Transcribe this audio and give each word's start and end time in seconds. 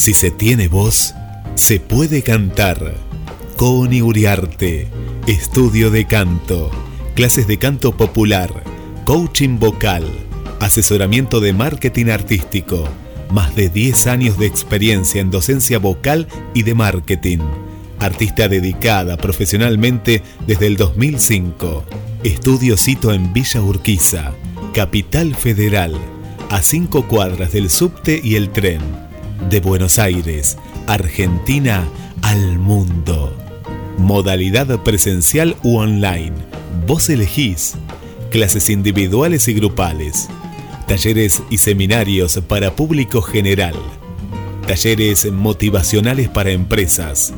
Si 0.00 0.14
se 0.14 0.30
tiene 0.30 0.66
voz, 0.66 1.14
se 1.56 1.78
puede 1.78 2.22
cantar. 2.22 2.94
Coni 3.56 4.00
Uriarte, 4.00 4.88
estudio 5.26 5.90
de 5.90 6.06
canto, 6.06 6.70
clases 7.14 7.46
de 7.46 7.58
canto 7.58 7.94
popular, 7.94 8.64
coaching 9.04 9.58
vocal, 9.58 10.04
asesoramiento 10.58 11.40
de 11.40 11.52
marketing 11.52 12.06
artístico, 12.06 12.88
más 13.30 13.54
de 13.54 13.68
10 13.68 14.06
años 14.06 14.38
de 14.38 14.46
experiencia 14.46 15.20
en 15.20 15.30
docencia 15.30 15.78
vocal 15.78 16.28
y 16.54 16.62
de 16.62 16.72
marketing. 16.72 17.40
Artista 17.98 18.48
dedicada 18.48 19.18
profesionalmente 19.18 20.22
desde 20.46 20.66
el 20.66 20.78
2005. 20.78 21.84
Estudio 22.24 22.78
cito 22.78 23.12
en 23.12 23.34
Villa 23.34 23.60
Urquiza, 23.60 24.32
Capital 24.72 25.34
Federal, 25.34 25.92
a 26.48 26.62
5 26.62 27.06
cuadras 27.06 27.52
del 27.52 27.68
subte 27.68 28.18
y 28.24 28.36
el 28.36 28.48
tren 28.48 29.09
de 29.48 29.60
Buenos 29.60 29.98
Aires, 29.98 30.58
Argentina 30.86 31.88
al 32.22 32.58
mundo. 32.58 33.34
Modalidad 33.96 34.82
presencial 34.82 35.56
u 35.62 35.78
online. 35.78 36.32
Vos 36.86 37.08
elegís. 37.08 37.74
Clases 38.30 38.70
individuales 38.70 39.48
y 39.48 39.54
grupales. 39.54 40.28
Talleres 40.86 41.42
y 41.50 41.58
seminarios 41.58 42.40
para 42.46 42.76
público 42.76 43.22
general. 43.22 43.74
Talleres 44.66 45.30
motivacionales 45.32 46.28
para 46.28 46.50
empresas. 46.50 47.32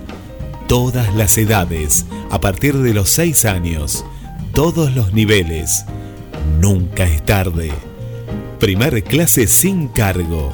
Todas 0.69 1.15
las 1.15 1.37
edades, 1.39 2.07
a 2.31 2.41
partir 2.41 2.77
de 2.79 2.95
los 2.95 3.11
6 3.11 3.45
años. 3.45 4.05
Todos 4.53 4.95
los 4.95 5.13
niveles. 5.13 5.85
Nunca 6.61 7.05
es 7.05 7.25
tarde. 7.25 7.71
Primer 8.59 9.03
clase 9.03 9.47
sin 9.47 9.89
cargo 9.89 10.53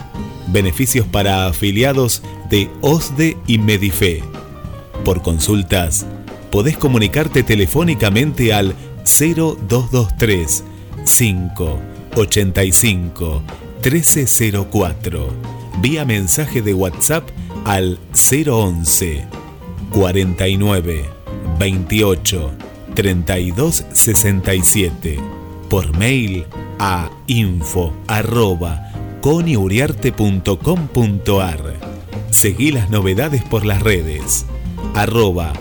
beneficios 0.52 1.06
para 1.06 1.46
afiliados 1.46 2.22
de 2.50 2.68
OSDE 2.80 3.36
y 3.46 3.58
Medife. 3.58 4.22
Por 5.04 5.22
consultas, 5.22 6.06
podés 6.50 6.76
comunicarte 6.76 7.42
telefónicamente 7.42 8.52
al 8.52 8.74
0223 9.04 10.64
585 11.04 13.42
1304 13.82 15.28
vía 15.80 16.04
mensaje 16.04 16.62
de 16.62 16.74
WhatsApp 16.74 17.28
al 17.64 17.98
011 18.12 19.26
49 19.90 21.04
28 21.58 22.50
32 22.94 23.84
67 23.92 25.18
por 25.68 25.96
mail 25.96 26.46
a 26.78 27.10
info 27.26 27.92
arroba 28.06 28.87
coniuriarte.com.ar. 29.28 31.58
Seguí 32.30 32.72
las 32.72 32.88
novedades 32.88 33.42
por 33.42 33.66
las 33.66 33.82
redes. 33.82 34.46
Arroba 34.94 35.52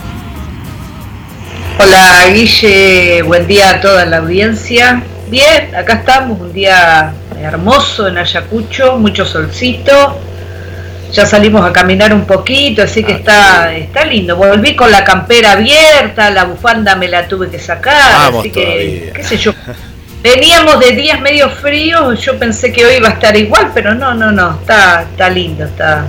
Hola 1.80 2.28
Guille, 2.34 3.22
buen 3.22 3.48
día 3.48 3.70
a 3.70 3.80
toda 3.80 4.06
la 4.06 4.18
audiencia. 4.18 5.02
Bien, 5.30 5.74
acá 5.74 5.94
estamos, 5.94 6.38
un 6.38 6.52
día 6.52 7.14
hermoso 7.42 8.08
en 8.08 8.18
Ayacucho, 8.18 8.98
mucho 8.98 9.26
solcito. 9.26 10.20
Ya 11.14 11.26
salimos 11.26 11.66
a 11.66 11.72
caminar 11.72 12.14
un 12.14 12.26
poquito, 12.26 12.84
así 12.84 13.02
que 13.04 13.14
está, 13.14 13.74
está 13.74 14.04
lindo. 14.06 14.36
Volví 14.36 14.76
con 14.76 14.92
la 14.92 15.04
campera 15.06 15.54
abierta, 15.54 16.30
la 16.32 16.44
bufanda 16.44 16.96
me 16.98 17.08
la 17.08 17.28
tuve 17.28 17.50
que 17.50 17.60
sacar, 17.60 18.12
Vamos 18.26 18.42
así 18.42 18.52
que, 18.52 18.62
todavía. 18.64 19.14
qué 19.14 19.24
sé 19.24 19.38
yo. 19.38 19.54
Veníamos 20.22 20.80
de 20.82 20.92
días 20.92 21.22
medio 21.22 21.50
fríos, 21.50 22.20
yo 22.22 22.38
pensé 22.38 22.74
que 22.74 22.86
hoy 22.86 22.96
iba 22.96 23.08
a 23.08 23.12
estar 23.14 23.38
igual, 23.38 23.72
pero 23.74 23.94
no, 23.96 24.14
no, 24.16 24.32
no, 24.34 24.60
está, 24.60 25.04
está 25.10 25.30
lindo, 25.30 25.64
está, 25.64 26.06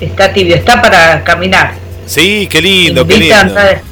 está 0.00 0.32
tibio, 0.32 0.54
está 0.56 0.80
para 0.80 1.22
caminar. 1.22 1.72
Sí, 2.06 2.46
qué 2.50 2.62
lindo, 2.62 3.06
qué 3.06 3.14
Invita 3.14 3.40
a 3.40 3.44
lindo. 3.44 3.60
andar- 3.60 3.82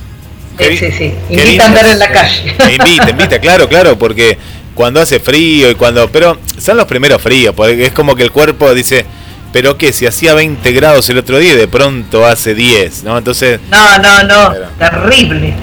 Qué 0.57 0.71
sí, 0.71 0.77
sí, 0.78 0.93
sí. 0.93 1.15
qué 1.28 1.34
Invita 1.45 1.65
a 1.65 1.67
andar 1.67 1.87
en 1.87 1.99
la 1.99 2.09
calle. 2.11 2.55
Invita, 2.78 3.11
invita, 3.11 3.39
claro, 3.39 3.69
claro, 3.69 3.99
porque 3.99 4.39
cuando 4.77 5.01
hace 5.01 5.19
frío 5.19 5.69
y 5.71 5.75
cuando. 5.75 6.09
Pero 6.13 6.39
son 6.59 6.77
los 6.77 6.87
primeros 6.87 7.21
fríos, 7.21 7.53
porque 7.57 7.87
es 7.87 7.93
como 7.93 8.15
que 8.15 8.23
el 8.23 8.31
cuerpo 8.31 8.73
dice. 8.73 9.05
Pero 9.53 9.78
que 9.78 9.93
si 9.93 10.05
hacía 10.07 10.34
20 10.34 10.71
grados 10.73 11.09
el 11.09 11.17
otro 11.19 11.39
día 11.39 11.55
y 11.55 11.57
de 11.57 11.67
pronto 11.67 12.27
hace 12.27 12.55
10, 12.55 13.05
¿no? 13.05 13.17
Entonces. 13.17 13.59
No, 13.71 13.99
no, 13.99 14.23
no, 14.25 14.53
Pero- 14.53 14.69
terrible. 14.78 15.55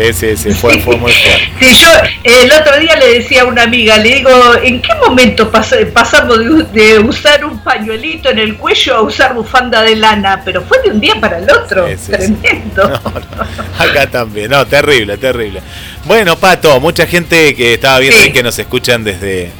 Sí, 0.00 0.12
sí, 0.14 0.36
sí, 0.36 0.50
fue, 0.52 0.78
fue 0.80 0.96
muy 0.96 1.12
fuerte. 1.12 1.48
Sí, 1.60 1.74
yo 1.74 1.88
el 2.24 2.50
otro 2.52 2.78
día 2.80 2.96
le 2.96 3.18
decía 3.18 3.42
a 3.42 3.44
una 3.44 3.64
amiga, 3.64 3.98
le 3.98 4.14
digo, 4.16 4.30
¿en 4.62 4.80
qué 4.80 4.94
momento 4.94 5.52
pas- 5.52 5.92
pasamos 5.92 6.38
de, 6.72 6.98
usar 7.00 7.44
un 7.44 7.58
pañuelito 7.62 8.30
en 8.30 8.38
el 8.38 8.56
cuello 8.56 8.96
a 8.96 9.02
usar 9.02 9.34
bufanda 9.34 9.82
de 9.82 9.96
lana? 9.96 10.40
Pero 10.44 10.62
fue 10.62 10.78
de 10.82 10.90
un 10.90 11.00
día 11.00 11.16
para 11.20 11.38
el 11.38 11.50
otro, 11.50 11.86
Sí, 11.88 11.94
sí, 11.98 12.04
sí. 12.06 12.12
tremendo. 12.12 13.00
No, 13.10 13.12
no, 13.36 13.84
acá 13.84 14.06
también, 14.10 14.50
no, 14.50 14.66
terrible, 14.66 15.18
terrible. 15.18 15.60
Bueno, 16.04 16.36
Pato, 16.36 16.80
mucha 16.80 17.06
gente 17.06 17.54
que 17.54 17.74
estaba 17.74 17.98
viendo 17.98 18.20
ahí 18.20 18.32
que 18.32 18.42
nos 18.42 18.58
escuchan 18.58 19.04
desde, 19.04 19.50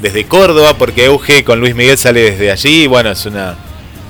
desde 0.00 0.24
Córdoba, 0.24 0.74
porque 0.78 1.04
Euge 1.06 1.44
con 1.44 1.60
Luis 1.60 1.74
Miguel 1.74 1.98
sale 1.98 2.30
desde 2.30 2.50
allí, 2.50 2.86
bueno, 2.86 3.10
es 3.10 3.26
una, 3.26 3.56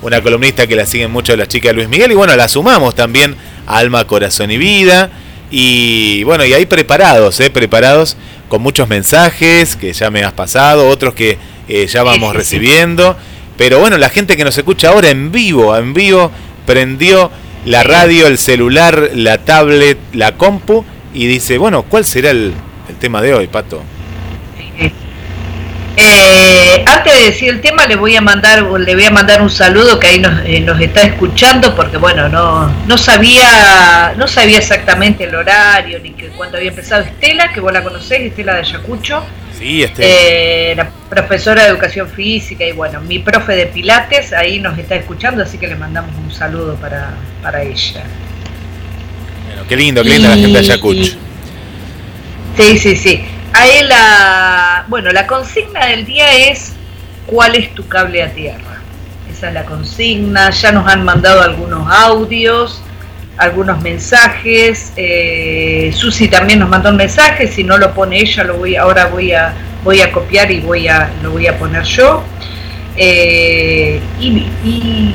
una 0.03 0.21
columnista 0.21 0.67
que 0.67 0.77
la 0.77 0.87
siguen 0.87 1.11
mucho 1.11 1.35
las 1.37 1.49
chicas 1.49 1.71
de 1.71 1.75
Luis 1.75 1.89
Miguel, 1.89 2.13
y 2.13 2.15
bueno, 2.15 2.37
la 2.37 2.49
sumamos 2.49 2.95
también 2.95 3.37
a 3.67 3.79
Alma, 3.79 4.05
Corazón 4.07 4.51
y 4.51 4.59
Vida, 4.59 5.11
Y 5.55 6.25
bueno, 6.25 6.47
y 6.47 6.55
ahí 6.55 6.65
preparados, 6.65 7.39
¿eh? 7.41 7.51
preparados 7.51 8.17
con 8.49 8.63
muchos 8.63 8.89
mensajes 8.89 9.77
que 9.77 9.93
ya 9.93 10.11
me 10.11 10.25
has 10.25 10.33
pasado, 10.33 10.89
otros 10.89 11.13
que 11.13 11.37
eh, 11.69 11.87
ya 11.87 12.03
vamos 12.03 12.35
recibiendo. 12.35 13.17
Pero 13.59 13.79
bueno, 13.79 13.99
la 13.99 14.09
gente 14.09 14.37
que 14.37 14.45
nos 14.45 14.57
escucha 14.57 14.89
ahora 14.89 15.11
en 15.11 15.31
vivo, 15.31 15.77
en 15.77 15.93
vivo, 15.93 16.31
prendió 16.65 17.31
la 17.67 17.83
radio, 17.83 18.27
el 18.27 18.39
celular, 18.39 19.11
la 19.15 19.39
tablet, 19.45 19.99
la 20.15 20.37
compu 20.39 20.87
y 21.13 21.27
dice, 21.27 21.59
bueno, 21.59 21.83
¿cuál 21.83 22.07
será 22.07 22.31
el, 22.31 22.55
el 22.89 22.97
tema 22.97 23.21
de 23.21 23.35
hoy, 23.35 23.47
Pato? 23.47 23.83
Eh, 25.97 26.85
antes 26.87 27.15
de 27.15 27.25
decir 27.27 27.51
el 27.51 27.61
tema, 27.61 27.87
le 27.87 27.97
voy 27.97 28.17
a 28.17 28.23
mandar, 28.23 28.63
le 28.63 28.95
voy 28.95 29.05
a 29.05 29.11
mandar 29.11 29.43
un 29.43 29.51
saludo 29.51 30.01
que 30.01 30.07
ahí 30.07 30.19
nos, 30.19 30.45
eh, 30.47 30.61
nos 30.61 30.81
está 30.81 31.03
escuchando, 31.03 31.75
porque 31.75 31.99
bueno, 31.99 32.29
no, 32.29 32.73
no 32.87 32.97
sabía, 32.97 34.15
no 34.17 34.27
sabía 34.27 34.59
exactamente 34.59 35.25
el 35.25 35.35
horario 35.35 35.99
ni 36.01 36.13
que 36.13 36.29
cuándo 36.29 36.57
había 36.57 36.71
empezado 36.71 37.03
Estela, 37.03 37.53
que 37.53 37.61
vos 37.61 37.73
la 37.73 37.83
conocés, 37.83 38.21
Estela 38.21 38.55
de 38.55 38.61
Ayacucho. 38.61 39.23
Sí. 39.59 39.85
Eh, 39.99 40.73
la 40.77 40.89
profesora 41.11 41.65
de 41.65 41.69
educación 41.69 42.09
física 42.09 42.65
y 42.65 42.73
bueno, 42.73 43.01
mi 43.03 43.19
profe 43.19 43.55
de 43.55 43.67
Pilates 43.67 44.33
ahí 44.33 44.59
nos 44.59 44.79
está 44.79 44.97
escuchando, 44.97 45.43
así 45.43 45.59
que 45.59 45.69
le 45.69 45.77
mandamos 45.77 46.11
un 46.17 46.33
saludo 46.33 46.75
para, 46.77 47.11
para 47.43 47.63
ella. 47.63 48.03
Bueno, 49.47 49.63
qué 49.69 49.77
lindo, 49.77 50.03
qué 50.03 50.09
linda 50.09 50.31
la 50.31 50.37
gente 50.37 50.53
de 50.53 50.59
Ayacucho. 50.59 51.17
Sí, 52.57 52.79
sí, 52.79 52.97
sí. 52.97 53.25
Ahí 53.53 53.85
la, 53.85 54.85
bueno, 54.89 55.11
la 55.11 55.27
consigna 55.27 55.87
del 55.87 56.07
día 56.07 56.33
es 56.51 56.73
¿cuál 57.27 57.55
es 57.55 57.75
tu 57.75 57.87
cable 57.87 58.23
a 58.23 58.33
tierra? 58.33 58.81
Esa 59.31 59.49
es 59.49 59.55
la 59.55 59.65
consigna. 59.65 60.51
Ya 60.51 60.73
nos 60.73 60.87
han 60.87 61.05
mandado 61.05 61.43
algunos 61.43 61.91
audios, 61.91 62.83
algunos 63.37 63.81
mensajes. 63.83 64.93
Eh, 64.97 65.93
Susi 65.95 66.29
también 66.29 66.59
nos 66.61 66.69
mandó 66.69 66.91
un 66.91 66.97
mensaje. 66.97 67.49
Si 67.49 67.65
no 67.65 67.79
lo 67.79 67.93
pone 67.93 68.21
ella, 68.21 68.45
lo 68.45 68.57
voy, 68.57 68.77
ahora 68.77 69.07
voy 69.07 69.33
a, 69.33 69.55
voy 69.85 70.01
a 70.01 70.11
copiar 70.13 70.51
y 70.51 70.61
voy 70.61 70.89
a, 70.89 71.11
lo 71.23 71.33
voy 71.33 71.47
a 71.47 71.59
poner 71.59 71.83
yo. 71.85 72.25
Eh, 72.97 74.01
y, 74.21 74.29
y, 74.65 75.15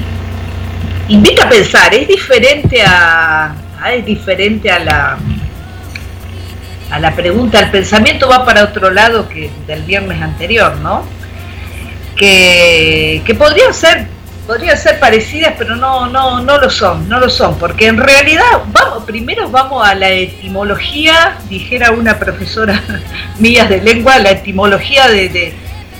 invita 1.10 1.45
a 1.45 1.50
pensar. 1.50 1.94
Es 1.94 2.07
diferente 2.07 2.81
a, 2.86 3.56
es 3.94 4.06
diferente 4.06 4.69
a 4.69 4.80
la 4.80 5.18
a 6.89 7.00
la 7.00 7.16
pregunta, 7.16 7.60
el 7.60 7.69
pensamiento 7.69 8.28
va 8.30 8.45
para 8.45 8.63
otro 8.63 8.89
lado 8.92 9.28
que 9.28 9.50
del 9.66 9.84
viernes 9.84 10.22
anterior, 10.22 10.78
¿no? 10.78 11.04
Que, 12.16 13.22
que 13.25 13.36
podrían 13.36 13.74
ser 13.74 14.07
podrían 14.48 14.78
ser 14.78 14.98
parecidas, 14.98 15.54
pero 15.57 15.75
no, 15.75 16.07
no, 16.07 16.39
no 16.39 16.57
lo 16.57 16.69
son, 16.69 17.07
no 17.10 17.19
lo 17.19 17.30
son, 17.30 17.60
porque 17.60 17.88
en 17.88 17.98
realidad, 17.98 18.45
vamos, 18.68 19.04
primero 19.04 19.50
vamos 19.50 19.86
a 19.86 19.94
la 19.94 20.10
etimología, 20.10 21.38
dijera 21.50 21.92
una 21.92 22.18
profesora 22.18 22.81
mía 23.40 23.66
de 23.66 23.81
lengua, 23.81 24.18
la 24.19 24.31
etimología 24.31 25.10
de, 25.10 25.54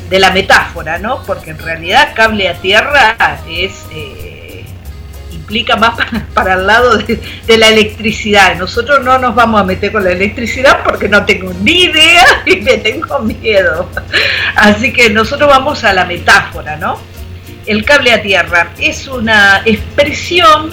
de, 0.10 0.20
la 0.20 0.32
metáfora, 0.32 0.98
¿no? 0.98 1.22
Porque 1.24 1.52
en 1.52 1.60
realidad 1.60 2.14
cable 2.16 2.48
a 2.48 2.54
tierra 2.54 3.18
es 3.50 3.86
eh, 3.92 4.27
implica 5.48 5.78
más 5.78 5.98
para, 6.34 6.56
el 6.56 6.68
lado 6.68 6.98
de, 6.98 7.58
la 7.58 7.70
electricidad. 7.70 8.58
Nosotros 8.58 9.04
no 9.04 9.18
nos 9.18 9.34
vamos 9.34 9.62
a 9.62 9.64
meter 9.64 9.94
con 9.94 10.04
la 10.04 10.12
electricidad 10.12 10.84
porque 10.84 11.08
no 11.08 11.26
tengo 11.26 11.54
ni 11.62 11.84
idea 11.84 12.26
y 12.46 12.58
me 12.58 12.78
tengo 12.78 13.20
miedo. 13.20 13.90
Así 14.56 14.92
que 14.92 15.10
nosotros 15.10 15.50
vamos 15.50 15.84
a 15.86 15.94
la 15.94 16.06
metáfora, 16.06 16.76
¿no? 16.76 17.00
El 17.66 17.86
cable 17.86 18.12
a 18.12 18.22
tierra 18.22 18.72
es 18.78 19.08
una 19.08 19.62
expresión 19.66 20.70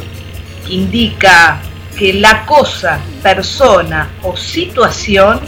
que 0.66 0.72
indica 0.74 1.60
que 1.96 2.12
la 2.14 2.44
cosa, 2.44 2.98
persona 3.22 4.10
o 4.22 4.36
situación 4.36 5.40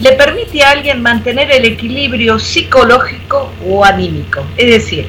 le 0.00 0.12
permite 0.12 0.62
a 0.62 0.72
alguien 0.72 1.00
mantener 1.00 1.50
el 1.50 1.64
equilibrio 1.64 2.38
psicológico 2.38 3.52
o 3.66 3.82
anímico. 3.82 4.44
Es 4.58 4.70
decir, 4.70 5.08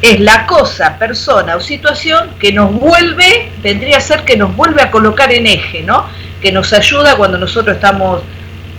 es 0.00 0.20
la 0.20 0.46
cosa, 0.46 0.96
persona 0.98 1.56
o 1.56 1.60
situación 1.60 2.30
que 2.38 2.52
nos 2.52 2.72
vuelve, 2.72 3.50
vendría 3.62 3.96
a 3.96 4.00
ser 4.00 4.24
que 4.24 4.36
nos 4.36 4.54
vuelve 4.54 4.82
a 4.82 4.90
colocar 4.90 5.32
en 5.32 5.46
eje, 5.46 5.82
¿no? 5.82 6.06
Que 6.40 6.52
nos 6.52 6.72
ayuda 6.72 7.16
cuando 7.16 7.38
nosotros 7.38 7.76
estamos 7.76 8.22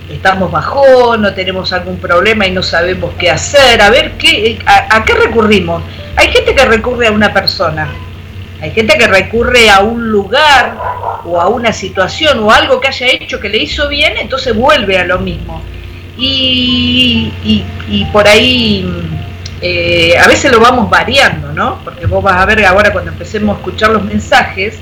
estamos 0.10 0.52
bajón, 0.52 1.22
no 1.22 1.34
tenemos 1.36 1.72
algún 1.72 1.98
problema 1.98 2.48
y 2.48 2.52
no 2.52 2.64
sabemos 2.64 3.14
qué 3.20 3.30
hacer, 3.30 3.80
a 3.80 3.92
ver 3.92 4.14
qué 4.14 4.58
a, 4.66 5.04
qué 5.04 5.14
recurrimos. 5.14 5.84
Hay 6.16 6.30
gente 6.30 6.56
que 6.56 6.66
recurre 6.66 7.08
a 7.08 7.12
una 7.12 7.32
persona, 7.34 7.90
hay 8.62 8.72
gente 8.72 8.98
que 8.98 9.08
recurre 9.08 9.70
a 9.70 9.82
un 9.82 10.10
lugar 10.10 10.76
o 11.26 11.40
a 11.40 11.48
una 11.50 11.74
situación 11.74 12.40
o 12.40 12.50
algo 12.50 12.80
que 12.80 12.88
haya 12.88 13.08
hecho 13.08 13.40
que 13.40 13.50
le 13.50 13.60
hizo 13.60 13.88
bien, 13.88 14.14
entonces 14.18 14.56
vuelve 14.56 14.98
a 14.98 15.04
lo 15.04 15.20
mismo. 15.20 15.62
Y, 16.18 17.32
y 17.88 18.06
por 18.12 18.28
ahí 18.28 18.86
eh, 19.62 20.18
a 20.18 20.28
veces 20.28 20.52
lo 20.52 20.60
vamos 20.60 20.90
variando, 20.90 21.52
¿no? 21.52 21.80
Porque 21.84 22.06
vos 22.06 22.24
vas 22.24 22.42
a 22.42 22.46
ver 22.46 22.66
ahora 22.66 22.94
cuando 22.94 23.12
empecemos 23.12 23.56
a 23.56 23.60
escuchar 23.60 23.92
los 23.92 24.04
mensajes, 24.04 24.80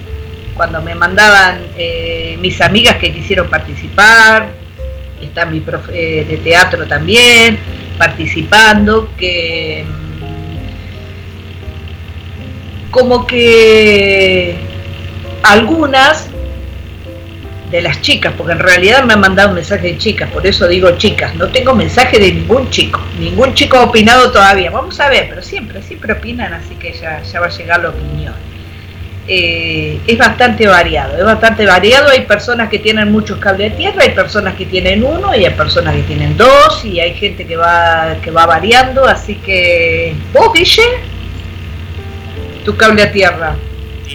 cuando 0.56 0.82
me 0.82 0.96
mandaban 0.96 1.60
eh, 1.78 2.38
mis 2.40 2.62
amigas 2.62 2.98
que 2.98 3.14
quisieron 3.14 3.50
participar, 3.50 4.50
está 5.22 5.46
mi 5.46 5.60
profe 5.62 6.26
de 6.26 6.38
teatro 6.44 6.86
también 6.88 7.58
participando, 7.98 9.10
que 9.18 9.86
mm, 9.88 10.18
como 12.92 13.26
que 13.26 14.56
algunas 15.44 16.30
de 17.72 17.81
las 17.81 18.02
chicas, 18.02 18.34
porque 18.38 18.54
en 18.54 18.60
realidad 18.60 19.04
me 19.04 19.14
han 19.14 19.19
mandado 19.19 19.50
un 19.50 19.56
mensaje 19.56 19.88
de 19.88 19.98
chicas, 19.98 20.30
por 20.31 20.48
eso 20.48 20.68
digo 20.68 20.92
chicas, 20.92 21.36
no 21.36 21.48
tengo 21.50 21.74
mensaje 21.74 22.18
de 22.18 22.31
ningún 22.31 22.69
chico, 22.69 23.02
ningún 23.19 23.54
chico 23.54 23.78
ha 23.78 23.84
opinado 23.84 24.31
todavía, 24.31 24.69
vamos 24.72 25.00
a 25.00 25.10
ver, 25.10 25.28
pero 25.30 25.42
siempre, 25.42 25.81
siempre 25.81 26.14
opinan, 26.14 26.54
así 26.54 26.75
que 26.75 26.94
ya, 26.94 27.22
ya 27.24 27.40
va 27.40 27.48
a 27.48 27.50
llegar 27.50 27.81
la 27.81 27.90
opinión. 27.90 28.34
Eh, 29.30 30.00
es 30.08 30.18
bastante 30.18 30.66
variado, 30.68 31.18
es 31.18 31.25
bastante 31.25 31.66
variado, 31.66 32.10
hay 32.10 32.22
personas 32.22 32.69
que 32.69 32.80
tienen 32.80 33.12
muchos 33.12 33.38
cables 33.40 33.72
de 33.72 33.78
tierra, 33.78 34.04
hay 34.04 34.12
personas 34.12 34.56
que 34.56 34.66
tienen 34.66 35.04
uno 35.04 35.36
y 35.36 35.44
hay 35.44 35.54
personas 35.54 35.94
que 35.96 36.04
tienen 36.04 36.38
dos 36.38 36.86
y 36.86 37.02
hay 37.02 37.14
gente 37.16 37.46
que 37.46 37.58
va, 37.58 38.16
que 38.24 38.31
va 38.31 38.46
variando, 38.46 39.04
así 39.04 39.36
que 39.36 40.16
vos, 40.31 40.54
Guille, 40.54 40.81
tu 42.64 42.78
cable 42.78 43.04
a 43.04 43.12
tierra. 43.12 43.58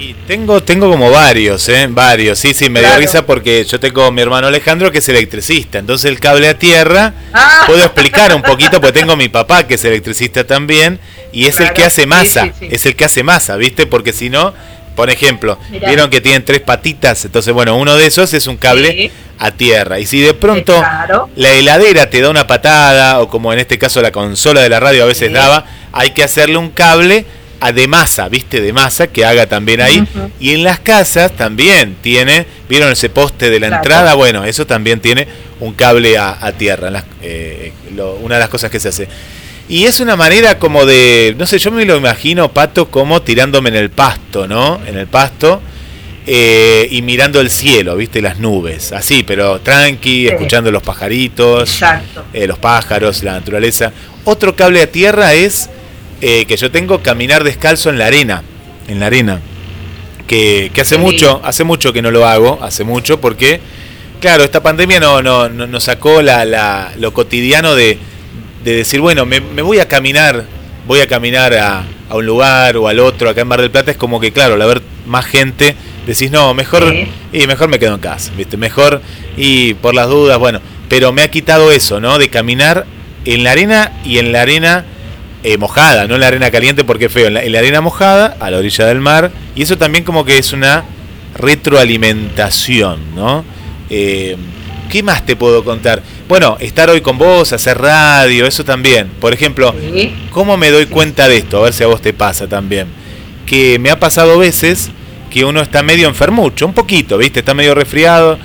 Y 0.02 0.14
tengo, 0.26 0.60
tengo 0.64 0.90
como 0.90 1.12
varios, 1.12 1.68
¿eh? 1.68 1.86
Varios, 1.88 2.36
sí, 2.36 2.54
sí, 2.54 2.68
me 2.68 2.80
claro. 2.80 2.94
da 2.94 3.00
risa 3.00 3.24
porque 3.24 3.62
yo 3.62 3.78
tengo 3.78 4.02
a 4.02 4.10
mi 4.10 4.20
hermano 4.20 4.48
Alejandro 4.48 4.90
que 4.90 4.98
es 4.98 5.08
electricista, 5.08 5.78
entonces 5.78 6.10
el 6.10 6.18
cable 6.18 6.48
a 6.48 6.58
tierra, 6.58 7.14
ah. 7.32 7.62
puedo 7.68 7.84
explicar 7.84 8.34
un 8.34 8.42
poquito 8.42 8.80
porque 8.80 8.98
tengo 8.98 9.12
a 9.12 9.16
mi 9.16 9.28
papá 9.28 9.64
que 9.64 9.74
es 9.74 9.84
electricista 9.84 10.44
también 10.44 10.98
y 11.30 11.46
es 11.46 11.54
claro. 11.54 11.70
el 11.70 11.76
que 11.76 11.84
hace 11.84 12.06
masa, 12.06 12.42
sí, 12.42 12.50
sí, 12.58 12.66
sí. 12.66 12.74
es 12.74 12.84
el 12.86 12.96
que 12.96 13.04
hace 13.04 13.22
masa, 13.22 13.54
¿viste? 13.54 13.86
Porque 13.86 14.12
si 14.12 14.28
no, 14.28 14.52
por 14.96 15.08
ejemplo, 15.08 15.56
Mirá. 15.70 15.86
vieron 15.86 16.10
que 16.10 16.20
tienen 16.20 16.44
tres 16.44 16.62
patitas, 16.62 17.24
entonces 17.24 17.54
bueno, 17.54 17.76
uno 17.76 17.94
de 17.94 18.04
esos 18.04 18.34
es 18.34 18.48
un 18.48 18.56
cable 18.56 19.12
a 19.38 19.52
tierra. 19.52 20.00
Y 20.00 20.06
si 20.06 20.20
de 20.20 20.34
pronto 20.34 20.76
claro. 20.78 21.30
la 21.36 21.52
heladera 21.52 22.10
te 22.10 22.20
da 22.20 22.28
una 22.28 22.48
patada, 22.48 23.20
o 23.20 23.28
como 23.28 23.52
en 23.52 23.60
este 23.60 23.78
caso 23.78 24.02
la 24.02 24.10
consola 24.10 24.62
de 24.62 24.68
la 24.68 24.80
radio 24.80 25.04
a 25.04 25.06
veces 25.06 25.32
daba, 25.32 25.64
hay 25.92 26.10
que 26.10 26.24
hacerle 26.24 26.56
un 26.56 26.70
cable 26.70 27.24
de 27.70 27.86
masa, 27.86 28.28
¿viste? 28.28 28.60
De 28.60 28.72
masa 28.72 29.06
que 29.06 29.24
haga 29.24 29.46
también 29.46 29.80
ahí. 29.80 29.98
Uh 29.98 30.18
-huh. 30.18 30.30
Y 30.40 30.54
en 30.54 30.64
las 30.64 30.80
casas 30.80 31.30
también 31.36 31.96
tiene, 32.02 32.46
¿vieron 32.68 32.90
ese 32.90 33.08
poste 33.10 33.50
de 33.50 33.60
la 33.60 33.68
claro. 33.68 33.82
entrada? 33.82 34.14
Bueno, 34.14 34.44
eso 34.44 34.66
también 34.66 34.98
tiene 34.98 35.28
un 35.60 35.74
cable 35.74 36.18
a, 36.18 36.36
a 36.40 36.52
tierra, 36.52 36.90
las, 36.90 37.04
eh, 37.22 37.72
lo, 37.94 38.14
una 38.14 38.34
de 38.34 38.40
las 38.40 38.48
cosas 38.48 38.70
que 38.70 38.80
se 38.80 38.88
hace. 38.88 39.06
Y 39.68 39.84
es 39.84 40.00
una 40.00 40.16
manera 40.16 40.58
como 40.58 40.84
de, 40.84 41.36
no 41.38 41.46
sé, 41.46 41.58
yo 41.58 41.70
me 41.70 41.84
lo 41.84 41.96
imagino, 41.96 42.52
Pato, 42.52 42.90
como 42.90 43.22
tirándome 43.22 43.68
en 43.68 43.76
el 43.76 43.90
pasto, 43.90 44.48
¿no? 44.48 44.80
En 44.86 44.98
el 44.98 45.06
pasto. 45.06 45.62
Eh, 46.24 46.86
y 46.90 47.02
mirando 47.02 47.40
el 47.40 47.50
cielo, 47.50 47.96
viste, 47.96 48.22
las 48.22 48.38
nubes, 48.38 48.92
así, 48.92 49.24
pero 49.24 49.60
tranqui, 49.60 50.26
sí. 50.26 50.28
escuchando 50.28 50.70
los 50.70 50.82
pajaritos, 50.82 51.80
eh, 52.32 52.46
los 52.46 52.58
pájaros, 52.58 53.24
la 53.24 53.32
naturaleza. 53.32 53.92
Otro 54.24 54.54
cable 54.54 54.82
a 54.82 54.86
tierra 54.86 55.34
es 55.34 55.68
eh, 56.24 56.44
que 56.46 56.56
yo 56.56 56.70
tengo 56.70 57.02
caminar 57.02 57.42
descalzo 57.42 57.90
en 57.90 57.98
la 57.98 58.06
arena, 58.06 58.44
en 58.86 59.00
la 59.00 59.06
arena, 59.06 59.40
que, 60.28 60.70
que 60.72 60.80
hace 60.80 60.94
sí. 60.94 61.00
mucho, 61.00 61.40
hace 61.42 61.64
mucho 61.64 61.92
que 61.92 62.00
no 62.00 62.12
lo 62.12 62.28
hago, 62.28 62.60
hace 62.62 62.84
mucho, 62.84 63.20
porque, 63.20 63.60
claro, 64.20 64.44
esta 64.44 64.62
pandemia 64.62 65.00
no, 65.00 65.20
no, 65.20 65.48
no 65.48 65.66
nos 65.66 65.82
sacó 65.82 66.22
la, 66.22 66.44
la, 66.44 66.92
lo 66.96 67.12
cotidiano 67.12 67.74
de, 67.74 67.98
de 68.62 68.76
decir, 68.76 69.00
bueno, 69.00 69.26
me, 69.26 69.40
me, 69.40 69.62
voy 69.62 69.80
a 69.80 69.88
caminar, 69.88 70.44
voy 70.86 71.00
a 71.00 71.08
caminar 71.08 71.54
a, 71.54 71.84
a, 72.08 72.14
un 72.14 72.24
lugar 72.24 72.76
o 72.76 72.86
al 72.86 73.00
otro, 73.00 73.28
acá 73.28 73.40
en 73.40 73.48
Mar 73.48 73.60
del 73.60 73.72
Plata, 73.72 73.90
es 73.90 73.96
como 73.96 74.20
que, 74.20 74.30
claro, 74.30 74.54
al 74.54 74.62
haber 74.62 74.80
más 75.06 75.26
gente, 75.26 75.74
decís, 76.06 76.30
no, 76.30 76.54
mejor, 76.54 76.88
sí. 76.88 77.08
y 77.32 77.48
mejor 77.48 77.68
me 77.68 77.80
quedo 77.80 77.94
en 77.94 78.00
casa, 78.00 78.30
¿viste? 78.36 78.56
Mejor, 78.56 79.02
y 79.36 79.74
por 79.74 79.92
las 79.92 80.08
dudas, 80.08 80.38
bueno, 80.38 80.60
pero 80.88 81.10
me 81.12 81.22
ha 81.22 81.30
quitado 81.32 81.72
eso, 81.72 81.98
¿no? 81.98 82.20
De 82.20 82.28
caminar 82.28 82.86
en 83.24 83.42
la 83.42 83.50
arena 83.50 83.90
y 84.04 84.18
en 84.18 84.30
la 84.30 84.42
arena 84.42 84.84
eh, 85.42 85.58
mojada, 85.58 86.06
no 86.06 86.14
en 86.14 86.20
la 86.20 86.28
arena 86.28 86.50
caliente 86.50 86.84
porque 86.84 87.06
es 87.06 87.12
feo, 87.12 87.26
en 87.26 87.34
la, 87.34 87.42
en 87.42 87.52
la, 87.52 87.58
arena 87.58 87.80
mojada, 87.80 88.36
a 88.38 88.50
la 88.50 88.58
orilla 88.58 88.86
del 88.86 89.00
mar, 89.00 89.32
y 89.54 89.62
eso 89.62 89.76
también 89.76 90.04
como 90.04 90.24
que 90.24 90.38
es 90.38 90.52
una 90.52 90.84
retroalimentación, 91.34 93.14
¿no? 93.14 93.44
Eh, 93.90 94.36
¿Qué 94.90 95.02
más 95.02 95.24
te 95.24 95.36
puedo 95.36 95.64
contar? 95.64 96.02
Bueno, 96.28 96.56
estar 96.60 96.90
hoy 96.90 97.00
con 97.00 97.16
vos, 97.16 97.52
hacer 97.52 97.78
radio, 97.78 98.46
eso 98.46 98.62
también. 98.62 99.08
Por 99.20 99.32
ejemplo, 99.32 99.74
¿cómo 100.30 100.58
me 100.58 100.70
doy 100.70 100.84
cuenta 100.86 101.28
de 101.28 101.38
esto? 101.38 101.58
A 101.58 101.62
ver 101.62 101.72
si 101.72 101.82
a 101.82 101.86
vos 101.86 102.02
te 102.02 102.12
pasa 102.12 102.46
también. 102.46 102.88
Que 103.46 103.78
me 103.78 103.90
ha 103.90 103.98
pasado 103.98 104.38
veces 104.38 104.90
que 105.30 105.46
uno 105.46 105.62
está 105.62 105.82
medio 105.82 106.08
enfermucho, 106.08 106.66
un 106.66 106.74
poquito, 106.74 107.16
¿viste? 107.16 107.38
Está 107.40 107.54
medio 107.54 107.74
resfriado. 107.74 108.38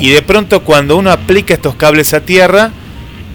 Y 0.00 0.10
de 0.10 0.20
pronto 0.20 0.62
cuando 0.62 0.96
uno 0.96 1.10
aplica 1.10 1.54
estos 1.54 1.76
cables 1.76 2.12
a 2.12 2.20
tierra, 2.20 2.72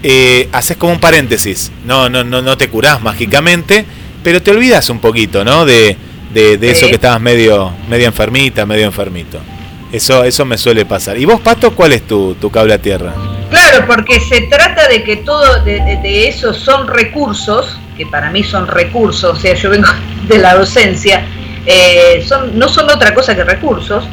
eh, 0.02 0.48
haces 0.52 0.76
como 0.76 0.92
un 0.92 1.00
paréntesis. 1.00 1.70
No, 1.84 2.08
no, 2.08 2.24
no, 2.24 2.42
no 2.42 2.56
te 2.56 2.68
curás 2.68 3.00
mágicamente, 3.00 3.84
pero 4.22 4.42
te 4.42 4.50
olvidas 4.50 4.90
un 4.90 5.00
poquito, 5.00 5.44
¿no? 5.44 5.64
De, 5.64 5.96
de, 6.32 6.70
eso 6.70 6.86
que 6.86 6.94
estabas 6.94 7.20
medio, 7.20 7.72
medio 7.88 8.06
enfermita, 8.06 8.66
medio 8.66 8.86
enfermito. 8.86 9.38
Eso, 9.92 10.24
eso 10.24 10.44
me 10.44 10.56
suele 10.56 10.86
pasar. 10.86 11.18
¿Y 11.18 11.24
vos, 11.24 11.40
Pato, 11.40 11.74
cuál 11.74 11.92
es 11.92 12.06
tu, 12.06 12.34
tu 12.34 12.50
cable 12.50 12.74
a 12.74 12.78
tierra? 12.78 13.12
Claro, 13.50 13.84
porque 13.86 14.18
se 14.18 14.42
trata 14.42 14.88
de 14.88 15.04
que 15.04 15.16
todo 15.16 15.62
de, 15.62 15.80
de, 16.02 16.28
esos 16.28 16.56
son 16.56 16.88
recursos, 16.88 17.78
que 17.98 18.06
para 18.06 18.30
mí 18.30 18.42
son 18.42 18.66
recursos, 18.66 19.36
o 19.36 19.40
sea, 19.40 19.54
yo 19.54 19.68
vengo 19.68 19.88
de 20.28 20.38
la 20.38 20.54
docencia, 20.54 21.22
eh, 21.66 22.24
son, 22.26 22.58
no 22.58 22.68
son 22.68 22.90
otra 22.90 23.12
cosa 23.12 23.36
que 23.36 23.44
recursos, 23.44 24.04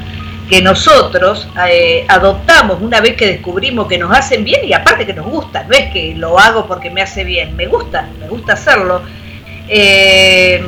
que 0.50 0.62
nosotros 0.64 1.48
eh, 1.70 2.06
adoptamos 2.08 2.82
una 2.82 3.00
vez 3.02 3.16
que 3.16 3.28
descubrimos 3.28 3.88
que 3.88 4.00
nos 4.00 4.12
hacen 4.12 4.44
bien 4.44 4.62
y 4.66 4.74
aparte 4.74 5.06
que 5.06 5.14
nos 5.14 5.28
gusta, 5.28 5.64
no 5.64 5.76
es 5.76 5.94
que 5.94 6.16
lo 6.16 6.40
hago 6.40 6.66
porque 6.66 6.90
me 6.90 7.04
hace 7.04 7.24
bien, 7.24 7.56
me 7.56 7.68
gusta, 7.68 8.10
me 8.20 8.28
gusta 8.28 8.54
hacerlo. 8.54 9.04
Eh, 9.68 10.62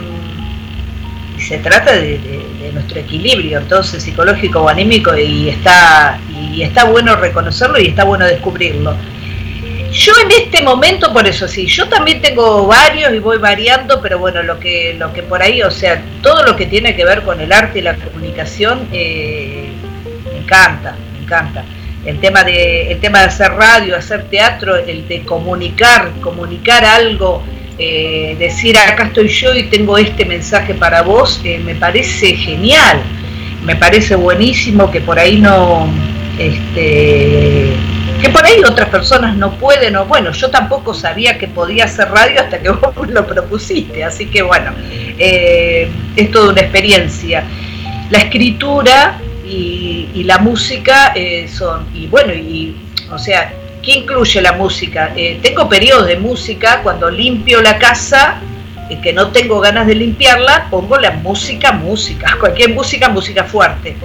se 1.39 1.57
trata 1.57 1.93
de, 1.93 2.19
nuestro 2.73 2.99
equilibrio, 2.99 3.57
entonces 3.57 4.01
psicológico 4.03 4.61
o 4.61 4.69
anímico, 4.69 5.17
y 5.17 5.49
está, 5.49 6.19
y 6.29 6.61
está 6.61 6.85
bueno 6.85 7.15
reconocerlo 7.15 7.79
y 7.79 7.87
está 7.87 8.05
bueno 8.05 8.25
descubrirlo. 8.25 8.95
Yo 9.91 10.13
en 10.23 10.31
este 10.31 10.61
momento, 10.61 11.11
por 11.11 11.27
eso 11.27 11.49
sí, 11.49 11.65
yo 11.65 11.89
también 11.89 12.21
tengo 12.21 12.65
varios 12.65 13.13
y 13.13 13.19
voy 13.19 13.39
variando, 13.39 14.01
pero 14.01 14.19
bueno, 14.19 14.41
lo 14.41 14.57
que, 14.57 14.95
lo 14.97 15.11
que 15.11 15.21
por 15.21 15.41
ahí, 15.41 15.61
o 15.63 15.71
sea, 15.71 16.01
todo 16.21 16.43
lo 16.43 16.55
que 16.55 16.67
tiene 16.67 16.95
que 16.95 17.03
ver 17.03 17.23
con 17.23 17.41
el 17.41 17.51
arte 17.51 17.79
y 17.79 17.81
la 17.81 17.95
comunicación, 17.95 18.87
eh, 18.93 19.60
encanta, 20.51 20.95
me 21.13 21.23
encanta. 21.23 21.65
El 22.05 22.19
tema, 22.19 22.43
de, 22.43 22.91
el 22.91 22.99
tema 22.99 23.19
de 23.19 23.25
hacer 23.25 23.51
radio, 23.51 23.95
hacer 23.95 24.23
teatro, 24.29 24.75
el 24.75 25.07
de 25.07 25.21
comunicar, 25.21 26.11
comunicar 26.19 26.83
algo, 26.83 27.43
eh, 27.77 28.35
decir 28.39 28.77
acá 28.77 29.05
estoy 29.05 29.27
yo 29.27 29.53
y 29.53 29.63
tengo 29.63 29.97
este 29.97 30.25
mensaje 30.25 30.73
para 30.73 31.03
vos, 31.03 31.39
eh, 31.43 31.59
me 31.63 31.75
parece 31.75 32.35
genial, 32.35 33.01
me 33.63 33.75
parece 33.75 34.15
buenísimo 34.15 34.89
que 34.89 34.99
por 35.01 35.19
ahí 35.19 35.39
no, 35.39 35.87
este, 36.39 37.73
que 38.19 38.29
por 38.29 38.43
ahí 38.43 38.63
otras 38.67 38.89
personas 38.89 39.37
no 39.37 39.51
pueden, 39.53 39.95
o 39.95 40.05
bueno, 40.05 40.31
yo 40.31 40.49
tampoco 40.49 40.95
sabía 40.95 41.37
que 41.37 41.47
podía 41.47 41.85
hacer 41.85 42.09
radio 42.09 42.41
hasta 42.41 42.59
que 42.59 42.69
vos 42.95 43.09
lo 43.09 43.27
propusiste, 43.27 44.03
así 44.03 44.25
que 44.25 44.41
bueno, 44.41 44.73
eh, 45.19 45.87
es 46.15 46.31
toda 46.31 46.51
una 46.51 46.61
experiencia. 46.61 47.43
La 48.09 48.17
escritura 48.17 49.21
y, 49.51 50.23
la 50.23 50.37
música 50.37 51.13
eh, 51.15 51.47
son, 51.47 51.87
y 51.93 52.07
bueno, 52.07 52.33
y 52.33 52.75
o 53.11 53.19
sea, 53.19 53.53
¿qué 53.83 53.91
incluye 53.99 54.41
la 54.41 54.53
música? 54.53 55.11
Eh, 55.15 55.39
tengo 55.41 55.67
periodos 55.67 56.07
de 56.07 56.17
música 56.17 56.81
cuando 56.83 57.09
limpio 57.09 57.61
la 57.61 57.77
casa, 57.77 58.41
que 59.01 59.13
no 59.13 59.27
tengo 59.27 59.59
ganas 59.59 59.87
de 59.87 59.95
limpiarla, 59.95 60.67
pongo 60.69 60.97
la 60.97 61.11
música, 61.11 61.71
música, 61.71 62.35
cualquier 62.39 62.73
música, 62.73 63.09
música 63.09 63.43
fuerte. 63.43 63.95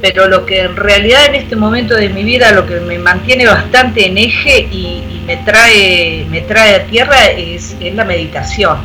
Pero 0.00 0.28
lo 0.28 0.46
que 0.46 0.60
en 0.60 0.76
realidad 0.76 1.26
en 1.26 1.34
este 1.34 1.56
momento 1.56 1.94
de 1.96 2.08
mi 2.08 2.22
vida 2.22 2.52
lo 2.52 2.66
que 2.66 2.78
me 2.78 2.98
mantiene 3.00 3.46
bastante 3.46 4.06
en 4.06 4.18
eje 4.18 4.60
y, 4.70 5.04
me 5.26 5.36
trae 5.36 6.24
me 6.30 6.40
trae 6.40 6.76
a 6.76 6.84
tierra 6.86 7.26
es, 7.26 7.76
la 7.94 8.04
meditación. 8.04 8.78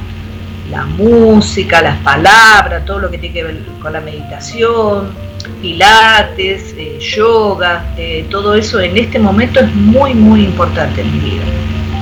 La 0.69 0.83
música 0.85 1.81
las 1.81 1.97
palabras 1.99 2.83
todo 2.83 2.99
lo 2.99 3.11
que 3.11 3.17
tiene 3.17 3.33
que 3.33 3.43
ver 3.43 3.59
con 3.81 3.93
la 3.93 4.01
meditación 4.01 5.32
pilates 5.61 6.73
eh, 6.77 6.99
yoga 6.99 7.93
eh, 7.97 8.25
todo 8.29 8.55
eso 8.55 8.79
en 8.79 8.97
este 8.97 9.19
momento 9.19 9.59
es 9.59 9.73
muy 9.75 10.13
muy 10.13 10.43
importante 10.43 11.01
en 11.01 11.11
mi 11.11 11.19
vida. 11.31 11.43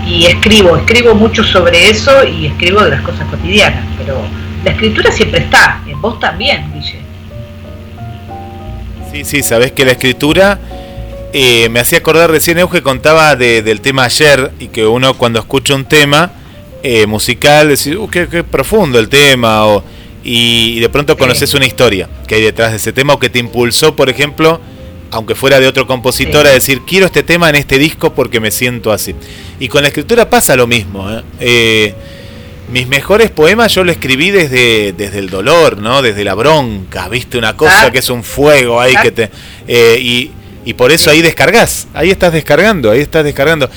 Y 0.08 0.26
escribo 0.26 0.76
escribo 0.78 1.14
mucho 1.14 1.44
sobre 1.44 1.90
eso 1.90 2.26
y 2.26 2.48
escribo 2.48 2.82
de 2.82 2.92
las 2.92 3.02
cosas 3.02 3.28
cotidianas 3.30 3.86
pero 3.98 4.22
la 4.64 4.72
escritura 4.72 5.12
siempre 5.12 5.42
está 5.42 5.82
en 5.88 6.02
vos 6.02 6.20
también 6.20 6.72
Guille. 6.74 7.00
Sí, 9.12 9.26
sí, 9.26 9.44
sabes 9.44 9.72
que 9.74 9.86
la 9.86 9.92
escritura 9.92 10.60
eh, 11.34 11.70
me 11.70 11.80
hacía 11.80 12.00
acordar 12.00 12.32
recién 12.32 12.58
Euge 12.60 12.82
contaba 12.82 13.36
del 13.36 13.82
tema 13.82 14.06
ayer 14.06 14.52
y 14.60 14.68
que 14.70 14.86
uno 14.86 15.16
cuando 15.16 15.40
escucha 15.40 15.76
un 15.76 15.86
tema 15.86 16.32
musical 17.08 17.70
dice, 17.70 17.96
uh, 17.96 18.10
qué, 18.10 18.26
profundo 18.44 18.98
el 18.98 19.08
tema 19.08 19.68
o, 19.68 19.84
y, 20.24 20.80
de 20.80 20.90
pronto 20.90 21.18
conoces 21.18 21.54
una 21.54 21.66
historia 21.66 22.10
que 22.28 22.36
hay 22.36 22.42
detrás 22.42 22.72
de 22.72 22.78
ese 22.78 22.94
tema 22.94 23.14
o 23.14 23.20
que 23.20 23.30
te 23.30 23.40
impulsó, 23.40 23.96
por 23.96 24.10
ejemplo, 24.10 24.62
aunque 25.12 25.36
fuera 25.36 25.60
de 25.60 25.68
otro 25.68 25.88
compositor, 25.88 26.48
a 26.48 26.52
decir 26.52 26.82
quiero 26.86 27.06
este 27.06 27.24
tema 27.24 27.50
en 27.50 27.56
este 27.56 27.78
disco 27.78 28.14
porque 28.14 28.40
me 28.40 28.52
siento 28.52 28.92
así. 28.92 29.16
Y 29.60 29.68
con 29.68 29.82
la 29.82 29.90
escritura 29.90 30.30
pasa 30.30 30.56
lo 30.56 30.68
mismo. 30.68 31.12
¿eh? 31.12 31.24
eh 31.40 31.96
mis 32.72 32.88
mejores 32.88 33.30
poemas 33.30 33.76
yo 33.76 33.84
lo 33.84 33.92
escribí 33.92 34.32
desde, 34.32 34.94
desde 34.94 35.20
el 35.20 35.30
dolor, 35.30 35.78
¿no? 35.78 36.02
Desde 36.02 36.24
la 36.24 36.34
bronca, 36.36 37.10
¿viste? 37.10 37.38
Una 37.38 37.58
cosa 37.58 37.88
ah. 37.88 37.92
que 37.92 38.00
es 38.00 38.10
un 38.10 38.24
fuego 38.24 38.80
ahí 38.80 38.96
que 39.02 39.12
te... 39.12 39.30
Eh, 39.68 39.98
y, 40.00 40.32
y, 40.64 40.74
por 40.74 40.92
eso 40.92 41.12
ahí 41.12 41.22
descargas, 41.22 41.88
ahí 41.94 42.10
estás 42.12 42.32
descargando, 42.32 42.90
ahí 42.90 43.02
estás 43.02 43.26
descargando. 43.26 43.70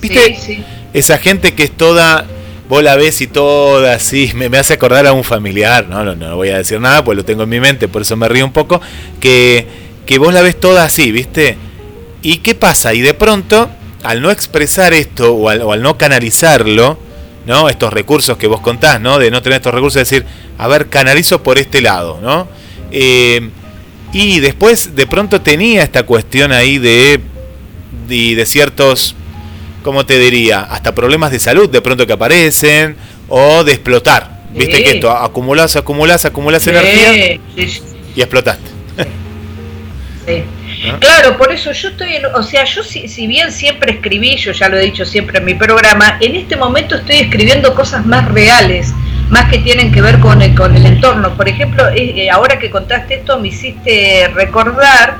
¿Viste? 0.00 0.64
Esa 0.94 1.18
gente 1.18 1.52
que 1.52 1.64
es 1.64 1.72
toda... 1.72 2.26
Vos 2.68 2.82
la 2.82 2.96
ves 2.96 3.20
y 3.20 3.26
toda 3.26 3.94
así, 3.94 4.30
me, 4.34 4.48
me, 4.48 4.58
hace 4.58 4.74
acordar 4.74 5.06
a 5.06 5.12
un 5.12 5.24
familiar, 5.24 5.88
¿no? 5.88 6.04
¿no? 6.04 6.14
No 6.14 6.36
voy 6.36 6.50
a 6.50 6.58
decir 6.58 6.80
nada, 6.80 7.02
pues 7.02 7.16
lo 7.16 7.24
tengo 7.24 7.44
en 7.44 7.48
mi 7.48 7.60
mente, 7.60 7.88
por 7.88 8.02
eso 8.02 8.16
me 8.16 8.28
río 8.28 8.44
un 8.44 8.52
poco, 8.52 8.80
que, 9.20 9.66
que 10.04 10.18
vos 10.18 10.34
la 10.34 10.42
ves 10.42 10.60
toda 10.60 10.84
así, 10.84 11.10
¿viste? 11.10 11.56
¿Y 12.22 12.38
qué 12.38 12.54
pasa? 12.54 12.92
Y 12.92 13.00
de 13.00 13.14
pronto, 13.14 13.70
al 14.02 14.20
no 14.20 14.30
expresar 14.30 14.92
esto 14.92 15.32
o 15.34 15.48
al, 15.48 15.62
o 15.62 15.72
al 15.72 15.82
no 15.82 15.96
canalizarlo, 15.96 16.98
¿no? 17.46 17.70
Estos 17.70 17.92
recursos 17.92 18.36
que 18.36 18.46
vos 18.46 18.60
contás, 18.60 19.00
¿no? 19.00 19.18
De 19.18 19.30
no 19.30 19.40
tener 19.40 19.56
estos 19.56 19.72
recursos, 19.72 20.00
decir, 20.00 20.26
a 20.58 20.68
ver, 20.68 20.88
canalizo 20.88 21.42
por 21.42 21.58
este 21.58 21.80
lado, 21.80 22.20
¿no? 22.22 22.48
Eh, 22.90 23.50
y 24.12 24.40
después 24.40 24.94
de 24.94 25.06
pronto 25.06 25.40
tenía 25.40 25.82
esta 25.82 26.04
cuestión 26.04 26.52
ahí 26.52 26.78
de, 26.78 27.20
de, 28.06 28.46
ciertos, 28.46 29.14
¿cómo 29.82 30.04
te 30.06 30.18
diría? 30.18 30.60
Hasta 30.60 30.94
problemas 30.94 31.30
de 31.30 31.38
salud 31.38 31.68
de 31.68 31.80
pronto 31.80 32.06
que 32.06 32.12
aparecen 32.12 32.96
o 33.28 33.64
de 33.64 33.72
explotar. 33.72 34.38
Viste 34.50 34.82
que 34.82 34.90
esto, 34.92 35.10
acumulás, 35.10 35.76
acumulás, 35.76 36.24
acumulás 36.24 36.66
energía 36.66 37.38
y 37.56 38.20
explotaste. 38.20 38.70
Sí. 40.26 40.44
Claro, 41.00 41.36
por 41.36 41.52
eso 41.52 41.72
yo 41.72 41.88
estoy, 41.88 42.16
en, 42.16 42.26
o 42.26 42.42
sea, 42.42 42.64
yo 42.64 42.84
si, 42.84 43.08
si, 43.08 43.26
bien 43.26 43.50
siempre 43.50 43.94
escribí, 43.94 44.36
yo 44.36 44.52
ya 44.52 44.68
lo 44.68 44.76
he 44.76 44.82
dicho 44.82 45.04
siempre 45.04 45.38
en 45.38 45.44
mi 45.44 45.54
programa, 45.54 46.18
en 46.20 46.36
este 46.36 46.56
momento 46.56 46.94
estoy 46.94 47.16
escribiendo 47.16 47.74
cosas 47.74 48.06
más 48.06 48.28
reales, 48.30 48.92
más 49.28 49.50
que 49.50 49.58
tienen 49.58 49.90
que 49.92 50.00
ver 50.00 50.20
con 50.20 50.40
el, 50.40 50.54
con 50.54 50.76
el 50.76 50.86
entorno. 50.86 51.36
Por 51.36 51.48
ejemplo, 51.48 51.88
eh, 51.88 52.14
eh, 52.16 52.30
ahora 52.30 52.58
que 52.58 52.70
contaste 52.70 53.16
esto, 53.16 53.38
me 53.38 53.48
hiciste 53.48 54.28
recordar 54.34 55.16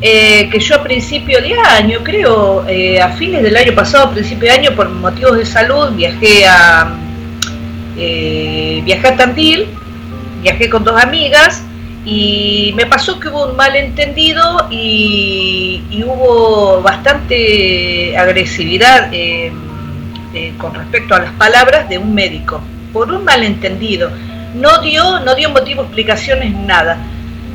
eh, 0.00 0.48
que 0.50 0.58
yo 0.58 0.76
a 0.76 0.82
principio 0.82 1.40
de 1.40 1.54
año, 1.54 2.00
creo, 2.02 2.64
a 3.02 3.08
fines 3.10 3.42
del 3.42 3.56
año 3.56 3.74
pasado, 3.74 4.08
a 4.08 4.10
principio 4.12 4.50
de 4.50 4.58
año, 4.58 4.76
por 4.76 4.88
motivos 4.88 5.36
de 5.36 5.46
salud, 5.46 5.92
viajé 5.94 6.46
a, 6.46 6.96
viajé 7.94 9.08
a 9.08 9.16
Tandil, 9.16 9.66
viajé 10.42 10.68
con 10.68 10.84
dos 10.84 11.02
amigas 11.02 11.62
y 12.06 12.72
me 12.76 12.86
pasó 12.86 13.18
que 13.18 13.28
hubo 13.28 13.46
un 13.46 13.56
malentendido 13.56 14.68
y, 14.70 15.82
hubo 16.06 16.80
bastante 16.80 18.16
agresividad 18.16 19.12
eh, 19.12 19.50
eh, 20.32 20.52
con 20.56 20.72
respecto 20.72 21.16
a 21.16 21.18
las 21.18 21.32
palabras 21.32 21.88
de 21.88 21.98
un 21.98 22.14
médico, 22.14 22.60
por 22.92 23.10
un 23.10 23.24
malentendido. 23.24 24.10
No 24.54 24.78
dio, 24.82 25.18
no 25.20 25.34
dio 25.34 25.50
motivo, 25.50 25.82
explicaciones, 25.82 26.54
nada. 26.54 26.96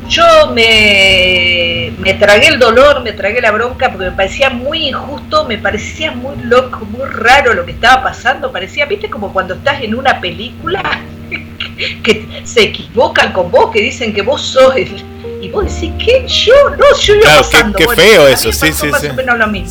Yo 0.08 0.50
me, 0.52 1.92
me 1.98 2.14
tragué 2.14 2.48
el 2.48 2.58
dolor, 2.58 3.02
me 3.02 3.12
tragué 3.12 3.40
la 3.40 3.50
bronca 3.52 3.90
porque 3.90 4.10
me 4.10 4.16
parecía 4.16 4.50
muy 4.50 4.88
injusto, 4.88 5.44
me 5.46 5.58
parecía 5.58 6.12
muy 6.12 6.36
loco, 6.44 6.84
muy 6.86 7.08
raro 7.08 7.54
lo 7.54 7.64
que 7.64 7.72
estaba 7.72 8.02
pasando. 8.02 8.52
Parecía, 8.52 8.86
viste, 8.86 9.08
como 9.08 9.32
cuando 9.32 9.54
estás 9.54 9.82
en 9.82 9.94
una 9.94 10.20
película 10.20 10.82
que 12.02 12.42
se 12.44 12.62
equivocan 12.62 13.32
con 13.32 13.50
vos, 13.50 13.70
que 13.70 13.80
dicen 13.80 14.12
que 14.12 14.22
vos 14.22 14.42
sos 14.42 14.76
el... 14.76 15.12
Y 15.40 15.48
vos 15.48 15.64
decís, 15.64 15.92
¿qué? 15.98 16.24
Yo, 16.28 16.54
no, 16.70 16.84
yo 17.00 17.16
iba 17.16 17.38
pasando. 17.38 17.76
Qué, 17.76 17.88
feo 17.88 18.28
eso, 18.28 18.52
sí, 18.52 18.72
sí, 18.72 18.90
sí. 19.00 19.08
lo 19.36 19.46
mismo. 19.48 19.68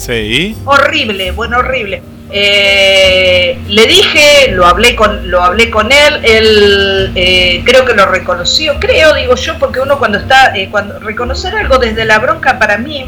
Horrible, 0.65 1.31
bueno, 1.31 1.59
horrible. 1.59 2.01
Eh, 2.33 3.59
le 3.67 3.87
dije, 3.87 4.51
lo 4.51 4.65
hablé 4.65 4.95
con, 4.95 5.29
lo 5.29 5.43
hablé 5.43 5.69
con 5.69 5.91
él, 5.91 6.21
él 6.23 7.11
eh, 7.15 7.61
creo 7.65 7.83
que 7.83 7.93
lo 7.93 8.05
reconoció, 8.05 8.79
creo, 8.79 9.13
digo 9.13 9.35
yo, 9.35 9.59
porque 9.59 9.81
uno 9.81 9.99
cuando 9.99 10.17
está, 10.17 10.55
eh, 10.55 10.69
cuando 10.71 10.97
reconocer 10.99 11.53
algo 11.55 11.77
desde 11.77 12.05
la 12.05 12.19
bronca 12.19 12.57
para 12.57 12.77
mí 12.77 13.05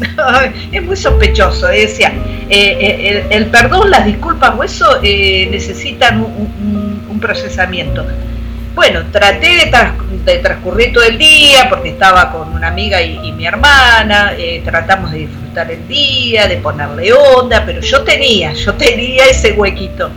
es 0.72 0.82
muy 0.82 0.96
sospechoso. 0.96 1.66
Decía, 1.66 2.12
el, 2.48 3.46
perdón, 3.46 3.90
las 3.90 4.06
disculpas 4.06 4.54
o 4.56 4.64
eso 4.64 5.00
necesitan 5.02 6.20
un 6.22 7.18
procesamiento. 7.20 8.06
Bueno, 8.76 9.06
traté 9.10 9.56
de, 9.56 10.36
transcurrir 10.36 10.92
todo 10.92 11.04
el 11.04 11.16
día 11.16 11.66
porque 11.70 11.88
estaba 11.88 12.30
con 12.30 12.52
una 12.52 12.68
amiga 12.68 13.00
y, 13.00 13.32
mi 13.32 13.46
hermana, 13.46 14.34
eh, 14.36 14.60
tratamos 14.62 15.12
de 15.12 15.20
disfrutar 15.20 15.70
el 15.70 15.88
día, 15.88 16.46
de 16.46 16.58
ponerle 16.58 17.10
onda, 17.10 17.64
pero 17.64 17.80
yo 17.80 18.02
tenía, 18.02 18.52
yo 18.52 18.74
tenía 18.74 19.24
ese 19.30 19.52
huequito. 19.52 20.10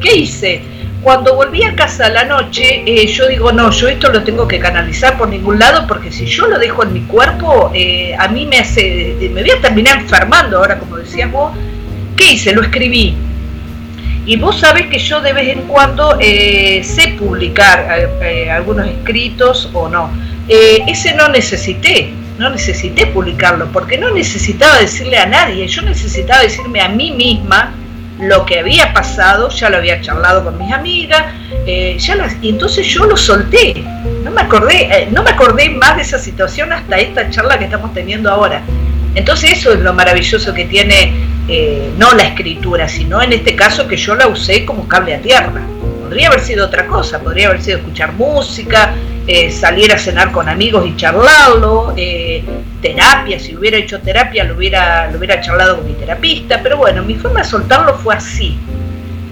¿Qué 0.00 0.14
hice? 0.14 0.62
Cuando 1.02 1.34
volví 1.34 1.64
a 1.64 1.74
casa 1.74 2.08
la 2.08 2.22
noche, 2.22 2.84
eh, 2.86 3.04
yo 3.08 3.26
digo, 3.26 3.50
no, 3.50 3.72
yo 3.72 3.88
esto 3.88 4.12
lo 4.12 4.22
tengo 4.22 4.46
que 4.46 4.60
canalizar 4.60 5.18
por 5.18 5.28
ningún 5.28 5.58
lado 5.58 5.84
porque 5.88 6.12
si 6.12 6.24
yo 6.26 6.46
lo 6.46 6.60
dejo 6.60 6.84
en 6.84 6.92
mi 6.92 7.00
cuerpo, 7.00 7.72
eh, 7.74 8.14
a 8.16 8.28
mí 8.28 8.46
me 8.46 8.58
hace, 8.58 9.16
me 9.32 9.42
voy 9.42 9.50
a 9.50 9.60
terminar 9.60 9.98
enfermando 9.98 10.58
ahora, 10.58 10.78
como 10.78 10.98
decías 10.98 11.32
vos. 11.32 11.52
¿Qué 12.16 12.34
hice? 12.34 12.52
Lo 12.52 12.62
escribí 12.62 13.16
y 14.26 14.36
vos 14.36 14.58
sabés 14.58 14.86
que 14.86 14.98
yo 14.98 15.20
de 15.20 15.32
vez 15.32 15.48
en 15.56 15.62
cuando 15.62 16.16
eh, 16.20 16.82
sé 16.82 17.16
publicar 17.18 17.86
eh, 17.90 18.08
eh, 18.22 18.50
algunos 18.50 18.88
escritos 18.88 19.68
o 19.74 19.88
no. 19.88 20.10
ese 20.48 21.14
no 21.14 21.28
necesité, 21.28 22.12
no 22.38 22.50
necesité 22.50 23.06
publicarlo, 23.06 23.68
porque 23.72 23.98
no 23.98 24.10
necesitaba 24.10 24.78
decirle 24.78 25.18
a 25.18 25.26
nadie, 25.26 25.66
yo 25.66 25.82
necesitaba 25.82 26.42
decirme 26.42 26.80
a 26.80 26.88
mí 26.88 27.12
misma 27.12 27.74
lo 28.20 28.46
que 28.46 28.60
había 28.60 28.92
pasado, 28.94 29.50
ya 29.50 29.68
lo 29.68 29.78
había 29.78 30.00
charlado 30.00 30.44
con 30.44 30.56
mis 30.58 30.72
amigas, 30.72 31.24
ya 31.66 32.36
y 32.40 32.48
entonces 32.48 32.86
yo 32.86 33.04
lo 33.06 33.16
solté, 33.16 33.82
no 34.22 34.30
me 34.30 34.42
acordé, 34.42 35.08
no 35.10 35.22
me 35.22 35.30
acordé 35.30 35.70
más 35.70 35.96
de 35.96 36.02
esa 36.02 36.18
situación 36.18 36.72
hasta 36.72 36.96
esta 36.96 37.28
charla 37.30 37.58
que 37.58 37.64
estamos 37.64 37.92
teniendo 37.92 38.30
ahora. 38.30 38.62
Entonces 39.14 39.52
eso 39.52 39.72
es 39.72 39.80
lo 39.80 39.92
maravilloso 39.94 40.52
que 40.54 40.64
tiene 40.64 41.12
eh, 41.48 41.90
no 41.98 42.12
la 42.14 42.24
escritura, 42.24 42.88
sino 42.88 43.20
en 43.20 43.32
este 43.32 43.54
caso 43.54 43.86
que 43.86 43.96
yo 43.96 44.14
la 44.14 44.28
usé 44.28 44.64
como 44.64 44.88
cable 44.88 45.14
a 45.14 45.20
tierra. 45.20 45.62
Podría 46.00 46.28
haber 46.28 46.40
sido 46.40 46.66
otra 46.66 46.86
cosa, 46.86 47.20
podría 47.20 47.48
haber 47.48 47.62
sido 47.62 47.78
escuchar 47.78 48.12
música, 48.12 48.94
eh, 49.26 49.50
salir 49.50 49.92
a 49.92 49.98
cenar 49.98 50.32
con 50.32 50.48
amigos 50.48 50.86
y 50.86 50.96
charlarlo, 50.96 51.94
eh, 51.96 52.44
terapia, 52.80 53.38
si 53.38 53.56
hubiera 53.56 53.78
hecho 53.78 54.00
terapia 54.00 54.44
lo 54.44 54.54
hubiera, 54.54 55.10
lo 55.10 55.18
hubiera 55.18 55.40
charlado 55.40 55.76
con 55.76 55.86
mi 55.86 55.94
terapista, 55.94 56.60
pero 56.62 56.76
bueno, 56.76 57.02
mi 57.02 57.14
forma 57.14 57.40
de 57.40 57.46
soltarlo 57.46 57.94
fue 57.98 58.14
así. 58.14 58.56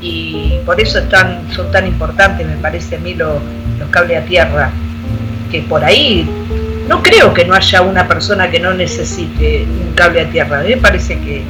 Y 0.01 0.59
por 0.67 0.81
eso 0.81 0.99
son 1.55 1.71
tan 1.71 1.87
importantes, 1.87 2.47
me 2.47 2.57
parece 2.57 2.97
a 2.97 2.99
mí, 2.99 3.15
los, 3.15 3.41
los 3.79 3.89
cables 3.91 4.23
a 4.23 4.25
tierra, 4.25 4.71
que 5.51 5.61
por 5.61 5.85
ahí 5.85 6.29
no 6.89 7.03
creo 7.03 7.33
que 7.33 7.45
no 7.45 7.55
haya 7.55 7.83
una 7.83 8.09
persona 8.09 8.51
que 8.51 8.59
no 8.59 8.75
necesite 8.75 9.65
un 9.65 9.93
cable 9.95 10.23
a 10.23 10.31
tierra. 10.31 10.61
A 10.61 10.63
me 10.63 10.77
parece 10.79 11.19
que, 11.21 11.43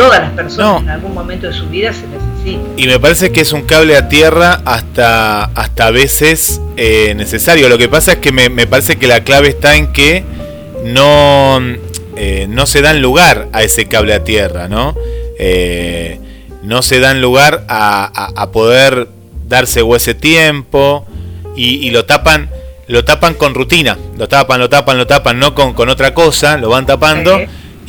todas 0.00 0.20
las 0.20 0.30
personas 0.30 0.82
en 0.82 0.88
algún 0.88 1.12
momento 1.12 1.46
de 1.46 1.52
su 1.52 1.68
vida 1.68 1.92
se 1.92 2.06
necesitan. 2.06 2.78
Y 2.78 2.86
me 2.86 2.98
parece 2.98 3.32
que 3.32 3.42
es 3.42 3.52
un 3.52 3.62
cable 3.62 3.96
a 3.98 4.08
tierra 4.08 4.62
hasta, 4.64 5.44
hasta 5.44 5.88
a 5.88 5.90
veces 5.90 6.58
eh, 6.78 7.12
necesario. 7.14 7.68
Lo 7.68 7.76
que 7.76 7.88
pasa 7.88 8.12
es 8.12 8.18
que 8.18 8.32
me, 8.32 8.48
parece 8.66 8.96
que 8.96 9.06
la 9.06 9.24
clave 9.24 9.48
está 9.48 9.76
en 9.76 9.92
que 9.92 10.24
no, 10.84 11.60
eh, 12.16 12.46
no 12.48 12.64
se 12.64 12.80
dan 12.80 13.02
lugar 13.02 13.48
a 13.52 13.62
ese 13.62 13.88
cable 13.88 14.14
a 14.14 14.24
tierra, 14.24 14.68
¿no? 14.68 14.96
Eh, 15.38 16.18
no 16.62 16.80
se 16.80 17.00
dan 17.00 17.20
lugar 17.20 17.66
a, 17.68 18.48
poder 18.54 19.08
darse 19.48 19.82
ese 19.94 20.14
tiempo 20.14 21.06
y 21.56 21.90
lo 21.90 22.06
tapan 22.06 22.48
lo 22.90 23.04
tapan 23.04 23.34
con 23.34 23.54
rutina, 23.54 23.96
lo 24.18 24.26
tapan, 24.26 24.58
lo 24.58 24.68
tapan, 24.68 24.98
lo 24.98 25.06
tapan, 25.06 25.38
no 25.38 25.54
con, 25.54 25.74
con 25.74 25.88
otra 25.88 26.12
cosa, 26.12 26.56
lo 26.56 26.70
van 26.70 26.86
tapando 26.86 27.38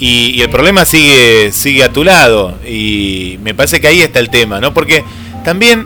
y, 0.01 0.41
el 0.41 0.49
problema 0.49 0.83
sigue, 0.83 1.51
sigue 1.51 1.83
a 1.83 1.93
tu 1.93 2.03
lado 2.03 2.57
y 2.67 3.37
me 3.43 3.53
parece 3.53 3.79
que 3.79 3.87
ahí 3.87 4.01
está 4.01 4.17
el 4.17 4.31
tema, 4.31 4.59
¿no? 4.59 4.73
Porque 4.73 5.03
también, 5.45 5.85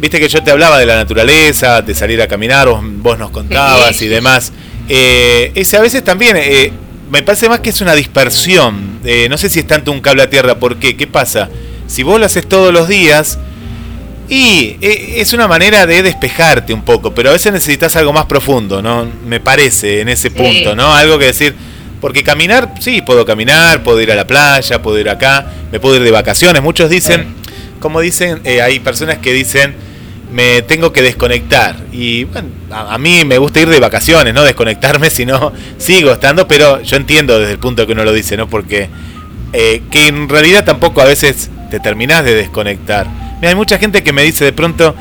viste 0.00 0.18
que 0.18 0.28
yo 0.28 0.42
te 0.42 0.50
hablaba 0.50 0.78
de 0.78 0.86
la 0.86 0.96
naturaleza, 0.96 1.82
de 1.82 1.94
salir 1.94 2.22
a 2.22 2.26
caminar, 2.26 2.68
vos, 2.68 3.18
nos 3.18 3.30
contabas 3.30 4.00
y 4.00 4.08
demás, 4.08 4.50
eh, 4.88 5.52
ese 5.54 5.76
a 5.76 5.80
veces 5.80 6.02
también... 6.02 6.36
Eh, 6.36 6.72
me 7.10 7.22
parece 7.22 7.48
más 7.48 7.60
que 7.60 7.70
es 7.70 7.80
una 7.80 7.94
dispersión. 7.94 9.00
Eh, 9.02 9.28
no 9.30 9.38
sé 9.38 9.48
si 9.48 9.60
es 9.60 9.66
tanto 9.66 9.90
un 9.90 10.02
cable 10.02 10.24
a 10.24 10.28
tierra. 10.28 10.58
¿Por 10.58 10.76
qué? 10.76 10.94
¿Qué 10.94 11.06
pasa? 11.06 11.48
Si 11.86 12.02
vos 12.02 12.20
lo 12.20 12.26
haces 12.26 12.46
todos 12.46 12.70
los 12.70 12.86
días, 12.86 13.38
y 14.28 14.76
es 14.82 15.32
una 15.32 15.48
manera 15.48 15.86
de 15.86 16.02
despejarte 16.02 16.74
un 16.74 16.82
poco, 16.82 17.14
pero 17.14 17.30
a 17.30 17.32
veces 17.32 17.50
necesitas 17.50 17.96
algo 17.96 18.12
más 18.12 18.26
profundo, 18.26 18.82
¿no? 18.82 19.08
Me 19.24 19.40
parece 19.40 20.02
en 20.02 20.10
ese 20.10 20.30
punto, 20.30 20.76
¿no? 20.76 20.94
Algo 20.94 21.18
que 21.18 21.24
decir, 21.24 21.54
porque 22.00 22.22
caminar, 22.22 22.74
sí, 22.80 23.02
puedo 23.02 23.24
caminar, 23.24 23.82
puedo 23.82 24.00
ir 24.00 24.12
a 24.12 24.14
la 24.14 24.26
playa, 24.26 24.82
puedo 24.82 24.98
ir 24.98 25.08
acá, 25.08 25.46
me 25.72 25.80
puedo 25.80 25.96
ir 25.96 26.02
de 26.02 26.10
vacaciones. 26.10 26.62
Muchos 26.62 26.90
dicen, 26.90 27.34
como 27.80 28.00
dicen, 28.00 28.40
eh, 28.44 28.62
hay 28.62 28.80
personas 28.80 29.18
que 29.18 29.32
dicen, 29.32 29.74
me 30.32 30.62
tengo 30.62 30.92
que 30.92 31.02
desconectar. 31.02 31.76
Y 31.92 32.24
bueno, 32.24 32.48
a, 32.70 32.98
mí 32.98 33.24
me 33.24 33.38
gusta 33.38 33.60
ir 33.60 33.68
de 33.68 33.80
vacaciones, 33.80 34.34
no 34.34 34.44
desconectarme, 34.44 35.10
sino 35.10 35.52
sigo 35.78 36.12
estando, 36.12 36.46
pero 36.46 36.82
yo 36.82 36.96
entiendo 36.96 37.38
desde 37.38 37.52
el 37.52 37.58
punto 37.58 37.86
que 37.86 37.92
uno 37.92 38.04
lo 38.04 38.12
dice, 38.12 38.36
¿no? 38.36 38.48
Porque 38.48 38.88
eh, 39.52 39.82
que 39.90 40.08
en 40.08 40.28
realidad 40.28 40.64
tampoco 40.64 41.00
a 41.00 41.04
veces 41.04 41.50
te 41.70 41.80
terminás 41.80 42.24
de 42.24 42.34
desconectar 42.34 43.06
hay 43.46 43.54
mucha 43.54 43.78
gente 43.78 44.02
que 44.02 44.12
me 44.12 44.22
dice 44.22 44.44
de 44.44 44.52
pronto, 44.52 44.94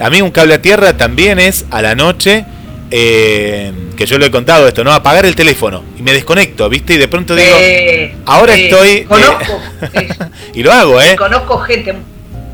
a 0.00 0.10
mí 0.10 0.22
un 0.22 0.30
cable 0.30 0.54
a 0.54 0.62
tierra 0.62 0.96
también 0.96 1.38
es 1.38 1.66
a 1.70 1.82
la 1.82 1.94
noche, 1.94 2.46
eh, 2.90 3.72
que 3.96 4.06
yo 4.06 4.18
lo 4.18 4.26
he 4.26 4.30
contado 4.30 4.68
esto, 4.68 4.84
¿no? 4.84 4.92
Apagar 4.92 5.26
el 5.26 5.34
teléfono 5.34 5.82
y 5.98 6.02
me 6.02 6.12
desconecto, 6.12 6.68
¿viste? 6.68 6.94
Y 6.94 6.98
de 6.98 7.08
pronto 7.08 7.34
digo, 7.34 7.56
eh, 7.60 8.14
ahora 8.26 8.56
eh, 8.56 8.64
estoy... 8.64 9.04
Conozco. 9.04 9.60
y 10.54 10.62
lo 10.62 10.72
hago, 10.72 11.00
¿eh? 11.00 11.16
Conozco 11.16 11.58
gente, 11.58 11.94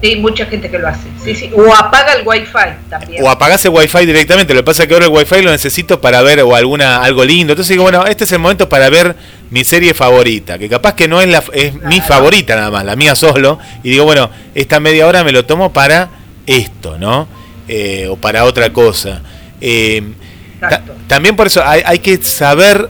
Sí, 0.03 0.17
mucha 0.17 0.47
gente 0.47 0.69
que 0.69 0.81
lo 0.81 0.89
hace. 0.89 1.07
Sí, 1.23 1.33
sí. 1.37 1.51
O 1.55 1.73
apaga 1.73 2.15
el 2.15 2.27
wifi 2.27 2.53
también. 2.91 3.23
O 3.23 3.31
apagase 3.31 3.69
el 3.69 3.75
wifi 3.75 4.05
directamente. 4.05 4.53
Lo 4.53 4.61
que 4.61 4.65
pasa 4.65 4.83
es 4.83 4.89
que 4.89 4.95
ahora 4.95 5.07
el 5.07 5.13
wifi 5.13 5.43
lo 5.43 5.53
necesito 5.53 6.01
para 6.01 6.23
ver 6.23 6.41
o 6.41 6.57
alguna 6.57 7.05
algo 7.05 7.25
lindo. 7.25 7.53
Entonces 7.53 7.71
digo, 7.71 7.85
bueno, 7.85 8.05
este 8.07 8.25
es 8.25 8.33
el 8.33 8.41
momento 8.41 8.69
para 8.69 8.91
ver 8.91 9.15
mi 9.51 9.63
serie 9.63 9.95
favorita. 9.95 10.59
Que 10.59 10.69
capaz 10.69 10.95
que 10.95 11.07
no 11.07 11.21
es, 11.21 11.29
la, 11.29 11.45
es 11.53 11.75
mi 11.75 12.01
favorita 12.01 12.57
nada 12.57 12.73
más, 12.73 12.85
la 12.85 12.97
mía 12.97 13.15
solo. 13.15 13.61
Y 13.85 13.91
digo, 13.91 14.05
bueno, 14.05 14.29
esta 14.57 14.81
media 14.81 15.07
hora 15.07 15.23
me 15.23 15.31
lo 15.31 15.45
tomo 15.45 15.73
para 15.73 16.11
esto, 16.47 16.99
¿no? 16.99 17.29
Eh, 17.69 18.09
o 18.11 18.17
para 18.17 18.45
otra 18.45 18.73
cosa. 18.73 19.23
Eh, 19.61 20.03
también 21.07 21.37
por 21.37 21.47
eso 21.47 21.63
hay, 21.65 21.83
hay 21.85 21.99
que 21.99 22.23
saber 22.23 22.89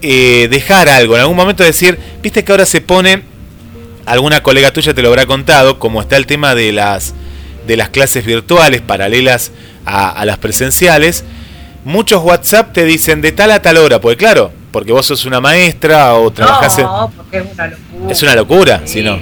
eh, 0.00 0.48
dejar 0.50 0.88
algo. 0.88 1.14
En 1.16 1.22
algún 1.22 1.36
momento 1.36 1.64
decir, 1.64 1.98
viste 2.22 2.44
que 2.44 2.52
ahora 2.52 2.66
se 2.66 2.80
pone 2.80 3.22
alguna 4.06 4.42
colega 4.42 4.70
tuya 4.70 4.94
te 4.94 5.02
lo 5.02 5.08
habrá 5.08 5.26
contado, 5.26 5.78
como 5.78 6.00
está 6.00 6.16
el 6.16 6.26
tema 6.26 6.54
de 6.54 6.72
las, 6.72 7.14
de 7.66 7.76
las 7.76 7.90
clases 7.90 8.24
virtuales 8.24 8.80
paralelas 8.80 9.52
a, 9.84 10.24
las 10.24 10.38
presenciales, 10.38 11.24
muchos 11.84 12.22
WhatsApp 12.22 12.72
te 12.72 12.84
dicen 12.84 13.22
de 13.22 13.32
tal 13.32 13.50
a 13.50 13.62
tal 13.62 13.78
hora, 13.78 14.00
porque 14.00 14.18
claro, 14.18 14.52
porque 14.70 14.92
vos 14.92 15.06
sos 15.06 15.24
una 15.24 15.40
maestra 15.40 16.14
o 16.14 16.30
trabajás 16.30 16.78
no, 16.78 17.10
porque 17.16 17.38
es 17.38 17.44
una 17.54 17.66
locura. 17.66 18.12
Es 18.12 18.22
una 18.22 18.34
locura, 18.34 18.82
si 18.84 19.02
no. 19.02 19.18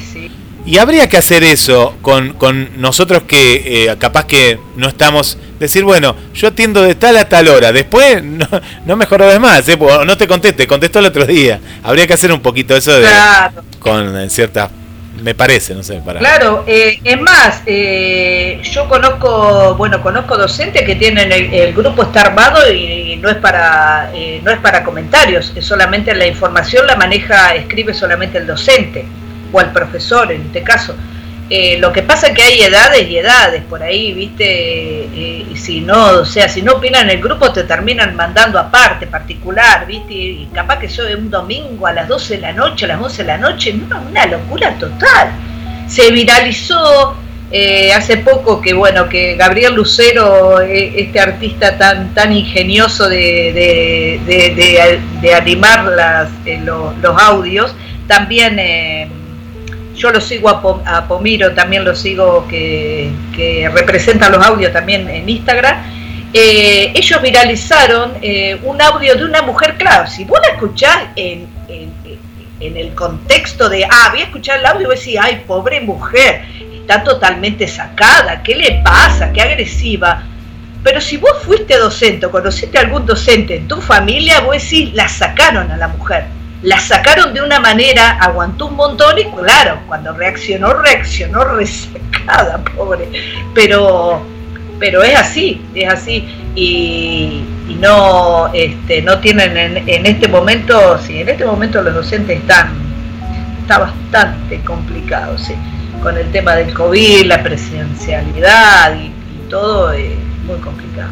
Y 0.66 0.78
habría 0.78 1.08
que 1.08 1.16
hacer 1.16 1.44
eso 1.44 1.96
con, 2.02 2.32
con 2.32 2.80
nosotros 2.80 3.22
que 3.22 3.84
eh, 3.84 3.96
capaz 3.98 4.26
que 4.26 4.58
no 4.76 4.88
estamos, 4.88 5.38
decir, 5.60 5.84
bueno, 5.84 6.16
yo 6.34 6.48
atiendo 6.48 6.82
de 6.82 6.96
tal 6.96 7.16
a 7.16 7.28
tal 7.28 7.48
hora, 7.48 7.72
después 7.72 8.22
no, 8.24 8.48
no 8.84 8.96
me 8.96 9.06
jorobes 9.06 9.38
más, 9.40 9.68
eh, 9.68 9.78
no 10.04 10.16
te 10.16 10.26
conteste, 10.26 10.66
contestó 10.66 10.98
el 10.98 11.06
otro 11.06 11.24
día. 11.24 11.60
Habría 11.82 12.06
que 12.06 12.14
hacer 12.14 12.32
un 12.32 12.40
poquito 12.40 12.76
eso 12.76 12.92
de, 12.92 13.08
con 13.78 14.28
ciertas 14.28 14.70
me 15.22 15.34
parece, 15.34 15.74
no 15.74 15.82
sé, 15.82 16.00
para... 16.04 16.18
Claro, 16.18 16.64
eh, 16.66 16.98
es 17.02 17.20
más, 17.20 17.62
eh, 17.66 18.60
yo 18.62 18.88
conozco, 18.88 19.74
bueno, 19.76 20.02
conozco 20.02 20.36
docentes 20.36 20.82
que 20.82 20.94
tienen 20.94 21.32
el, 21.32 21.72
grupo 21.72 22.02
está 22.02 22.22
armado 22.22 22.70
y, 22.72 23.16
no 23.16 23.30
es 23.30 23.36
para 23.36 24.10
eh, 24.14 24.40
no 24.44 24.50
es 24.50 24.58
para 24.58 24.84
comentarios, 24.84 25.52
es 25.56 25.64
solamente 25.64 26.14
la 26.14 26.26
información 26.26 26.86
la 26.86 26.96
maneja, 26.96 27.54
escribe 27.54 27.94
solamente 27.94 28.38
el 28.38 28.46
docente 28.46 29.06
o 29.56 29.60
el 29.60 29.70
profesor 29.70 30.30
en 30.30 30.42
este 30.42 30.62
caso. 30.62 30.94
Eh, 31.48 31.78
lo 31.78 31.92
que 31.92 32.02
pasa 32.02 32.26
es 32.28 32.34
que 32.34 32.42
hay 32.42 32.60
edades 32.62 33.08
y 33.08 33.18
edades 33.18 33.62
por 33.62 33.80
ahí, 33.80 34.12
¿viste? 34.12 34.44
Eh, 34.44 35.46
y 35.52 35.56
si 35.56 35.80
no, 35.80 36.20
o 36.20 36.24
sea, 36.24 36.48
si 36.48 36.60
no 36.60 36.72
opinan 36.72 37.08
el 37.08 37.22
grupo 37.22 37.52
te 37.52 37.62
terminan 37.62 38.16
mandando 38.16 38.58
aparte, 38.58 39.06
particular, 39.06 39.86
¿viste? 39.86 40.12
Y 40.12 40.48
capaz 40.52 40.80
que 40.80 40.88
soy 40.88 41.14
un 41.14 41.30
domingo 41.30 41.86
a 41.86 41.92
las 41.92 42.08
12 42.08 42.36
de 42.36 42.40
la 42.40 42.52
noche, 42.52 42.86
a 42.86 42.88
las 42.88 43.00
11 43.00 43.22
de 43.22 43.28
la 43.28 43.38
noche, 43.38 43.72
no, 43.74 44.02
una 44.10 44.26
locura 44.26 44.76
total. 44.76 45.30
Se 45.86 46.10
viralizó 46.10 47.16
eh, 47.52 47.92
hace 47.92 48.16
poco 48.16 48.60
que, 48.60 48.74
bueno, 48.74 49.08
que 49.08 49.36
Gabriel 49.36 49.74
Lucero, 49.76 50.60
este 50.60 51.20
artista 51.20 51.78
tan, 51.78 52.12
tan 52.12 52.32
ingenioso 52.32 53.08
de, 53.08 54.20
de, 54.26 55.34
animar 55.34 55.84
las, 55.84 56.28
los, 56.64 57.22
audios, 57.22 57.72
también 58.08 58.58
yo 59.96 60.10
lo 60.10 60.20
sigo 60.20 60.48
a, 60.48 61.08
Pomiro, 61.08 61.52
también 61.52 61.84
lo 61.84 61.94
sigo 61.94 62.46
que, 62.48 63.12
representa 63.72 64.28
los 64.28 64.44
audios 64.44 64.72
también 64.72 65.08
en 65.08 65.28
Instagram. 65.28 65.76
Eh, 66.32 66.92
ellos 66.94 67.22
viralizaron 67.22 68.14
eh, 68.20 68.58
un 68.62 68.80
audio 68.82 69.14
de 69.14 69.24
una 69.24 69.42
mujer, 69.42 69.76
claro, 69.78 70.06
si 70.06 70.24
vos 70.24 70.38
la 70.42 70.54
escuchás 70.54 70.98
en 71.16 71.48
en, 72.60 72.76
el 72.76 72.94
contexto 72.94 73.68
de, 73.68 73.84
ah, 73.84 74.08
voy 74.10 74.20
a 74.20 74.24
escuchar 74.24 74.58
el 74.58 74.66
audio 74.66 74.82
y 74.82 74.84
voy 74.86 74.96
a 74.96 74.98
decir, 74.98 75.18
ay, 75.20 75.42
pobre 75.46 75.80
mujer, 75.80 76.42
está 76.80 77.02
totalmente 77.02 77.66
sacada, 77.66 78.42
¿qué 78.42 78.54
le 78.54 78.80
pasa? 78.82 79.32
¿Qué 79.32 79.42
agresiva? 79.42 80.22
Pero 80.82 81.00
si 81.00 81.16
vos 81.16 81.32
fuiste 81.42 81.76
docente 81.76 82.26
o 82.26 82.30
conociste 82.30 82.78
a 82.78 82.82
algún 82.82 83.04
docente 83.04 83.56
en 83.56 83.68
tu 83.68 83.80
familia, 83.80 84.40
vos 84.40 84.54
decís, 84.62 84.94
la 84.94 85.08
sacaron 85.08 85.70
a 85.70 85.76
la 85.76 85.88
mujer. 85.88 86.24
La 86.62 86.80
sacaron 86.80 87.34
de 87.34 87.42
una 87.42 87.60
manera, 87.60 88.18
aguantó 88.18 88.66
un 88.66 88.76
montón 88.76 89.18
y 89.18 89.24
claro, 89.24 89.78
cuando 89.86 90.12
reaccionó, 90.12 90.72
reaccionó 90.72 91.44
resacada, 91.44 92.64
pobre. 92.76 93.08
Pero, 93.54 94.22
pero 94.78 95.02
es 95.02 95.16
así, 95.16 95.60
es 95.74 95.92
así. 95.92 96.26
Y, 96.54 97.44
no, 97.80 98.50
este, 98.54 99.02
no 99.02 99.18
tienen 99.18 99.56
en, 99.56 100.06
este 100.06 100.28
momento, 100.28 100.98
sí, 100.98 101.20
en 101.20 101.28
este 101.28 101.44
momento 101.44 101.82
los 101.82 101.94
docentes 101.94 102.40
están, 102.40 102.70
está 103.60 103.78
bastante 103.78 104.60
complicado, 104.60 105.36
sí, 105.36 105.54
con 106.02 106.16
el 106.16 106.30
tema 106.32 106.54
del 106.54 106.72
COVID, 106.72 107.26
la 107.26 107.42
presencialidad 107.42 108.96
y, 108.98 109.12
todo. 109.50 109.92
Eh, 109.92 110.16
muy 110.46 110.58
complicado. 110.58 111.10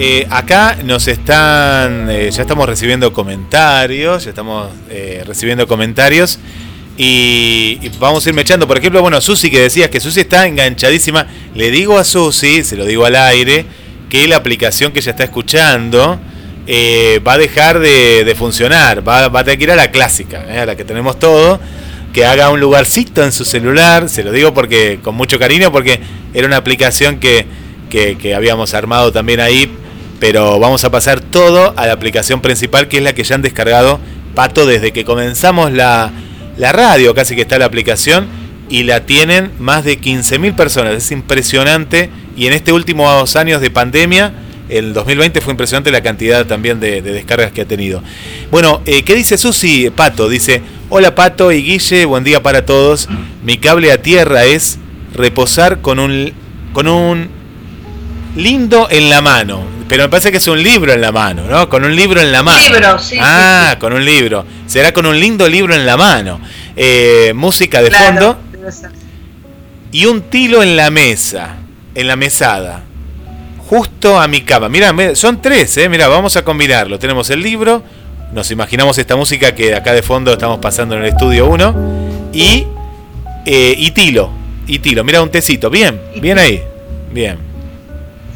Eh, 0.00 0.28
acá 0.30 0.78
nos 0.84 1.08
están, 1.08 2.08
eh, 2.08 2.30
ya 2.30 2.42
estamos 2.42 2.68
recibiendo 2.68 3.12
comentarios, 3.12 4.22
ya 4.22 4.30
estamos 4.30 4.70
eh, 4.90 5.24
recibiendo 5.26 5.66
comentarios 5.66 6.38
y, 6.96 7.80
vamos 7.98 8.24
a 8.24 8.28
irme 8.28 8.42
echando. 8.42 8.68
Por 8.68 8.78
ejemplo, 8.78 9.02
bueno, 9.02 9.20
Susi 9.20 9.50
que 9.50 9.60
decías 9.60 9.90
que 9.90 9.98
Susi 9.98 10.20
está 10.20 10.46
enganchadísima. 10.46 11.26
Le 11.52 11.72
digo 11.72 11.98
a 11.98 12.04
Susi, 12.04 12.62
se 12.62 12.76
lo 12.76 12.84
digo 12.84 13.06
al 13.06 13.16
aire, 13.16 13.66
que 14.08 14.28
la 14.28 14.36
aplicación 14.36 14.92
que 14.92 15.00
ella 15.00 15.10
está 15.10 15.24
escuchando 15.24 16.20
va 17.26 17.32
a 17.32 17.38
dejar 17.38 17.80
de, 17.80 18.34
funcionar, 18.38 19.06
va, 19.06 19.26
va, 19.26 19.40
a 19.40 19.44
tener 19.44 19.58
que 19.58 19.64
ir 19.64 19.72
a 19.72 19.76
la 19.76 19.90
clásica, 19.90 20.44
a 20.48 20.64
la 20.64 20.76
que 20.76 20.84
tenemos 20.84 21.18
todo 21.18 21.58
que 22.12 22.24
haga 22.24 22.50
un 22.50 22.60
lugarcito 22.60 23.24
en 23.24 23.32
su 23.32 23.44
celular, 23.44 24.08
se 24.08 24.22
lo 24.22 24.30
digo 24.30 24.54
porque 24.54 25.00
con 25.02 25.14
mucho 25.16 25.38
cariño, 25.40 25.72
porque 25.72 26.00
era 26.32 26.46
una 26.46 26.56
aplicación 26.56 27.18
que, 27.18 27.46
que, 27.88 28.34
habíamos 28.34 28.74
armado 28.74 29.12
también 29.12 29.40
ahí, 29.40 29.70
pero 30.20 30.58
vamos 30.58 30.84
a 30.84 30.90
pasar 30.90 31.20
todo 31.20 31.74
a 31.76 31.86
la 31.86 31.92
aplicación 31.92 32.40
principal, 32.40 32.88
que 32.88 32.98
es 32.98 33.02
la 33.02 33.14
que 33.14 33.24
ya 33.24 33.34
han 33.34 33.42
descargado 33.42 34.00
Pato 34.34 34.66
desde 34.66 34.92
que 34.92 35.04
comenzamos 35.04 35.72
la, 35.72 36.12
la 36.56 36.72
radio, 36.72 37.14
casi 37.14 37.34
que 37.34 37.42
está 37.42 37.58
la 37.58 37.64
aplicación, 37.64 38.26
y 38.68 38.84
la 38.84 39.06
tienen 39.06 39.50
más 39.58 39.84
de 39.84 40.00
15.000 40.00 40.54
personas, 40.54 40.94
es 40.94 41.10
impresionante, 41.10 42.10
y 42.36 42.46
en 42.46 42.52
este 42.52 42.72
último 42.72 43.10
dos 43.10 43.36
años 43.36 43.60
de 43.60 43.70
pandemia, 43.70 44.32
el 44.68 44.92
2020 44.92 45.40
fue 45.40 45.52
impresionante 45.52 45.90
la 45.90 46.02
cantidad 46.02 46.46
también 46.46 46.78
de, 46.78 47.00
descargas 47.00 47.52
que 47.52 47.62
ha 47.62 47.64
tenido. 47.64 48.02
Bueno, 48.50 48.82
eh, 48.86 49.02
¿qué 49.02 49.14
dice 49.14 49.38
Susi 49.38 49.90
Pato? 49.90 50.28
Dice, 50.28 50.62
hola 50.90 51.14
Pato 51.14 51.50
y 51.52 51.62
Guille, 51.62 52.04
buen 52.04 52.22
día 52.22 52.42
para 52.42 52.66
todos. 52.66 53.08
Mi 53.42 53.56
cable 53.56 53.90
a 53.90 54.02
tierra 54.02 54.44
es 54.44 54.78
reposar 55.14 55.80
con 55.80 55.98
un, 55.98 56.32
con 56.74 56.86
un 56.86 57.37
lindo 58.38 58.88
en 58.90 59.10
la 59.10 59.20
mano. 59.20 59.62
Pero 59.88 60.04
me 60.04 60.08
parece 60.08 60.30
que 60.30 60.38
es 60.38 60.46
un 60.48 60.62
libro 60.62 60.92
en 60.92 61.00
la 61.00 61.12
mano, 61.12 61.44
¿no? 61.48 61.68
Con 61.68 61.84
un 61.84 61.94
libro 61.94 62.20
en 62.20 62.30
la 62.30 62.42
mano. 62.42 62.58
Libro, 62.58 62.98
sí. 62.98 63.16
Ah, 63.20 63.76
con 63.78 63.92
un 63.92 64.04
libro. 64.04 64.44
Será 64.66 64.92
con 64.92 65.06
un 65.06 65.18
lindo 65.18 65.48
libro 65.48 65.74
en 65.74 65.86
la 65.86 65.96
mano. 65.96 66.40
Eh, 66.76 67.32
música 67.34 67.82
de 67.82 67.90
fondo. 67.90 68.38
Y 69.90 70.04
un 70.04 70.22
tilo 70.22 70.62
en 70.62 70.76
la 70.76 70.90
mesa, 70.90 71.56
en 71.94 72.06
la 72.06 72.16
mesada 72.16 72.82
justo 73.68 74.18
a 74.18 74.26
mi 74.28 74.40
cama. 74.42 74.68
Mira, 74.68 74.94
son 75.14 75.42
tres, 75.42 75.76
¿eh? 75.76 75.88
Mira, 75.88 76.08
vamos 76.08 76.36
a 76.36 76.42
combinarlo. 76.42 76.98
Tenemos 76.98 77.28
el 77.30 77.42
libro, 77.42 77.82
nos 78.32 78.50
imaginamos 78.50 78.96
esta 78.96 79.14
música 79.14 79.54
que 79.54 79.74
acá 79.74 79.92
de 79.92 80.02
fondo 80.02 80.32
estamos 80.32 80.58
pasando 80.58 80.94
en 80.96 81.02
el 81.02 81.08
estudio 81.08 81.46
1 81.48 82.30
y, 82.32 82.66
eh, 83.44 83.74
y 83.76 83.90
Tilo. 83.90 84.30
Y 84.66 84.78
Tilo, 84.78 85.04
mira 85.04 85.22
un 85.22 85.30
tecito. 85.30 85.68
Bien, 85.68 86.00
bien 86.16 86.38
ahí. 86.38 86.62
Bien. 87.12 87.47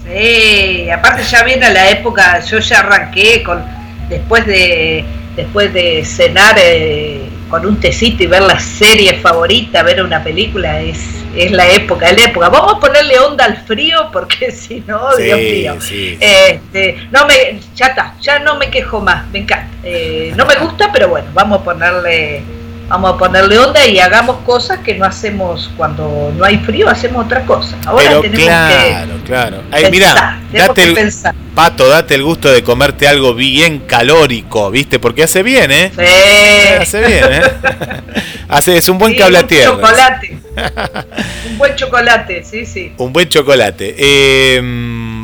Sí, 0.04 0.90
aparte 0.90 1.22
ya 1.22 1.42
viene 1.44 1.72
la 1.72 1.90
época, 1.90 2.40
yo 2.40 2.58
ya 2.58 2.80
arranqué 2.80 3.42
con 3.42 3.62
después 4.08 4.44
de 4.46 5.04
después 5.36 5.72
de 5.72 6.04
cenar 6.04 6.56
eh, 6.58 7.28
con 7.48 7.66
un 7.66 7.78
tecito 7.80 8.22
y 8.22 8.26
ver 8.26 8.42
la 8.42 8.58
serie 8.58 9.14
favorita, 9.14 9.82
ver 9.82 10.02
una 10.02 10.22
película, 10.22 10.80
es, 10.80 10.98
es 11.36 11.52
la 11.52 11.68
época, 11.68 12.08
es 12.08 12.18
la 12.18 12.24
época. 12.28 12.48
Vamos 12.48 12.74
a 12.74 12.80
ponerle 12.80 13.18
onda 13.18 13.44
al 13.44 13.58
frío 13.58 14.08
porque 14.12 14.50
si 14.52 14.82
no, 14.86 15.14
Dios 15.16 15.38
mío. 15.38 15.76
Este, 16.20 17.08
no 17.10 17.26
me, 17.26 17.60
ya 17.74 17.86
está, 17.86 18.14
ya 18.20 18.38
no 18.38 18.56
me 18.56 18.70
quejo 18.70 19.00
más, 19.00 19.28
me 19.28 19.40
encanta. 19.40 19.68
Eh, 19.84 20.32
no 20.36 20.46
me 20.46 20.56
gusta, 20.56 20.90
pero 20.92 21.08
bueno, 21.08 21.28
vamos 21.34 21.60
a 21.60 21.64
ponerle 21.64 22.42
vamos 22.92 23.14
a 23.14 23.16
ponerle 23.16 23.58
onda 23.58 23.86
y 23.86 23.98
hagamos 23.98 24.36
cosas 24.44 24.80
que 24.80 24.94
no 24.94 25.06
hacemos 25.06 25.70
cuando 25.78 26.30
no 26.36 26.44
hay 26.44 26.58
frío, 26.58 26.90
hacemos 26.90 27.24
otra 27.24 27.46
cosa. 27.46 27.74
Ahora 27.86 28.04
Pero 28.06 28.20
tenemos 28.20 28.44
claro, 28.44 29.14
que 29.14 29.22
claro. 29.22 29.62
Ay, 29.70 29.90
mira, 29.90 30.38
date 30.52 30.82
el, 30.82 31.12
Pato, 31.54 31.88
date 31.88 32.14
el 32.14 32.22
gusto 32.22 32.50
de 32.50 32.62
comerte 32.62 33.08
algo 33.08 33.34
bien 33.34 33.78
calórico, 33.80 34.70
¿viste? 34.70 34.98
Porque 34.98 35.22
hace 35.22 35.42
bien, 35.42 35.70
¿eh? 35.70 35.90
Sí. 35.96 36.74
Hace 36.82 37.00
bien, 37.00 37.24
¿eh? 37.30 37.42
hace, 38.48 38.76
es 38.76 38.86
un 38.90 38.98
buen 38.98 39.16
cable 39.16 39.38
a 39.38 39.46
tierra. 39.46 39.70
chocolate. 39.72 40.38
un 41.48 41.58
buen 41.58 41.74
chocolate, 41.74 42.44
sí, 42.44 42.66
sí. 42.66 42.92
Un 42.98 43.10
buen 43.10 43.26
chocolate. 43.26 43.94
Eh, 43.96 44.60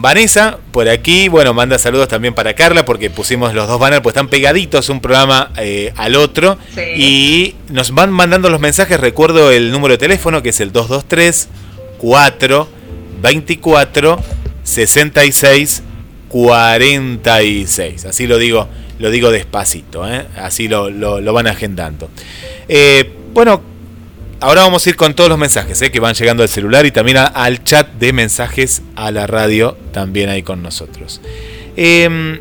Vanessa, 0.02 0.58
por 0.72 0.88
aquí, 0.88 1.28
bueno, 1.28 1.54
manda 1.54 1.78
saludos 1.78 2.08
también 2.08 2.34
para 2.34 2.54
Carla, 2.54 2.84
porque 2.84 3.10
pusimos 3.10 3.54
los 3.54 3.66
dos 3.68 3.78
banners, 3.78 4.02
pues 4.02 4.14
están 4.14 4.28
pegaditos 4.28 4.88
un 4.88 5.00
programa 5.00 5.50
eh, 5.56 5.92
al 5.96 6.16
otro. 6.16 6.58
Y 6.96 7.54
nos 7.70 7.92
van 7.92 8.10
mandando 8.10 8.50
los 8.50 8.60
mensajes, 8.60 8.98
recuerdo 9.00 9.50
el 9.50 9.72
número 9.72 9.94
de 9.94 9.98
teléfono, 9.98 10.42
que 10.42 10.50
es 10.50 10.60
el 10.60 10.72
223 10.72 11.48
4 11.98 12.68
24 13.22 14.20
66 14.62 15.82
46. 16.28 18.04
Así 18.04 18.26
lo 18.26 18.38
digo, 18.38 18.68
lo 18.98 19.10
digo 19.10 19.30
despacito, 19.30 20.08
¿eh? 20.08 20.26
así 20.36 20.68
lo, 20.68 20.90
lo, 20.90 21.32
van 21.32 21.46
agendando. 21.46 22.10
Eh, 22.68 23.10
bueno, 23.32 23.62
Ahora 24.40 24.62
vamos 24.62 24.86
a 24.86 24.90
ir 24.90 24.94
con 24.94 25.14
todos 25.14 25.28
los 25.28 25.38
mensajes 25.38 25.82
eh, 25.82 25.90
que 25.90 25.98
van 25.98 26.14
llegando 26.14 26.44
al 26.44 26.48
celular 26.48 26.86
y 26.86 26.92
también 26.92 27.16
al 27.16 27.64
chat 27.64 27.88
de 27.94 28.12
mensajes 28.12 28.82
a 28.94 29.10
la 29.10 29.26
radio, 29.26 29.76
también 29.92 30.28
ahí 30.28 30.44
con 30.44 30.62
nosotros. 30.62 31.20
Em, 31.76 32.38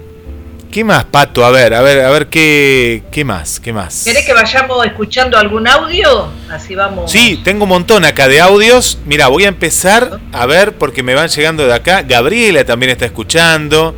¿Qué 0.71 0.83
más, 0.83 1.05
Pato? 1.05 1.43
A 1.43 1.49
ver, 1.49 1.73
a 1.73 1.81
ver, 1.81 2.01
a 2.01 2.11
ver 2.11 2.27
qué, 2.27 3.01
qué 3.11 3.25
más, 3.25 3.59
qué 3.59 3.73
más. 3.73 4.03
¿Querés 4.03 4.25
que 4.27 4.33
vayamos 4.33 4.85
escuchando 4.85 5.39
algún 5.39 5.67
audio? 5.67 6.27
Así 6.51 6.75
vamos. 6.75 7.11
Sí, 7.11 7.41
tengo 7.43 7.63
un 7.63 7.69
montón 7.69 8.05
acá 8.05 8.27
de 8.27 8.41
audios. 8.41 8.99
Mira, 9.05 9.27
voy 9.29 9.45
a 9.45 9.47
empezar 9.47 10.19
a 10.31 10.45
ver 10.45 10.73
porque 10.73 11.01
me 11.01 11.15
van 11.15 11.29
llegando 11.29 11.65
de 11.65 11.73
acá. 11.73 12.03
Gabriela 12.03 12.63
también 12.63 12.91
está 12.91 13.05
escuchando. 13.05 13.95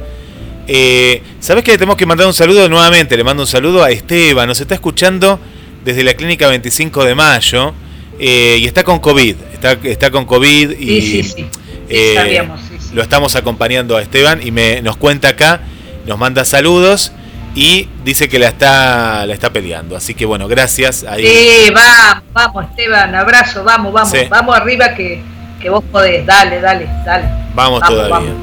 Eh, 0.68 1.22
¿Sabes 1.42 1.66
que 1.66 1.72
le 1.72 1.78
tenemos 1.78 1.98
que 1.98 2.06
mandar 2.06 2.28
un 2.28 2.34
saludo 2.34 2.70
nuevamente? 2.70 3.18
Le 3.18 3.26
mando 3.26 3.44
un 3.44 3.48
saludo 3.48 3.84
a 3.84 3.90
Esteban. 3.92 4.48
Nos 4.48 4.62
está 4.62 4.76
escuchando 4.76 5.38
desde 5.84 6.04
la 6.06 6.14
clínica 6.14 6.48
25 6.48 7.04
de 7.04 7.16
mayo. 7.16 7.74
Eh, 8.20 8.58
y 8.60 8.66
está 8.66 8.84
con 8.84 9.00
COVID, 9.00 9.36
está, 9.54 9.78
está 9.84 10.12
con 10.12 10.26
COVID 10.26 10.72
y 10.78 11.22
eh, 11.88 12.48
lo 12.94 13.02
estamos 13.02 13.36
acompañando 13.36 13.96
a 13.96 14.02
Esteban 14.02 14.42
y 14.46 14.52
me, 14.52 14.82
nos 14.82 14.98
cuenta 14.98 15.30
acá, 15.30 15.62
nos 16.06 16.20
manda 16.20 16.44
saludos 16.44 17.14
y 17.56 17.88
dice 18.04 18.30
que 18.30 18.38
la 18.38 18.50
está, 18.50 19.26
la 19.26 19.34
está 19.34 19.52
peleando. 19.52 19.96
Así 19.96 20.14
que 20.14 20.26
bueno, 20.26 20.48
gracias. 20.48 21.04
Ahí. 21.04 21.26
Sí, 21.26 21.72
vamos, 21.74 22.24
vamos 22.34 22.66
Esteban, 22.72 23.16
abrazo, 23.16 23.64
vamos, 23.64 23.94
vamos, 23.94 24.14
vamos 24.30 24.56
arriba 24.56 24.94
que, 24.94 25.24
vos 25.70 25.84
podés, 25.92 26.26
dale, 26.26 26.60
dale, 26.60 26.88
dale. 27.06 27.26
Vamos, 27.56 27.82
todavía. 27.84 28.34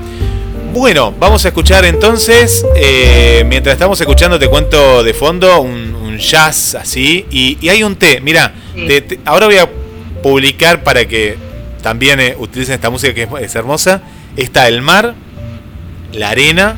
Bueno, 0.73 1.15
vamos 1.19 1.45
a 1.45 1.49
escuchar 1.49 1.85
entonces, 1.87 2.65
eh, 2.77 3.45
mientras 3.47 3.75
estamos 3.75 3.99
escuchando 4.01 4.39
te 4.39 4.49
cuento 4.49 5.03
de 5.03 5.15
fondo 5.15 5.61
un, 5.61 5.97
jazz 6.19 6.75
así 6.75 7.27
y, 7.31 7.69
hay 7.69 7.83
un 7.83 7.97
té, 7.97 8.21
mira, 8.21 8.55
ahora 9.25 9.47
voy 9.47 9.59
a 9.59 9.69
publicar 10.23 10.83
para 10.83 11.07
que 11.07 11.37
también 11.87 12.19
eh, 12.19 12.35
utilicen 12.37 12.75
esta 12.75 12.91
música 12.91 13.15
que 13.15 13.29
es, 13.41 13.55
hermosa. 13.55 14.03
Está 14.37 14.67
el 14.67 14.83
mar, 14.83 15.15
la 16.13 16.31
arena, 16.31 16.75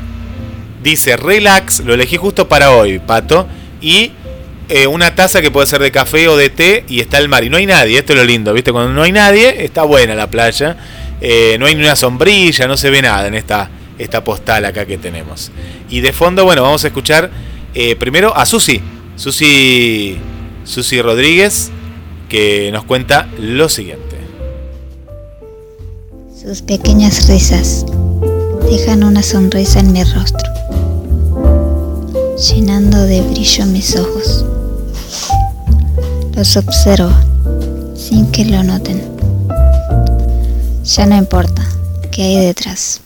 dice 0.83 1.17
relax, 1.17 1.79
lo 1.79 1.95
elegí 1.95 2.15
justo 2.15 2.47
para 2.47 2.69
hoy, 2.69 2.99
Pato, 2.99 3.47
y 3.81 4.11
eh, 4.69 4.85
una 4.85 5.15
taza 5.15 5.41
que 5.41 5.49
puede 5.49 5.65
ser 5.65 5.81
de 5.81 5.89
café 5.89 6.27
o 6.27 6.37
de 6.37 6.51
té 6.51 6.85
y 6.87 6.99
está 6.99 7.17
el 7.17 7.27
mar. 7.27 7.43
Y 7.43 7.49
no 7.49 7.57
hay 7.57 7.65
nadie, 7.65 7.97
esto 7.97 8.13
es 8.13 8.19
lo 8.19 8.23
lindo, 8.23 8.53
¿viste? 8.53 8.71
Cuando 8.71 8.93
no 8.93 9.01
hay 9.01 9.11
nadie, 9.11 9.65
está 9.65 9.81
buena 9.81 10.13
la 10.13 10.29
playa. 10.29 10.77
Eh, 11.19 11.57
no 11.59 11.65
hay 11.65 11.73
ni 11.73 11.81
una 11.81 11.95
sombrilla, 11.95 12.67
no 12.67 12.77
se 12.77 12.91
ve 12.91 13.01
nada 13.01 13.27
en 13.27 13.33
esta, 13.33 13.67
esta 13.97 14.23
postal 14.23 14.63
acá 14.63 14.85
que 14.85 14.99
tenemos. 14.99 15.51
Y 15.89 16.01
de 16.01 16.13
fondo, 16.13 16.45
bueno, 16.45 16.61
vamos 16.61 16.83
a 16.83 16.87
escuchar 16.87 17.31
primero 17.97 18.35
a 18.35 18.45
Susi. 18.45 18.79
Susi, 19.19 20.17
Susi 20.63 21.01
Rodríguez, 21.01 21.71
que 22.29 22.71
nos 22.71 22.85
cuenta 22.85 23.27
lo 23.37 23.67
siguiente. 23.67 24.15
Sus 26.41 26.61
pequeñas 26.61 27.27
risas, 27.27 27.85
dejan 28.69 29.03
una 29.03 29.21
sonrisa 29.21 29.81
en 29.81 29.91
mi 29.91 30.05
rostro, 30.05 30.49
llenando 32.37 32.97
de 32.97 33.21
brillo 33.23 33.65
mis 33.65 33.93
ojos. 33.97 34.45
Los 36.33 36.55
observo 36.55 37.11
sin 37.97 38.31
que 38.31 38.45
lo 38.45 38.63
noten. 38.63 39.03
Ya 40.85 41.05
no 41.05 41.17
importa 41.17 41.67
qué 42.09 42.23
hay 42.23 42.37
detrás, 42.37 43.01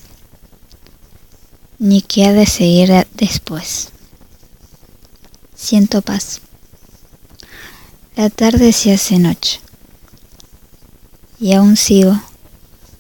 ni 1.80 2.04
qué 2.04 2.26
ha 2.26 2.34
de 2.34 2.46
seguir 2.46 3.08
después. 3.16 3.93
Siento 5.64 6.02
paz. 6.02 6.42
La 8.18 8.30
tarde 8.30 8.74
se 8.74 8.94
hace 8.94 9.18
noche 9.18 9.62
y 11.40 11.54
aún 11.54 11.78
sigo 11.78 12.20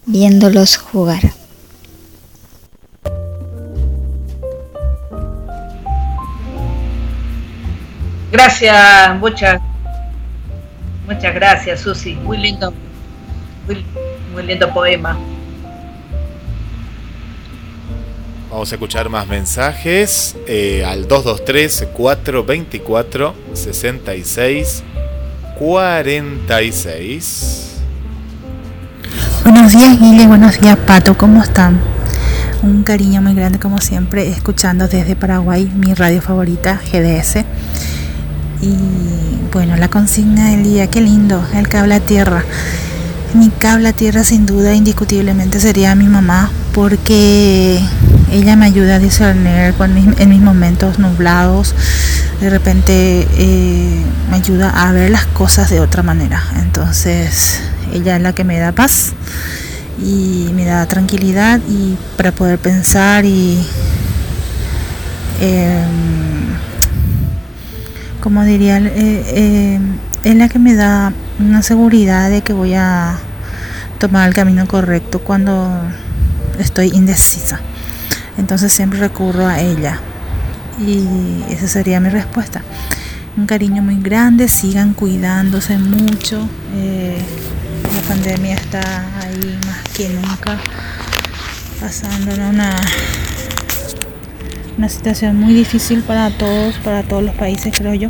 viéndolos 0.06 0.78
jugar. 0.78 1.20
Gracias, 8.32 9.20
muchas, 9.20 9.62
muchas 11.06 11.36
gracias, 11.36 11.82
Susi. 11.82 12.16
Muy 12.16 12.38
lindo, 12.38 12.74
muy, 14.34 14.44
lindo 14.44 14.74
poema. 14.74 15.20
Vamos 18.54 18.72
a 18.72 18.76
escuchar 18.76 19.10
más 19.10 19.28
mensajes 19.28 20.36
eh, 20.48 20.86
al 20.86 21.08
223 21.08 21.88
424 21.92 23.34
66 23.52 24.84
46. 25.58 27.72
Buenos 29.44 29.74
días 29.74 30.00
Guile, 30.00 30.28
buenos 30.28 30.62
días 30.62 30.78
Pato, 30.86 31.18
¿cómo 31.18 31.42
están? 31.42 31.82
Un 32.62 32.84
cariño 32.84 33.24
muy 33.24 33.34
grande 33.34 33.58
como 33.58 33.82
siempre, 33.82 34.30
escuchando 34.30 34.88
desde 34.88 35.16
Paraguay 35.16 35.68
mi 35.76 35.96
radio 35.96 36.22
favorita, 36.22 36.80
GDS. 36.92 37.38
Y 38.62 38.78
bueno, 39.52 39.78
la 39.78 39.90
consigna 39.90 40.52
del 40.52 40.64
día, 40.64 40.92
qué 40.92 41.02
lindo, 41.02 41.44
el 41.56 41.68
cable 41.70 41.96
a 41.96 42.02
tierra. 42.02 42.46
Mi 43.34 43.50
cable 43.50 43.90
a 43.90 43.94
tierra 43.94 44.24
sin 44.24 44.46
duda, 44.46 44.76
indiscutiblemente 44.76 45.60
sería 45.60 45.96
mi 45.96 46.06
mamá, 46.06 46.52
porque 46.72 47.82
ella 48.34 48.56
me 48.56 48.66
ayuda 48.66 48.96
a 48.96 49.00
discernir 49.00 49.74
en 50.18 50.30
mis 50.30 50.42
momentos 50.42 51.00
nublados. 51.00 51.74
De 52.42 52.50
repente 52.50 53.28
eh, 53.38 54.02
me 54.30 54.38
ayuda 54.38 54.70
a 54.70 54.92
ver 54.92 55.12
las 55.12 55.26
cosas 55.28 55.70
de 55.70 55.80
otra 55.80 56.04
manera. 56.04 56.44
Entonces 56.58 57.62
ella 57.94 58.18
es 58.18 58.22
la 58.22 58.34
que 58.34 58.44
me 58.44 58.60
da 58.60 58.72
paz 58.72 59.14
y 60.04 60.50
me 60.54 60.66
da 60.66 60.86
tranquilidad 60.88 61.62
y 61.70 61.96
para 62.18 62.32
poder 62.32 62.60
pensar 62.60 63.24
y 63.26 63.66
eh, 65.40 65.84
como 68.24 68.46
diría, 68.46 68.78
eh, 68.78 68.90
eh, 68.96 69.80
es 70.24 70.36
la 70.36 70.48
que 70.48 70.58
me 70.58 70.76
da 70.76 71.12
una 71.40 71.62
seguridad 71.62 72.30
de 72.30 72.42
que 72.42 72.54
voy 72.54 72.74
a 72.74 73.18
tomar 74.00 74.30
el 74.30 74.34
camino 74.34 74.66
correcto 74.66 75.20
cuando 75.20 75.70
estoy 76.58 76.92
indecisa. 76.94 77.60
Entonces 78.38 78.72
siempre 78.74 79.00
recurro 79.00 79.48
a 79.48 79.60
ella. 79.60 80.00
Y 80.80 81.44
esa 81.52 81.68
sería 81.68 82.00
mi 82.00 82.10
respuesta. 82.10 82.62
Un 83.38 83.46
cariño 83.46 83.82
muy 83.82 84.00
grande, 84.00 84.48
sigan 84.48 84.94
cuidándose 84.94 85.78
mucho. 85.78 86.48
Eh, 86.76 87.18
la 87.96 88.02
pandemia 88.08 88.56
está 88.56 88.82
ahí 89.22 89.60
más 89.66 89.84
que 89.96 90.10
nunca, 90.10 90.58
pasando 91.80 92.34
una 92.50 92.76
una 94.78 94.90
situación 94.90 95.40
muy 95.40 95.54
difícil 95.54 96.02
para 96.02 96.30
todos, 96.32 96.76
para 96.80 97.04
todos 97.04 97.24
los 97.24 97.36
países, 97.36 97.74
creo 97.78 97.94
yo. 97.94 98.10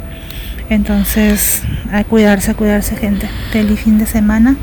Entonces, 0.70 1.62
a 1.92 2.04
cuidarse, 2.04 2.52
a 2.52 2.54
cuidarse, 2.54 2.96
gente. 2.96 3.30
Feliz 3.52 3.82
fin 3.82 3.98
de 3.98 4.06
semana 4.06 4.56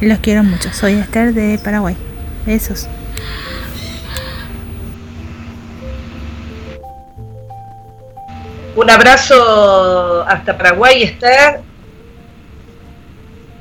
y 0.00 0.06
los 0.06 0.18
quiero 0.18 0.44
mucho. 0.44 0.72
Soy 0.72 0.94
Esther 0.94 1.32
de 1.34 1.58
Paraguay. 1.58 1.96
Besos. 2.46 2.88
Un 8.78 8.88
abrazo 8.88 10.24
hasta 10.28 10.56
Paraguay, 10.56 11.02
Esther. 11.02 11.62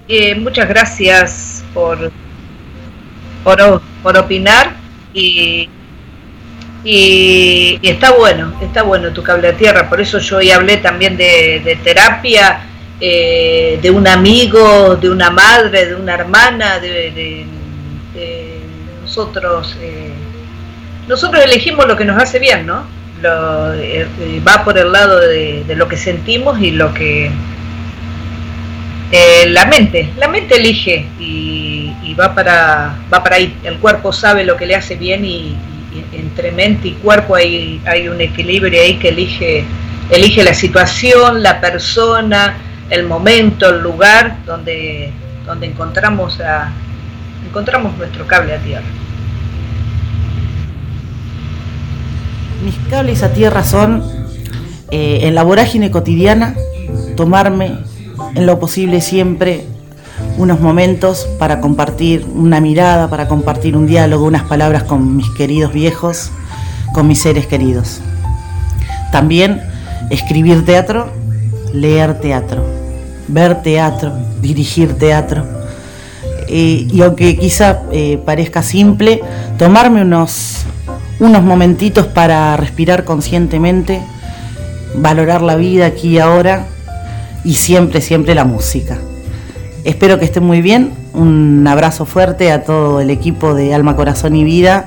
Eh, 0.07 0.35
muchas 0.35 0.69
gracias 0.69 1.63
por, 1.73 2.11
por, 3.43 4.15
opinar 4.15 4.75
y 5.15 5.67
y, 6.83 7.79
está 7.81 8.11
bueno, 8.11 8.53
está 8.61 8.83
bueno 8.83 9.11
tu 9.11 9.23
cable 9.23 9.47
a 9.47 9.57
tierra, 9.57 9.89
por 9.89 9.99
eso 9.99 10.19
yo 10.19 10.37
hoy 10.37 10.51
hablé 10.51 10.77
también 10.77 11.17
de, 11.17 11.79
terapia, 11.83 12.59
eh, 13.01 13.79
de 13.81 13.89
un 13.89 14.07
amigo, 14.07 14.95
de 14.97 15.09
una 15.09 15.31
madre, 15.31 15.87
de 15.87 15.95
una 15.95 16.13
hermana, 16.13 16.77
de, 16.77 17.43
nosotros. 19.01 19.75
Eh, 19.81 20.13
nosotros 21.07 21.43
elegimos 21.43 21.87
lo 21.87 21.97
que 21.97 22.05
nos 22.05 22.21
hace 22.21 22.37
bien, 22.37 22.67
¿no? 22.67 22.96
Lo, 23.21 23.73
eh, 23.73 24.07
va 24.47 24.63
por 24.63 24.77
el 24.77 24.91
lado 24.91 25.19
de, 25.19 25.65
lo 25.75 25.87
que 25.87 25.97
sentimos 25.97 26.59
y 26.61 26.71
lo 26.71 26.93
que 26.93 27.31
la 29.47 29.65
mente, 29.65 30.11
la 30.17 30.27
mente 30.27 30.57
elige 30.57 31.07
y, 31.19 31.93
y, 32.03 32.13
va 32.13 32.35
para 32.35 32.95
va 33.11 33.23
para 33.23 33.37
ahí. 33.37 33.55
El 33.63 33.77
cuerpo 33.77 34.11
sabe 34.11 34.43
lo 34.43 34.57
que 34.57 34.65
le 34.65 34.75
hace 34.75 34.95
bien 34.95 35.25
y, 35.25 35.55
entre 36.11 36.51
mente 36.51 36.89
y 36.89 36.91
cuerpo 36.93 37.35
hay, 37.35 37.81
hay 37.85 38.07
un 38.07 38.21
equilibrio 38.21 38.81
ahí 38.81 38.95
que 38.95 39.09
elige, 39.09 39.63
elige 40.09 40.43
la 40.43 40.53
situación, 40.53 41.41
la 41.41 41.59
persona, 41.59 42.57
el 42.89 43.05
momento, 43.05 43.69
el 43.69 43.81
lugar 43.81 44.37
donde, 44.45 45.11
donde 45.45 45.67
encontramos, 45.67 46.39
a, 46.39 46.71
encontramos 47.45 47.97
nuestro 47.97 48.25
cable 48.27 48.53
a 48.53 48.57
tierra. 48.59 48.85
Mis 52.63 52.75
cables 52.89 53.23
a 53.23 53.33
tierra 53.33 53.63
son, 53.63 54.03
eh, 54.91 55.19
en 55.23 55.35
la 55.35 55.43
vorágine 55.43 55.91
cotidiana, 55.91 56.55
tomarme 57.15 57.79
en 58.35 58.45
lo 58.45 58.59
posible 58.59 59.01
siempre 59.01 59.65
unos 60.37 60.59
momentos 60.59 61.27
para 61.39 61.59
compartir 61.61 62.25
una 62.33 62.59
mirada, 62.59 63.09
para 63.09 63.27
compartir 63.27 63.75
un 63.75 63.87
diálogo, 63.87 64.25
unas 64.25 64.43
palabras 64.43 64.83
con 64.83 65.15
mis 65.15 65.29
queridos 65.31 65.73
viejos, 65.73 66.31
con 66.93 67.07
mis 67.07 67.21
seres 67.21 67.47
queridos. 67.47 68.01
También 69.11 69.61
escribir 70.09 70.65
teatro, 70.65 71.11
leer 71.73 72.19
teatro, 72.19 72.63
ver 73.27 73.61
teatro, 73.61 74.13
dirigir 74.41 74.93
teatro. 74.97 75.45
Eh, 76.47 76.87
y 76.91 77.01
aunque 77.01 77.37
quizá 77.37 77.81
eh, 77.91 78.19
parezca 78.25 78.63
simple, 78.63 79.21
tomarme 79.57 80.01
unos, 80.01 80.65
unos 81.19 81.43
momentitos 81.43 82.07
para 82.07 82.55
respirar 82.57 83.03
conscientemente, 83.03 84.01
valorar 84.95 85.41
la 85.41 85.55
vida 85.55 85.87
aquí 85.87 86.09
y 86.09 86.19
ahora 86.19 86.67
y 87.43 87.55
siempre, 87.55 88.01
siempre 88.01 88.35
la 88.35 88.43
música. 88.43 88.97
Espero 89.83 90.19
que 90.19 90.25
estén 90.25 90.43
muy 90.43 90.61
bien. 90.61 90.93
Un 91.13 91.65
abrazo 91.67 92.05
fuerte 92.05 92.51
a 92.51 92.63
todo 92.63 92.99
el 92.99 93.09
equipo 93.09 93.53
de 93.53 93.73
Alma, 93.73 93.95
Corazón 93.95 94.35
y 94.35 94.43
Vida. 94.43 94.85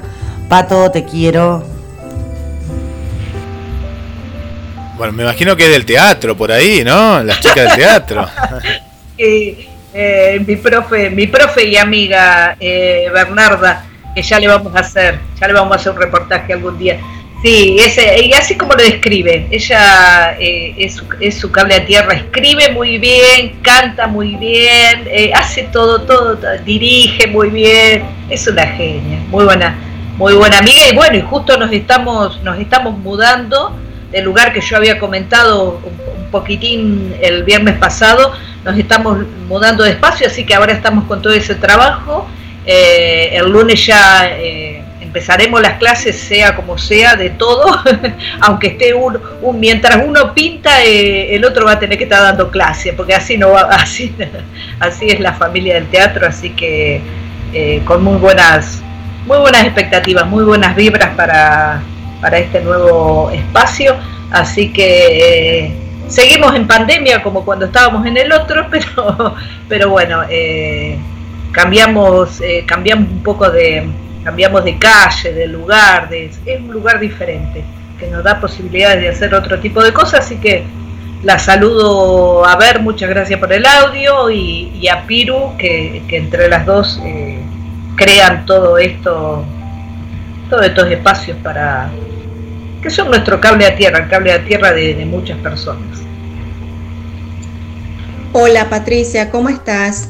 Pato, 0.49 0.91
te 0.91 1.05
quiero. 1.05 1.65
Bueno, 4.99 5.15
me 5.15 5.23
imagino 5.23 5.57
que 5.57 5.65
es 5.65 5.71
del 5.71 5.87
teatro 5.87 6.37
por 6.37 6.53
ahí, 6.53 6.85
¿no? 6.85 7.23
Las 7.23 7.41
chicas 7.41 7.69
del 7.69 7.77
teatro. 7.77 8.29
Eh, 9.93 10.41
mi 10.47 10.55
profe, 10.55 11.11
mi 11.11 11.27
profe 11.27 11.65
y 11.65 11.77
amiga 11.77 12.57
eh, 12.61 13.11
Bernarda, 13.13 13.87
que 14.15 14.23
ya 14.23 14.39
le 14.39 14.49
vamos 14.49 14.75
a 14.75 14.81
hacer, 14.81 15.19
ya 15.41 15.47
le 15.47 15.53
vamos 15.53 15.73
a 15.73 15.77
hacer 15.77 15.93
un 15.93 15.99
reportaje 15.99 16.53
algún 16.53 16.79
día. 16.79 16.99
Sí, 17.43 17.79
ese, 17.81 18.23
y 18.23 18.33
así 18.35 18.55
como 18.55 18.75
lo 18.75 18.83
describe, 18.83 19.47
ella 19.51 20.37
eh, 20.39 20.75
es, 20.77 21.37
su, 21.37 21.51
cable 21.51 21.75
a 21.75 21.87
tierra, 21.87 22.13
escribe 22.13 22.71
muy 22.73 22.99
bien, 22.99 23.61
canta 23.63 24.07
muy 24.07 24.37
bien, 24.37 25.05
eh, 25.07 25.33
hace 25.35 25.63
todo, 25.63 26.03
todo, 26.03 26.39
dirige 26.67 27.29
muy 27.29 27.49
bien, 27.49 28.05
es 28.29 28.47
una 28.47 28.67
genia, 28.67 29.21
muy 29.31 29.45
buena, 29.47 29.75
muy 30.19 30.35
buena 30.35 30.59
amiga 30.59 30.87
y 30.93 30.95
bueno, 30.95 31.17
y 31.17 31.23
justo 31.23 31.57
nos 31.57 31.73
estamos, 31.73 32.43
nos 32.43 32.59
estamos 32.59 32.99
mudando 32.99 33.75
del 34.13 34.25
lugar 34.25 34.53
que 34.53 34.61
yo 34.61 34.77
había 34.77 34.99
comentado 34.99 35.81
un, 35.83 36.11
poquitín 36.31 37.17
el 37.21 37.43
viernes 37.43 37.77
pasado, 37.79 38.33
nos 38.65 38.79
estamos 38.79 39.19
mudando 39.49 39.83
despacio, 39.83 40.29
así 40.29 40.45
que 40.45 40.55
ahora 40.55 40.73
estamos 40.73 41.05
con 41.07 41.21
todo 41.23 41.33
ese 41.33 41.57
trabajo, 41.57 42.29
eh, 42.67 43.31
el 43.33 43.51
lunes 43.51 43.85
ya 43.87 44.29
empezaremos 45.11 45.61
las 45.61 45.79
clases 45.79 46.17
sea 46.17 46.55
como 46.55 46.79
sea 46.79 47.17
de 47.17 47.31
todo, 47.31 47.83
aunque 48.41 48.69
esté 48.69 48.95
un, 48.95 49.19
mientras 49.59 50.01
uno 50.07 50.33
pinta 50.35 50.85
eh, 50.85 51.35
el 51.35 51.45
otro 51.45 51.67
va 51.67 51.73
a 51.73 51.79
tener 51.81 51.99
que 51.99 52.05
estar 52.05 52.23
dando 52.23 52.49
clase, 52.51 52.93
porque 52.93 53.15
así 53.15 53.37
no 53.37 53.51
va, 53.51 53.63
así, 53.71 54.15
es 55.09 55.21
la 55.21 55.33
familia 55.33 55.75
del 55.75 55.89
teatro, 55.89 56.29
así 56.29 56.51
que 56.51 57.01
eh, 57.53 57.83
con 57.85 58.05
muy 58.05 58.19
buenas 58.19 58.83
muy 59.27 59.39
buenas 59.39 59.65
expectativas, 59.65 60.27
muy 60.27 60.45
buenas 60.45 60.75
vibras 60.77 61.15
para, 61.17 61.83
para 62.21 62.39
este 62.39 62.61
nuevo 62.61 63.31
espacio. 63.31 63.97
Así 64.31 64.73
que 64.73 65.65
eh, 65.65 65.73
seguimos 66.09 66.55
en 66.55 66.67
pandemia 66.67 67.23
como 67.23 67.45
cuando 67.45 67.67
estábamos 67.67 68.07
en 68.07 68.17
el 68.17 68.33
otro, 68.33 68.67
pero, 68.71 69.35
pero 69.69 69.91
bueno, 69.91 70.23
eh, 70.29 70.99
cambiamos, 71.53 72.41
eh, 72.41 72.65
cambiamos 72.67 73.11
un 73.11 73.23
poco 73.23 73.51
de, 73.51 73.89
cambiamos 74.25 74.65
de 74.65 74.79
calle, 74.79 75.33
de 75.33 75.47
lugar, 75.47 76.09
es 76.13 76.39
un 76.47 76.73
lugar 76.73 77.01
diferente 77.01 77.65
que 77.99 78.07
nos 78.07 78.25
da 78.25 78.41
posibilidades 78.41 79.01
de 79.01 79.09
hacer 79.09 79.35
otro 79.35 79.59
tipo 79.61 79.83
de 79.83 79.93
cosas, 79.93 80.25
así 80.25 80.37
que 80.37 80.65
la 81.23 81.39
saludo 81.39 82.47
a 82.47 82.57
ver, 82.57 82.81
muchas 82.81 83.11
gracias 83.11 83.39
por 83.39 83.53
el 83.53 83.67
audio 83.67 84.31
y, 84.31 84.89
a 84.89 85.07
Piru, 85.07 85.55
que, 85.59 86.03
entre 86.09 86.49
las 86.49 86.65
dos 86.65 87.01
crean 87.97 88.47
todo 88.47 88.79
esto, 88.79 89.45
todos 90.49 90.65
estos 90.65 90.91
espacios 90.91 91.37
para, 91.43 91.91
que 92.83 92.89
son 92.89 93.09
nuestro 93.09 93.39
cable 93.39 93.67
a 93.67 93.77
tierra, 93.77 93.99
el 93.99 94.09
cable 94.09 94.33
a 94.33 94.45
tierra 94.45 94.73
de, 94.73 95.05
muchas 95.05 95.37
personas. 95.39 96.01
Hola 98.33 98.71
Patricia, 98.71 99.31
¿cómo 99.31 99.51
estás? 99.51 100.09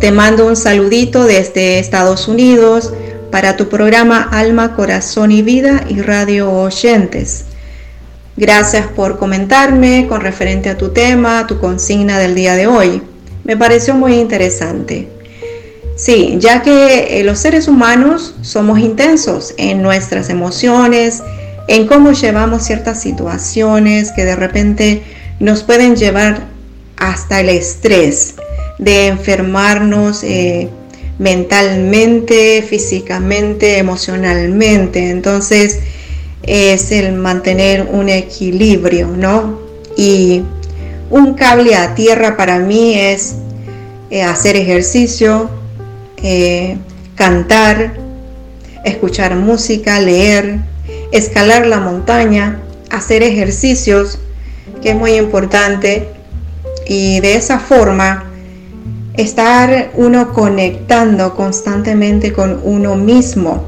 Te 0.00 0.10
mando 0.10 0.46
un 0.46 0.56
saludito 0.56 1.24
desde 1.24 1.78
Estados 1.78 2.28
Unidos 2.28 2.92
para 3.30 3.56
tu 3.56 3.68
programa 3.68 4.28
Alma, 4.32 4.74
Corazón 4.74 5.32
y 5.32 5.40
Vida 5.40 5.84
y 5.88 6.02
Radio 6.02 6.52
Oyentes. 6.52 7.44
Gracias 8.36 8.86
por 8.88 9.18
comentarme 9.18 10.06
con 10.08 10.20
referente 10.20 10.68
a 10.68 10.76
tu 10.76 10.90
tema, 10.90 11.46
tu 11.46 11.58
consigna 11.58 12.18
del 12.18 12.34
día 12.34 12.54
de 12.54 12.66
hoy. 12.66 13.02
Me 13.44 13.56
pareció 13.56 13.94
muy 13.94 14.14
interesante. 14.14 15.08
Sí, 15.96 16.36
ya 16.38 16.60
que 16.62 17.20
eh, 17.20 17.24
los 17.24 17.38
seres 17.38 17.68
humanos 17.68 18.34
somos 18.42 18.80
intensos 18.80 19.54
en 19.56 19.80
nuestras 19.80 20.28
emociones, 20.28 21.22
en 21.68 21.86
cómo 21.86 22.12
llevamos 22.12 22.64
ciertas 22.64 23.00
situaciones 23.00 24.10
que 24.12 24.24
de 24.24 24.36
repente 24.36 25.02
nos 25.38 25.62
pueden 25.62 25.94
llevar 25.96 26.40
hasta 26.96 27.40
el 27.40 27.48
estrés 27.48 28.34
de 28.78 29.06
enfermarnos 29.08 30.22
eh, 30.24 30.68
mentalmente, 31.18 32.62
físicamente, 32.62 33.78
emocionalmente. 33.78 35.10
Entonces 35.10 35.80
es 36.42 36.90
el 36.90 37.12
mantener 37.12 37.88
un 37.90 38.08
equilibrio, 38.08 39.08
¿no? 39.08 39.60
Y 39.96 40.42
un 41.10 41.34
cable 41.34 41.76
a 41.76 41.94
tierra 41.94 42.36
para 42.36 42.58
mí 42.58 42.98
es 42.98 43.36
eh, 44.10 44.22
hacer 44.22 44.56
ejercicio, 44.56 45.50
eh, 46.22 46.76
cantar, 47.14 47.94
escuchar 48.84 49.36
música, 49.36 50.00
leer, 50.00 50.58
escalar 51.12 51.66
la 51.66 51.80
montaña, 51.80 52.60
hacer 52.90 53.22
ejercicios, 53.22 54.18
que 54.82 54.90
es 54.90 54.96
muy 54.96 55.14
importante, 55.14 56.08
y 56.86 57.20
de 57.20 57.36
esa 57.36 57.58
forma 57.58 58.33
estar 59.16 59.92
uno 59.94 60.32
conectando 60.32 61.34
constantemente 61.34 62.32
con 62.32 62.60
uno 62.64 62.96
mismo 62.96 63.64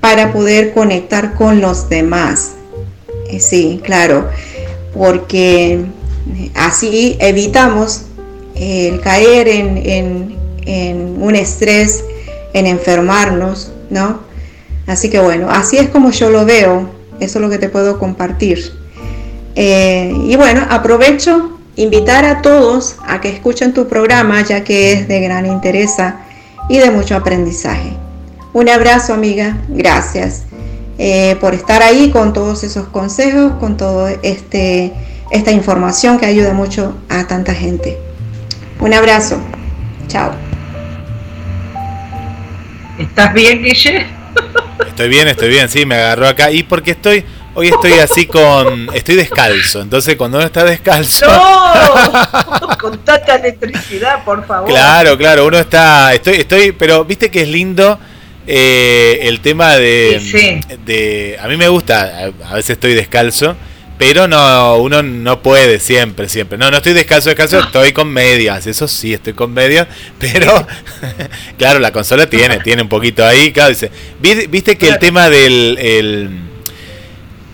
para 0.00 0.32
poder 0.32 0.72
conectar 0.72 1.34
con 1.34 1.60
los 1.60 1.88
demás. 1.88 2.52
Eh, 3.28 3.40
sí, 3.40 3.80
claro, 3.82 4.28
porque 4.94 5.84
así 6.54 7.16
evitamos 7.20 8.02
el 8.54 9.00
caer 9.00 9.48
en, 9.48 10.36
en 10.66 11.16
un 11.20 11.34
estrés, 11.34 12.04
en 12.52 12.66
enfermarnos, 12.66 13.72
¿no? 13.90 14.20
Así 14.86 15.10
que 15.10 15.20
bueno, 15.20 15.50
así 15.50 15.76
es 15.76 15.88
como 15.90 16.10
yo 16.10 16.30
lo 16.30 16.44
veo, 16.44 16.88
eso 17.20 17.38
es 17.38 17.42
lo 17.42 17.50
que 17.50 17.58
te 17.58 17.68
puedo 17.68 17.98
compartir. 17.98 18.72
Eh, 19.54 20.14
y 20.26 20.36
bueno, 20.36 20.66
aprovecho 20.70 21.57
invitar 21.78 22.24
a 22.24 22.42
todos 22.42 22.96
a 23.06 23.20
que 23.20 23.30
escuchen 23.30 23.72
tu 23.72 23.86
programa 23.86 24.42
ya 24.42 24.64
que 24.64 24.92
es 24.92 25.08
de 25.08 25.20
gran 25.20 25.46
interés 25.46 25.96
y 26.68 26.78
de 26.78 26.90
mucho 26.90 27.14
aprendizaje. 27.16 27.92
Un 28.52 28.68
abrazo 28.68 29.14
amiga, 29.14 29.56
gracias 29.68 30.42
eh, 30.98 31.36
por 31.40 31.54
estar 31.54 31.80
ahí 31.80 32.10
con 32.10 32.32
todos 32.32 32.64
esos 32.64 32.88
consejos, 32.88 33.52
con 33.60 33.76
toda 33.76 34.12
este, 34.22 34.92
esta 35.30 35.52
información 35.52 36.18
que 36.18 36.26
ayuda 36.26 36.52
mucho 36.52 36.96
a 37.08 37.28
tanta 37.28 37.54
gente. 37.54 37.96
Un 38.80 38.92
abrazo, 38.92 39.40
chao. 40.08 40.32
¿Estás 42.98 43.32
bien, 43.32 43.62
Guille? 43.62 44.06
Estoy 44.84 45.08
bien, 45.08 45.28
estoy 45.28 45.48
bien, 45.48 45.68
sí, 45.68 45.86
me 45.86 45.94
agarró 45.94 46.26
acá. 46.26 46.50
Y 46.50 46.64
porque 46.64 46.90
estoy, 46.90 47.24
hoy 47.54 47.68
estoy 47.68 47.92
así 47.92 48.26
con, 48.26 48.88
estoy 48.94 49.16
descalzo. 49.16 49.80
Entonces 49.80 50.16
cuando 50.16 50.38
uno 50.38 50.46
está 50.46 50.64
descalzo... 50.64 51.26
¡No! 51.26 52.76
con 52.80 52.98
tanta 52.98 53.36
electricidad, 53.36 54.24
por 54.24 54.46
favor. 54.46 54.68
Claro, 54.68 55.16
claro, 55.18 55.46
uno 55.46 55.58
está, 55.58 56.14
estoy, 56.14 56.36
estoy, 56.36 56.72
pero 56.72 57.04
viste 57.04 57.30
que 57.30 57.42
es 57.42 57.48
lindo 57.48 57.98
eh, 58.46 59.18
el 59.22 59.40
tema 59.40 59.76
de, 59.76 60.62
de, 60.84 61.38
a 61.40 61.48
mí 61.48 61.56
me 61.56 61.68
gusta, 61.68 62.30
a 62.44 62.54
veces 62.54 62.70
estoy 62.70 62.94
descalzo 62.94 63.56
pero 63.98 64.28
no, 64.28 64.76
uno 64.76 65.02
no 65.02 65.42
puede 65.42 65.80
siempre, 65.80 66.28
siempre. 66.28 66.56
No, 66.56 66.70
no 66.70 66.76
estoy 66.76 66.92
descalzo, 66.92 67.30
descalzo, 67.30 67.58
estoy 67.58 67.92
con 67.92 68.08
medias. 68.08 68.66
Eso 68.68 68.86
sí, 68.86 69.12
estoy 69.12 69.32
con 69.32 69.52
medias. 69.52 69.88
Pero, 70.20 70.66
claro, 71.58 71.80
la 71.80 71.92
consola 71.92 72.30
tiene, 72.30 72.60
tiene 72.60 72.82
un 72.82 72.88
poquito 72.88 73.26
ahí. 73.26 73.52
Claro, 73.52 73.70
dice, 73.70 73.90
viste 74.20 74.78
que 74.78 74.88
el 74.88 74.98
tema 75.00 75.28
del... 75.28 75.76
El, 75.80 76.47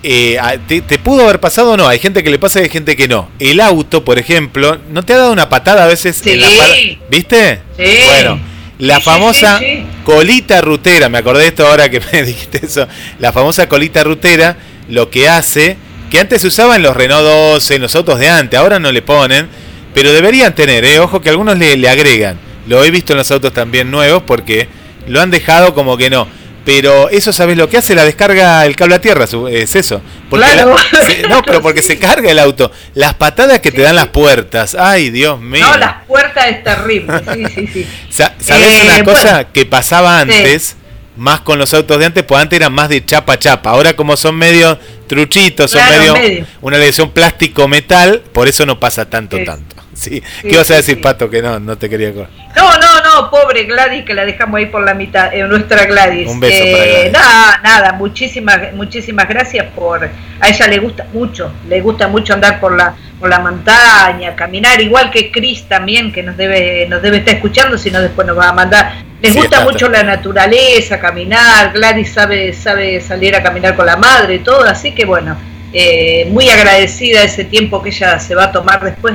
eh, 0.04 0.38
te, 0.68 0.98
pudo 0.98 1.24
haber 1.24 1.40
pasado 1.40 1.72
o 1.72 1.76
no? 1.76 1.88
Hay 1.88 1.98
gente 1.98 2.22
que 2.22 2.30
le 2.30 2.38
pasa 2.38 2.60
y 2.60 2.64
hay 2.64 2.68
gente 2.68 2.94
que 2.94 3.08
no. 3.08 3.30
El 3.38 3.60
auto, 3.60 4.04
por 4.04 4.18
ejemplo, 4.18 4.78
¿no 4.90 5.02
te 5.02 5.14
ha 5.14 5.18
dado 5.18 5.32
una 5.32 5.48
patada 5.48 5.84
a 5.84 5.86
veces 5.86 6.20
sí. 6.22 6.98
¿Viste? 7.10 7.60
Sí. 7.76 7.98
Bueno, 8.06 8.40
la 8.78 9.00
famosa 9.00 9.60
colita 10.04 10.60
rutera, 10.60 11.08
me 11.08 11.18
acordé 11.18 11.42
de 11.42 11.48
esto 11.48 11.66
ahora 11.66 11.90
que 11.90 12.00
me 12.12 12.22
dijiste 12.22 12.64
eso. 12.64 12.86
La 13.18 13.32
famosa 13.32 13.68
colita 13.68 14.04
rutera 14.04 14.56
lo 14.88 15.10
que 15.10 15.28
hace 15.28 15.78
que 16.14 16.20
antes 16.20 16.42
se 16.42 16.46
usaba 16.46 16.76
en 16.76 16.82
los 16.84 16.96
Renault 16.96 17.24
12, 17.24 17.74
en 17.74 17.82
los 17.82 17.96
autos 17.96 18.20
de 18.20 18.28
antes, 18.28 18.56
ahora 18.56 18.78
no 18.78 18.92
le 18.92 19.02
ponen, 19.02 19.48
pero 19.94 20.12
deberían 20.12 20.54
tener, 20.54 20.84
eh, 20.84 21.00
ojo 21.00 21.20
que 21.20 21.28
algunos 21.28 21.58
le, 21.58 21.88
agregan. 21.88 22.38
Lo 22.68 22.84
he 22.84 22.92
visto 22.92 23.14
en 23.14 23.18
los 23.18 23.32
autos 23.32 23.52
también 23.52 23.90
nuevos 23.90 24.22
porque 24.24 24.68
lo 25.08 25.20
han 25.20 25.32
dejado 25.32 25.74
como 25.74 25.96
que 25.96 26.10
no. 26.10 26.28
Pero 26.64 27.10
eso, 27.10 27.32
¿sabes 27.32 27.58
lo 27.58 27.68
que 27.68 27.76
hace? 27.76 27.94
La 27.94 28.04
descarga 28.04 28.64
el 28.64 28.74
cable 28.74 28.94
a 28.94 29.00
tierra, 29.00 29.26
es 29.50 29.76
eso. 29.76 30.00
claro. 30.30 30.76
no, 31.28 31.42
pero 31.42 31.60
porque 31.60 31.82
se 31.82 31.98
carga 31.98 32.30
el 32.30 32.38
auto. 32.38 32.72
Las 32.94 33.14
patadas 33.14 33.60
que 33.60 33.70
te 33.70 33.82
dan 33.82 33.96
las 33.96 34.08
puertas. 34.08 34.74
Ay, 34.74 35.10
Dios 35.10 35.40
mío. 35.40 35.66
No, 35.66 35.76
las 35.76 36.04
puertas 36.06 36.46
es 36.46 36.64
terrible. 36.64 37.22
Sí, 37.34 37.44
sí, 37.54 37.66
sí. 37.72 37.86
¿Sabes 38.08 38.82
una 38.82 38.98
eh, 38.98 39.04
cosa 39.04 39.44
que 39.44 39.66
pasaba 39.66 40.20
antes? 40.20 40.76
Más 41.16 41.40
con 41.42 41.60
los 41.60 41.72
autos 41.74 41.98
de 42.00 42.06
antes, 42.06 42.24
pues 42.24 42.40
antes 42.40 42.56
eran 42.56 42.72
más 42.72 42.88
de 42.88 43.04
chapa 43.04 43.38
chapa. 43.38 43.70
Ahora 43.70 43.94
como 43.94 44.16
son 44.16 44.34
medio 44.34 44.80
truchitos, 45.14 45.70
son 45.70 45.82
medio, 45.88 46.46
una 46.60 46.76
lesión 46.76 47.10
plástico 47.10 47.68
metal, 47.68 48.22
por 48.32 48.48
eso 48.48 48.66
no 48.66 48.80
pasa 48.80 49.08
tanto, 49.08 49.38
tanto. 49.44 49.76
Sí. 49.94 50.20
¿Qué 50.42 50.56
vas 50.56 50.68
a 50.72 50.74
decir, 50.74 51.00
Pato? 51.00 51.30
Que 51.30 51.40
no, 51.40 51.60
no 51.60 51.78
te 51.78 51.88
quería 51.88 52.10
No, 52.10 52.78
no, 52.78 53.00
no, 53.04 53.30
pobre 53.30 53.62
Gladys, 53.62 54.04
que 54.04 54.12
la 54.12 54.24
dejamos 54.24 54.58
ahí 54.58 54.66
por 54.66 54.82
la 54.82 54.92
mitad, 54.92 55.32
eh, 55.32 55.44
nuestra 55.44 55.84
Gladys. 55.84 56.26
Un 56.28 56.40
beso 56.40 56.64
para 56.72 56.84
eh, 56.84 57.10
Nada, 57.12 57.60
nada, 57.62 57.92
muchísimas, 57.92 58.72
muchísimas 58.74 59.28
gracias 59.28 59.66
por. 59.72 60.10
A 60.40 60.48
ella 60.48 60.66
le 60.66 60.78
gusta 60.80 61.06
mucho, 61.12 61.52
le 61.68 61.80
gusta 61.80 62.08
mucho 62.08 62.34
andar 62.34 62.58
por 62.58 62.76
la, 62.76 62.96
por 63.20 63.30
la 63.30 63.38
montaña, 63.38 64.34
caminar, 64.34 64.80
igual 64.80 65.12
que 65.12 65.30
Chris 65.30 65.68
también, 65.68 66.12
que 66.12 66.24
nos 66.24 66.36
debe, 66.36 66.88
nos 66.88 67.00
debe 67.00 67.18
estar 67.18 67.36
escuchando, 67.36 67.78
si 67.78 67.92
no 67.92 68.02
después 68.02 68.26
nos 68.26 68.36
va 68.36 68.48
a 68.48 68.52
mandar 68.52 69.03
les 69.24 69.34
gusta 69.34 69.64
mucho 69.64 69.88
la 69.88 70.02
naturaleza, 70.02 71.00
caminar, 71.00 71.72
Gladys 71.72 72.12
sabe, 72.12 72.52
sabe 72.52 73.00
salir 73.00 73.34
a 73.34 73.42
caminar 73.42 73.74
con 73.74 73.86
la 73.86 73.96
madre 73.96 74.34
y 74.34 74.38
todo, 74.40 74.64
así 74.64 74.92
que 74.92 75.06
bueno, 75.06 75.36
eh, 75.72 76.28
muy 76.30 76.50
agradecida 76.50 77.22
ese 77.22 77.44
tiempo 77.44 77.82
que 77.82 77.88
ella 77.88 78.18
se 78.18 78.34
va 78.34 78.44
a 78.44 78.52
tomar 78.52 78.84
después 78.84 79.14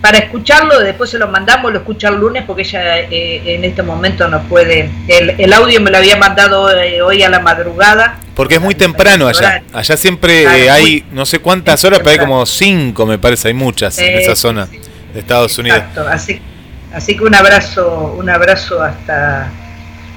para 0.00 0.18
escucharlo, 0.18 0.80
después 0.80 1.10
se 1.10 1.18
lo 1.18 1.28
mandamos, 1.28 1.70
lo 1.70 1.80
escucha 1.80 2.08
el 2.08 2.16
lunes 2.16 2.44
porque 2.46 2.62
ella 2.62 3.00
eh, 3.00 3.42
en 3.44 3.64
este 3.64 3.82
momento 3.82 4.26
no 4.28 4.42
puede, 4.44 4.90
el, 5.06 5.52
audio 5.52 5.82
me 5.82 5.90
lo 5.90 5.98
había 5.98 6.16
mandado 6.16 6.70
eh, 6.74 7.02
hoy 7.02 7.22
a 7.22 7.28
la 7.28 7.40
madrugada. 7.40 8.18
Porque 8.34 8.54
es 8.54 8.60
muy 8.60 8.74
temprano 8.74 9.28
allá, 9.28 9.62
allá 9.72 9.96
siempre 9.98 10.70
hay 10.70 11.04
no 11.12 11.26
sé 11.26 11.40
cuántas 11.40 11.84
horas, 11.84 12.00
pero 12.00 12.10
hay 12.10 12.18
como 12.18 12.46
cinco 12.46 13.04
me 13.04 13.18
parece, 13.18 13.48
hay 13.48 13.54
muchas 13.54 13.98
en 13.98 14.18
esa 14.18 14.34
zona 14.34 14.66
de 14.66 15.20
Estados 15.20 15.58
Unidos. 15.58 15.78
Exacto, 15.78 16.08
así 16.08 16.40
Así 16.96 17.14
que 17.14 17.24
un 17.24 17.34
abrazo, 17.34 18.14
un 18.18 18.30
abrazo 18.30 18.82
hasta 18.82 19.52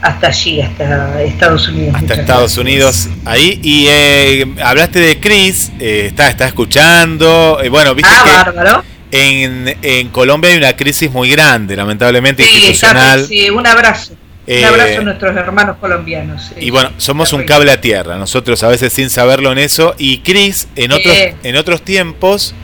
hasta 0.01 0.27
allí, 0.27 0.61
hasta 0.61 1.21
Estados 1.21 1.67
Unidos. 1.67 1.93
Hasta 1.97 2.13
Estados 2.13 2.57
Unidos, 2.57 3.09
ahí. 3.25 3.59
Y 3.61 3.87
eh, 3.89 4.47
hablaste 4.63 4.99
de 4.99 5.19
Chris, 5.19 5.73
eh, 5.77 6.05
está, 6.07 6.29
está 6.29 6.47
escuchando. 6.47 7.59
Eh, 7.61 7.67
bueno, 7.67 7.93
viste 7.95 8.09
ah, 8.09 8.83
que 9.11 9.43
En, 9.43 9.77
en, 9.81 10.07
Colombia 10.07 10.51
hay 10.51 10.57
una 10.57 10.77
crisis 10.77 11.11
muy 11.11 11.29
grande, 11.29 11.75
lamentablemente 11.75 12.43
institucional. 12.43 13.27
sí, 13.27 13.49
un 13.49 13.67
abrazo. 13.67 14.13
un 14.47 14.63
abrazo 14.63 15.01
a 15.01 15.03
nuestros 15.03 15.35
hermanos 15.35 15.75
colombianos. 15.81 16.53
y 16.57 16.69
bueno, 16.69 16.93
somos 16.95 17.33
un 17.33 17.43
cable 17.43 17.73
a 17.73 17.81
tierra, 17.81 18.15
nosotros 18.15 18.63
a 18.63 18.69
veces 18.69 18.93
sin 18.93 19.09
saberlo 19.09 19.51
en 19.51 19.57
eso. 19.57 19.95
Y 19.97 20.19
Cris, 20.19 20.69
en 20.77 20.93
otros, 20.93 21.13
en 21.43 21.55
otros 21.57 21.81
tiempos, 21.81 22.55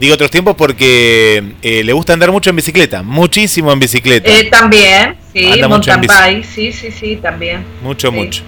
digo 0.00 0.14
otros 0.14 0.30
tiempos 0.30 0.56
porque 0.56 1.44
le 1.62 1.92
gusta 1.92 2.14
andar 2.14 2.32
mucho 2.32 2.50
en 2.50 2.56
bicicleta, 2.56 3.02
muchísimo 3.02 3.72
en 3.72 3.78
bicicleta. 3.78 4.30
también, 4.50 5.14
sí, 5.32 5.48
mountain 5.68 6.00
bike, 6.00 6.44
sí, 6.44 6.72
sí, 6.72 6.90
sí, 6.90 7.16
también. 7.22 7.64
Mucho, 7.82 8.10
mucho. 8.10 8.42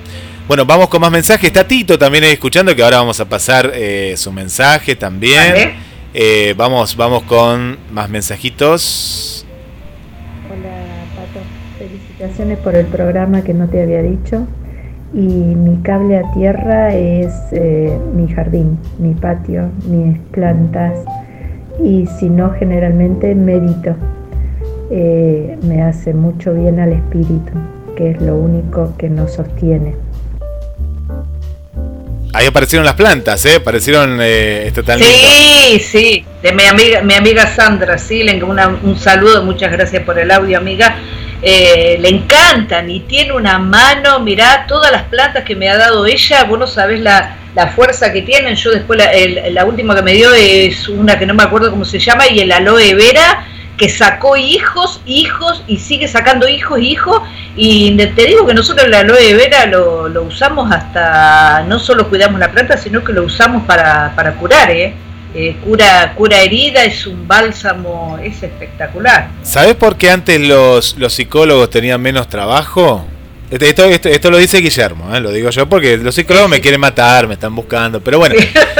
Bueno, 0.48 0.66
vamos 0.66 0.88
con 0.88 1.00
más 1.00 1.10
mensajes. 1.10 1.44
Está 1.44 1.66
Tito 1.66 1.98
también 1.98 2.24
ahí 2.24 2.32
escuchando, 2.32 2.74
que 2.74 2.82
ahora 2.82 2.98
vamos 2.98 3.20
a 3.20 3.24
pasar 3.26 3.70
eh, 3.74 4.14
su 4.16 4.32
mensaje 4.32 4.96
también. 4.96 5.74
Eh, 6.12 6.54
vamos, 6.56 6.96
vamos 6.96 7.22
con 7.22 7.78
más 7.90 8.10
mensajitos. 8.10 9.46
Hola, 10.50 10.74
Pato. 11.14 11.40
Felicitaciones 11.78 12.58
por 12.58 12.74
el 12.74 12.86
programa 12.86 13.42
que 13.42 13.54
no 13.54 13.68
te 13.68 13.82
había 13.82 14.02
dicho. 14.02 14.46
Y 15.14 15.20
mi 15.20 15.80
cable 15.82 16.18
a 16.18 16.32
tierra 16.32 16.94
es 16.94 17.32
eh, 17.52 17.96
mi 18.14 18.30
jardín, 18.32 18.78
mi 18.98 19.14
patio, 19.14 19.70
mis 19.86 20.18
plantas. 20.32 20.98
Y 21.82 22.06
si 22.18 22.28
no, 22.28 22.50
generalmente 22.52 23.34
medito. 23.34 23.94
me 24.90 25.82
hace 25.82 26.12
mucho 26.12 26.52
bien 26.52 26.80
al 26.80 26.92
espíritu, 26.92 27.52
que 27.96 28.10
es 28.10 28.20
lo 28.20 28.36
único 28.36 28.94
que 28.98 29.08
nos 29.08 29.34
sostiene. 29.34 29.94
Ahí 32.34 32.46
aparecieron 32.46 32.86
las 32.86 32.94
plantas, 32.94 33.44
¿eh? 33.44 33.56
Aparecieron 33.56 34.18
eh, 34.22 34.72
Sí, 34.98 35.80
sí, 35.80 36.24
de 36.42 36.52
mi 36.52 36.64
amiga, 36.64 37.02
mi 37.02 37.14
amiga 37.14 37.46
Sandra 37.46 37.98
Silen, 37.98 38.42
un 38.42 38.98
saludo, 38.98 39.44
muchas 39.44 39.70
gracias 39.70 40.02
por 40.02 40.18
el 40.18 40.30
audio, 40.30 40.56
amiga. 40.56 40.96
Eh, 41.44 41.96
le 41.98 42.08
encantan 42.08 42.88
y 42.88 43.00
tiene 43.00 43.32
una 43.32 43.58
mano, 43.58 44.20
mirá, 44.20 44.64
todas 44.68 44.92
las 44.92 45.02
plantas 45.02 45.42
que 45.42 45.56
me 45.56 45.68
ha 45.68 45.76
dado 45.76 46.06
ella, 46.06 46.44
vos 46.44 46.56
no 46.56 46.68
sabés 46.68 47.00
la, 47.00 47.36
la 47.56 47.66
fuerza 47.66 48.12
que 48.12 48.22
tienen. 48.22 48.54
Yo 48.54 48.70
después, 48.70 48.96
la, 48.96 49.10
la 49.50 49.64
última 49.64 49.94
que 49.96 50.02
me 50.02 50.12
dio 50.12 50.32
es 50.32 50.88
una 50.88 51.18
que 51.18 51.26
no 51.26 51.34
me 51.34 51.42
acuerdo 51.42 51.70
cómo 51.70 51.84
se 51.84 51.98
llama, 51.98 52.28
y 52.28 52.38
el 52.38 52.52
aloe 52.52 52.94
vera 52.94 53.44
que 53.76 53.88
sacó 53.88 54.36
hijos, 54.36 55.00
hijos 55.06 55.64
y 55.66 55.78
sigue 55.78 56.06
sacando 56.06 56.46
hijos, 56.46 56.78
hijos. 56.80 57.22
Y 57.56 57.96
te 57.96 58.26
digo 58.26 58.46
que 58.46 58.54
nosotros 58.54 58.88
la 58.88 59.00
aloe 59.00 59.34
vera 59.34 59.66
lo, 59.66 60.08
lo 60.08 60.22
usamos 60.22 60.70
hasta, 60.70 61.64
no 61.66 61.80
solo 61.80 62.08
cuidamos 62.08 62.38
la 62.38 62.52
planta, 62.52 62.76
sino 62.76 63.02
que 63.02 63.12
lo 63.12 63.24
usamos 63.24 63.64
para, 63.64 64.12
para 64.14 64.34
curar, 64.34 64.70
¿eh? 64.70 64.94
Eh, 65.34 65.56
cura, 65.64 66.12
cura 66.14 66.40
herida, 66.40 66.84
es 66.84 67.06
un 67.06 67.26
bálsamo, 67.26 68.18
es 68.22 68.42
espectacular. 68.42 69.30
¿Sabes 69.42 69.74
por 69.76 69.96
qué 69.96 70.10
antes 70.10 70.40
los, 70.40 70.96
los 70.98 71.14
psicólogos 71.14 71.70
tenían 71.70 72.02
menos 72.02 72.28
trabajo? 72.28 73.06
Esto, 73.50 73.84
esto, 73.84 74.08
esto, 74.08 74.30
lo 74.30 74.38
dice 74.38 74.58
Guillermo, 74.58 75.14
¿eh? 75.14 75.20
lo 75.20 75.30
digo 75.30 75.50
yo 75.50 75.68
porque 75.68 75.98
los 75.98 76.14
psicólogos 76.14 76.48
me 76.48 76.60
quieren 76.60 76.80
matar, 76.80 77.28
me 77.28 77.34
están 77.34 77.54
buscando, 77.54 78.00
pero 78.02 78.18
bueno, 78.18 78.34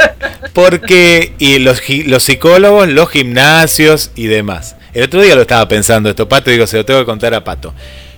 porque 0.53 1.33
y 1.37 1.59
los, 1.59 1.81
los 2.05 2.23
psicólogos, 2.23 2.87
los 2.87 3.09
gimnasios 3.09 4.11
y 4.15 4.25
demás. 4.25 4.75
El 4.93 5.03
otro 5.03 5.21
día 5.21 5.35
lo 5.35 5.41
estaba 5.41 5.67
pensando 5.67 6.09
esto, 6.09 6.29
Pato, 6.29 6.51
digo, 6.51 6.67
se 6.67 6.77
lo 6.77 6.85
tengo 6.85 6.99
que 6.99 7.05
contar 7.05 7.33
a 7.33 7.43
Pato. 7.43 7.73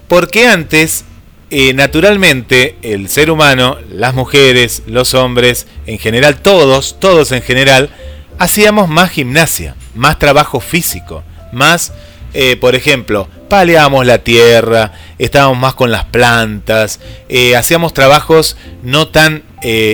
Porque 0.08 0.48
antes, 0.48 1.06
eh, 1.50 1.74
naturalmente, 1.74 2.76
el 2.82 3.10
ser 3.10 3.32
humano, 3.32 3.78
las 3.92 4.14
mujeres, 4.14 4.84
los 4.88 5.14
hombres, 5.14 5.68
en 5.88 6.00
general, 6.00 6.38
todos, 6.42 7.00
todos 7.00 7.32
en 7.32 7.42
general, 7.42 7.90
hacíamos 8.38 8.90
más 8.90 9.12
gimnasia, 9.12 9.76
más 9.96 10.20
trabajo 10.20 10.60
físico, 10.60 11.24
más, 11.52 11.94
eh, 12.34 12.58
por 12.58 12.76
ejemplo, 12.76 13.28
paleábamos 13.50 14.06
la 14.06 14.20
tierra, 14.20 14.92
estábamos 15.18 15.58
más 15.58 15.74
con 15.74 15.92
las 15.92 16.06
plantas, 16.06 17.00
eh, 17.30 17.56
hacíamos 17.56 17.94
trabajos 17.94 18.58
no 18.84 19.08
tan 19.08 19.44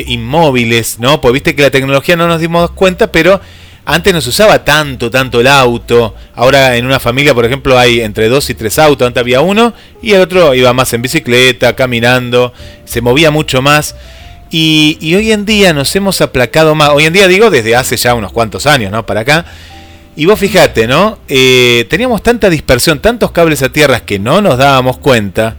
inmóviles, 0.05 0.99
¿no? 0.99 1.21
Pues 1.21 1.33
viste 1.33 1.55
que 1.55 1.61
la 1.61 1.71
tecnología 1.71 2.17
no 2.17 2.27
nos 2.27 2.41
dimos 2.41 2.71
cuenta, 2.71 3.09
pero 3.09 3.39
antes 3.85 4.13
no 4.13 4.21
se 4.21 4.29
usaba 4.29 4.63
tanto, 4.63 5.09
tanto 5.09 5.41
el 5.41 5.47
auto. 5.47 6.15
Ahora 6.35 6.77
en 6.77 6.85
una 6.85 6.99
familia, 6.99 7.33
por 7.33 7.45
ejemplo, 7.45 7.77
hay 7.77 8.01
entre 8.01 8.29
dos 8.29 8.49
y 8.49 8.53
tres 8.53 8.77
autos. 8.77 9.07
Antes 9.07 9.21
había 9.21 9.41
uno 9.41 9.73
y 10.01 10.13
el 10.13 10.21
otro 10.21 10.53
iba 10.53 10.71
más 10.73 10.93
en 10.93 11.01
bicicleta, 11.01 11.75
caminando. 11.75 12.53
Se 12.85 13.01
movía 13.01 13.31
mucho 13.31 13.61
más. 13.61 13.95
Y, 14.53 15.15
hoy 15.15 15.31
en 15.31 15.45
día 15.45 15.73
nos 15.73 15.95
hemos 15.95 16.19
aplacado 16.19 16.75
más. 16.75 16.89
Hoy 16.89 17.05
en 17.05 17.13
día 17.13 17.27
digo 17.27 17.49
desde 17.49 17.75
hace 17.75 17.95
ya 17.95 18.13
unos 18.13 18.33
cuantos 18.33 18.67
años, 18.67 18.91
¿no? 18.91 19.05
Para 19.05 19.21
acá. 19.21 19.45
Y 20.17 20.25
vos 20.25 20.37
fijate, 20.37 20.87
¿no? 20.87 21.19
Eh, 21.29 21.87
teníamos 21.89 22.21
tanta 22.21 22.49
dispersión, 22.49 22.99
tantos 22.99 23.31
cables 23.31 23.63
a 23.63 23.69
tierras 23.69 24.01
que 24.01 24.19
no 24.19 24.41
nos 24.41 24.57
dábamos 24.57 24.97
cuenta, 24.97 25.55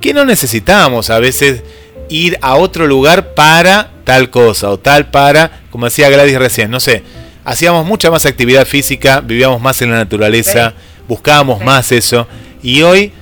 que 0.00 0.12
no 0.12 0.24
necesitábamos 0.24 1.08
a 1.10 1.20
veces 1.20 1.62
ir 2.08 2.36
a 2.42 2.56
otro 2.56 2.88
lugar 2.88 3.34
para 3.34 3.90
tal 4.02 4.28
cosa 4.30 4.70
o 4.70 4.78
tal 4.78 5.10
para, 5.10 5.62
como 5.70 5.84
decía 5.84 6.10
Gladys 6.10 6.36
recién, 6.36 6.68
no 6.68 6.80
sé, 6.80 7.04
hacíamos 7.44 7.86
mucha 7.86 8.10
más 8.10 8.26
actividad 8.26 8.66
física, 8.66 9.20
vivíamos 9.20 9.62
más 9.62 9.80
en 9.82 9.92
la 9.92 9.98
naturaleza, 9.98 10.74
buscábamos 11.06 11.62
más 11.62 11.92
eso. 11.92 12.26
Y 12.60 12.82
hoy 12.82 13.12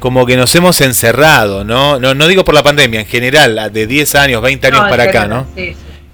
como 0.00 0.26
que 0.26 0.36
nos 0.36 0.54
hemos 0.54 0.80
encerrado, 0.80 1.64
¿no? 1.64 1.98
No, 1.98 2.14
no 2.14 2.28
digo 2.28 2.44
por 2.44 2.54
la 2.54 2.62
pandemia, 2.62 3.00
en 3.00 3.06
general, 3.06 3.70
de 3.72 3.86
10 3.86 4.14
años, 4.16 4.42
20 4.42 4.66
años 4.66 4.80
para 4.88 5.04
acá, 5.04 5.26
¿no? 5.26 5.46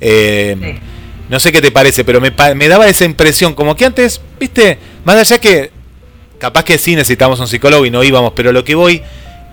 Eh, 0.01 0.79
no 1.29 1.41
sé 1.41 1.53
qué 1.53 1.61
te 1.61 1.71
parece, 1.71 2.05
pero 2.05 2.21
me, 2.21 2.33
me, 2.55 2.69
daba 2.69 2.87
esa 2.89 3.05
impresión, 3.05 3.55
como 3.55 3.75
que 3.77 3.85
antes, 3.85 4.21
viste, 4.39 4.79
más 5.05 5.17
allá 5.17 5.39
que 5.39 5.71
capaz 6.39 6.65
que 6.65 6.77
sí 6.77 6.97
necesitamos 6.97 7.39
un 7.39 7.47
psicólogo 7.47 7.87
y 7.87 7.91
no 7.91 8.03
íbamos, 8.03 8.33
pero 8.35 8.53
lo 8.53 8.65
que 8.65 8.75
voy, 8.75 9.01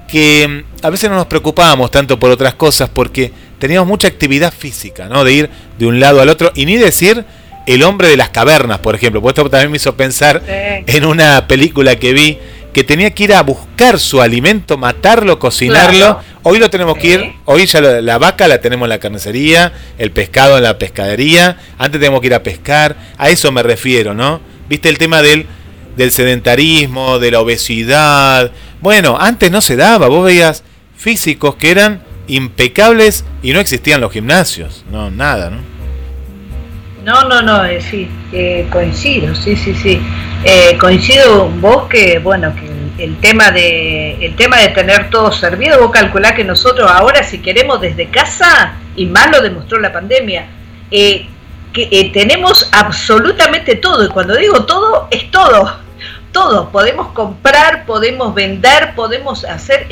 que 0.07 0.47
mm, 0.47 0.85
a 0.85 0.89
veces 0.89 1.09
no 1.09 1.15
nos 1.15 1.27
preocupábamos 1.27 1.91
tanto 1.91 2.17
por 2.17 2.31
otras 2.31 2.55
cosas 2.55 2.89
porque 2.89 3.31
teníamos 3.59 3.87
mucha 3.87 4.07
actividad 4.07 4.51
física, 4.51 5.07
¿no? 5.07 5.23
De 5.23 5.33
ir 5.33 5.49
de 5.77 5.85
un 5.85 5.99
lado 5.99 6.19
al 6.19 6.29
otro 6.29 6.51
y 6.55 6.65
ni 6.65 6.77
decir 6.77 7.25
el 7.67 7.83
hombre 7.83 8.07
de 8.07 8.17
las 8.17 8.29
cavernas, 8.29 8.79
por 8.79 8.95
ejemplo. 8.95 9.21
Pues 9.21 9.33
esto 9.37 9.47
también 9.49 9.69
me 9.69 9.77
hizo 9.77 9.95
pensar 9.95 10.41
en 10.47 11.05
una 11.05 11.47
película 11.47 11.95
que 11.97 12.13
vi 12.13 12.39
que 12.79 12.85
tenía 12.85 13.11
que 13.11 13.25
ir 13.25 13.33
a 13.33 13.43
buscar 13.43 13.99
su 13.99 14.21
alimento, 14.21 14.77
matarlo, 14.77 15.37
cocinarlo. 15.37 16.21
Hoy 16.43 16.59
lo 16.59 16.69
tenemos 16.69 16.97
que 16.97 17.07
ir, 17.07 17.33
hoy 17.43 17.65
ya 17.65 17.81
la, 17.81 18.17
vaca 18.17 18.47
la 18.47 18.61
tenemos 18.61 18.85
en 18.85 18.89
la 18.91 18.99
carnicería, 18.99 19.73
el 19.97 20.11
pescado 20.11 20.55
en 20.55 20.63
la 20.63 20.77
pescadería, 20.77 21.57
antes 21.77 21.99
tenemos 21.99 22.21
que 22.21 22.27
ir 22.27 22.33
a 22.33 22.41
pescar, 22.41 22.95
a 23.17 23.27
eso 23.27 23.51
me 23.51 23.63
refiero, 23.63 24.13
¿no? 24.13 24.39
¿Viste 24.69 24.87
el 24.87 24.97
tema 24.97 25.21
del, 25.21 25.45
del 25.97 26.11
sedentarismo, 26.11 27.19
de 27.19 27.31
la 27.31 27.41
obesidad? 27.41 28.49
Bueno, 28.79 29.17
antes 29.19 29.51
no 29.51 29.59
se 29.59 29.75
daba, 29.75 30.07
vos 30.07 30.23
veías 30.23 30.63
físicos 30.95 31.55
que 31.55 31.71
eran 31.71 32.01
impecables 32.29 33.25
y 33.43 33.51
no 33.51 33.59
existían 33.59 33.99
los 33.99 34.13
gimnasios, 34.13 34.85
no, 34.89 35.11
nada, 35.11 35.49
¿no? 35.49 35.57
No, 37.03 37.27
no, 37.27 37.41
no, 37.41 37.65
eh, 37.65 37.81
sí, 37.81 38.07
coincido, 38.71 39.35
sí, 39.35 39.57
sí, 39.57 39.73
sí. 39.73 39.99
Eh, 40.43 40.77
coincido 40.79 41.49
vos 41.49 41.89
que, 41.89 42.19
bueno, 42.19 42.53
que 42.55 42.68
el, 42.99 43.17
tema 43.17 43.51
de 43.51 44.25
el 44.25 44.35
tema 44.35 44.57
de 44.57 44.69
tener 44.69 45.09
todo 45.09 45.31
servido, 45.31 45.79
vos 45.79 45.91
calculás 45.91 46.33
que 46.33 46.43
nosotros 46.43 46.89
ahora 46.89 47.23
si 47.23 47.39
queremos 47.39 47.81
desde 47.81 48.09
casa, 48.09 48.73
y 48.95 49.05
más 49.05 49.31
lo 49.31 49.41
demostró 49.41 49.79
la 49.79 49.91
pandemia, 49.91 50.47
eh, 50.91 51.27
que 51.73 52.09
tenemos 52.13 52.67
absolutamente 52.73 53.75
todo, 53.75 54.05
y 54.05 54.09
cuando 54.09 54.35
digo 54.35 54.65
todo, 54.65 55.07
es 55.11 55.29
todo, 55.31 55.77
todo, 56.31 56.69
podemos 56.69 57.09
comprar, 57.09 57.85
podemos 57.85 58.33
vender, 58.33 58.93
podemos 58.95 59.45
hacer 59.45 59.87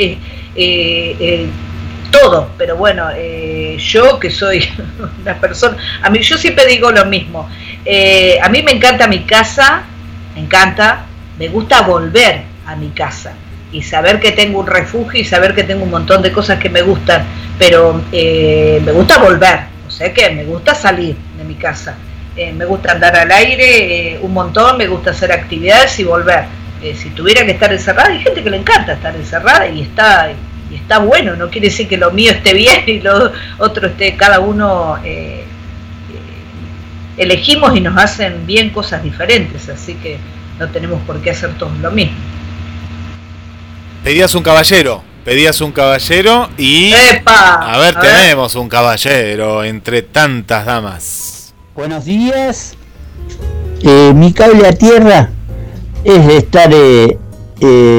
todo, 2.12 2.50
pero 2.58 2.76
bueno, 2.76 3.10
eh, 3.16 3.78
yo 3.80 4.20
que 4.20 4.30
soy 4.30 4.68
una 5.22 5.36
persona, 5.36 5.78
a 6.02 6.10
mí 6.10 6.20
yo 6.20 6.38
siempre 6.38 6.66
digo 6.66 6.92
lo 6.92 7.06
mismo, 7.06 7.50
eh, 7.86 8.40
a 8.42 8.50
mí 8.50 8.64
me 8.64 8.72
encanta 8.72 9.08
mi 9.08 9.24
casa, 9.24 9.84
me 10.36 10.42
encanta, 10.42 11.06
me 11.38 11.48
gusta 11.48 11.82
volver 11.82 12.44
a 12.68 12.76
mi 12.76 12.90
casa 12.90 13.34
y 13.72 13.82
saber 13.82 14.20
que 14.20 14.32
tengo 14.32 14.60
un 14.60 14.68
refugio 14.68 15.20
y 15.20 15.26
saber 15.26 15.56
que 15.56 15.64
tengo 15.64 15.84
un 15.84 15.90
montón 15.90 16.22
de 16.22 16.32
cosas 16.32 16.60
que 16.60 16.70
me 16.70 16.82
gustan, 16.82 17.26
pero 17.58 18.02
eh, 18.12 18.82
me 18.86 18.92
gusta 18.92 19.18
volver, 19.18 19.60
o 19.88 19.92
sea 19.92 20.14
que 20.14 20.30
me 20.30 20.46
gusta 20.46 20.76
salir 20.76 21.16
de 21.38 21.44
mi 21.44 21.56
casa, 21.56 21.96
me 22.36 22.66
gusta 22.66 22.92
andar 22.92 23.16
al 23.16 23.32
aire 23.32 24.20
un 24.22 24.32
montón, 24.32 24.78
me 24.78 24.88
gusta 24.88 25.10
hacer 25.10 25.32
actividades 25.32 26.00
y 26.00 26.04
volver. 26.04 26.46
si 26.96 27.10
tuviera 27.10 27.44
que 27.44 27.54
estar 27.54 27.74
encerrada, 27.74 28.10
hay 28.10 28.20
gente 28.20 28.44
que 28.44 28.50
le 28.52 28.58
encanta 28.58 28.94
estar 28.94 29.16
encerrada 29.16 29.68
y 29.68 29.82
está 29.82 30.30
y 30.70 30.76
está 30.76 31.00
bueno, 31.00 31.36
no 31.36 31.50
quiere 31.50 31.68
decir 31.68 31.88
que 31.88 31.98
lo 31.98 32.12
mío 32.12 32.32
esté 32.32 32.54
bien 32.54 32.84
y 32.86 33.00
lo 33.00 33.32
otro 33.58 33.88
esté, 33.88 34.16
cada 34.16 34.40
uno 34.40 34.98
eh, 35.04 35.44
eh, 35.44 35.46
elegimos 37.18 37.76
y 37.76 37.82
nos 37.82 37.98
hacen 37.98 38.46
bien 38.46 38.70
cosas 38.72 39.04
diferentes, 39.04 39.70
así 39.70 39.96
que 39.96 40.18
no 40.60 40.70
tenemos 40.70 41.02
por 41.04 41.22
qué 41.22 41.32
hacer 41.32 41.52
todos 41.58 41.78
lo 41.80 41.92
mismo. 41.92 42.18
Pedías 44.04 44.34
un 44.36 44.44
caballero, 44.44 45.02
pedías 45.26 45.60
un 45.62 45.72
caballero 45.72 46.50
y... 46.58 46.94
A 47.26 47.78
ver, 47.78 47.96
tenemos 48.00 48.56
un 48.56 48.70
caballero 48.70 49.64
entre 49.64 50.02
tantas 50.02 50.66
damas. 50.66 51.54
Buenos 51.76 52.06
días. 52.06 52.76
Eh, 53.82 54.14
mi 54.16 54.32
cable 54.34 54.68
a 54.68 54.72
tierra 54.72 55.30
es 56.04 56.28
estar 56.30 56.72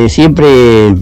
siempre 0.09 0.95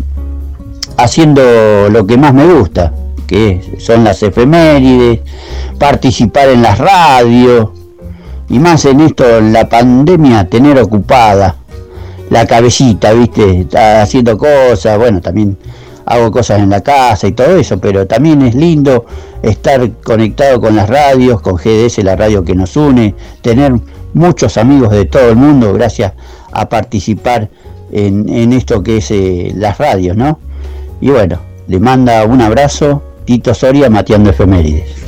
haciendo 0.97 1.89
lo 1.91 2.07
que 2.07 2.17
más 2.17 2.35
me 2.35 2.47
gusta, 2.47 2.93
que 3.27 3.77
son 3.79 4.03
las 4.03 4.23
efemérides, 4.23 5.21
participar 5.79 6.49
en 6.49 6.63
las 6.63 6.79
radios, 6.79 7.69
y 8.49 8.59
más 8.59 8.85
en 8.85 9.01
esto, 9.01 9.39
en 9.39 9.53
la 9.53 9.69
pandemia, 9.69 10.49
tener 10.49 10.79
ocupada 10.79 11.57
la 12.31 12.47
cabecita, 12.47 13.13
¿viste? 13.13 13.61
Está 13.61 14.03
haciendo 14.03 14.37
cosas, 14.37 14.99
bueno, 14.99 15.21
también 15.21 15.57
hago 16.07 16.31
cosas 16.31 16.61
en 16.61 16.71
la 16.71 16.81
casa 16.81 17.27
y 17.27 17.33
todo 17.33 17.57
eso, 17.57 17.79
pero 17.79 18.07
también 18.07 18.43
es 18.43 18.55
lindo 18.55 19.07
estar 19.43 19.91
conectado 20.05 20.61
con 20.61 20.77
las 20.77 20.89
radios, 20.89 21.41
con 21.41 21.57
GDS, 21.57 21.99
la 22.05 22.17
radio 22.17 22.45
que 22.45 22.55
nos 22.55 22.77
une, 22.77 23.15
tener 23.43 23.75
muchos 24.15 24.57
amigos 24.57 24.93
de 24.93 25.05
todo 25.05 25.31
el 25.31 25.37
mundo 25.37 25.73
gracias 25.73 26.13
a 26.53 26.69
participar 26.69 27.51
en, 27.93 28.53
esto 28.53 28.83
que 28.83 28.99
es 28.99 29.11
eh, 29.11 29.53
las 29.55 29.79
radios, 29.79 30.17
¿no? 30.17 30.41
Y 31.01 31.11
bueno, 31.11 31.41
le 31.69 31.79
manda 31.79 32.25
un 32.25 32.41
abrazo 32.41 33.03
Tito 33.25 33.53
Soria 33.55 33.91
Mateando 33.91 34.31
Efemérides. 34.31 35.07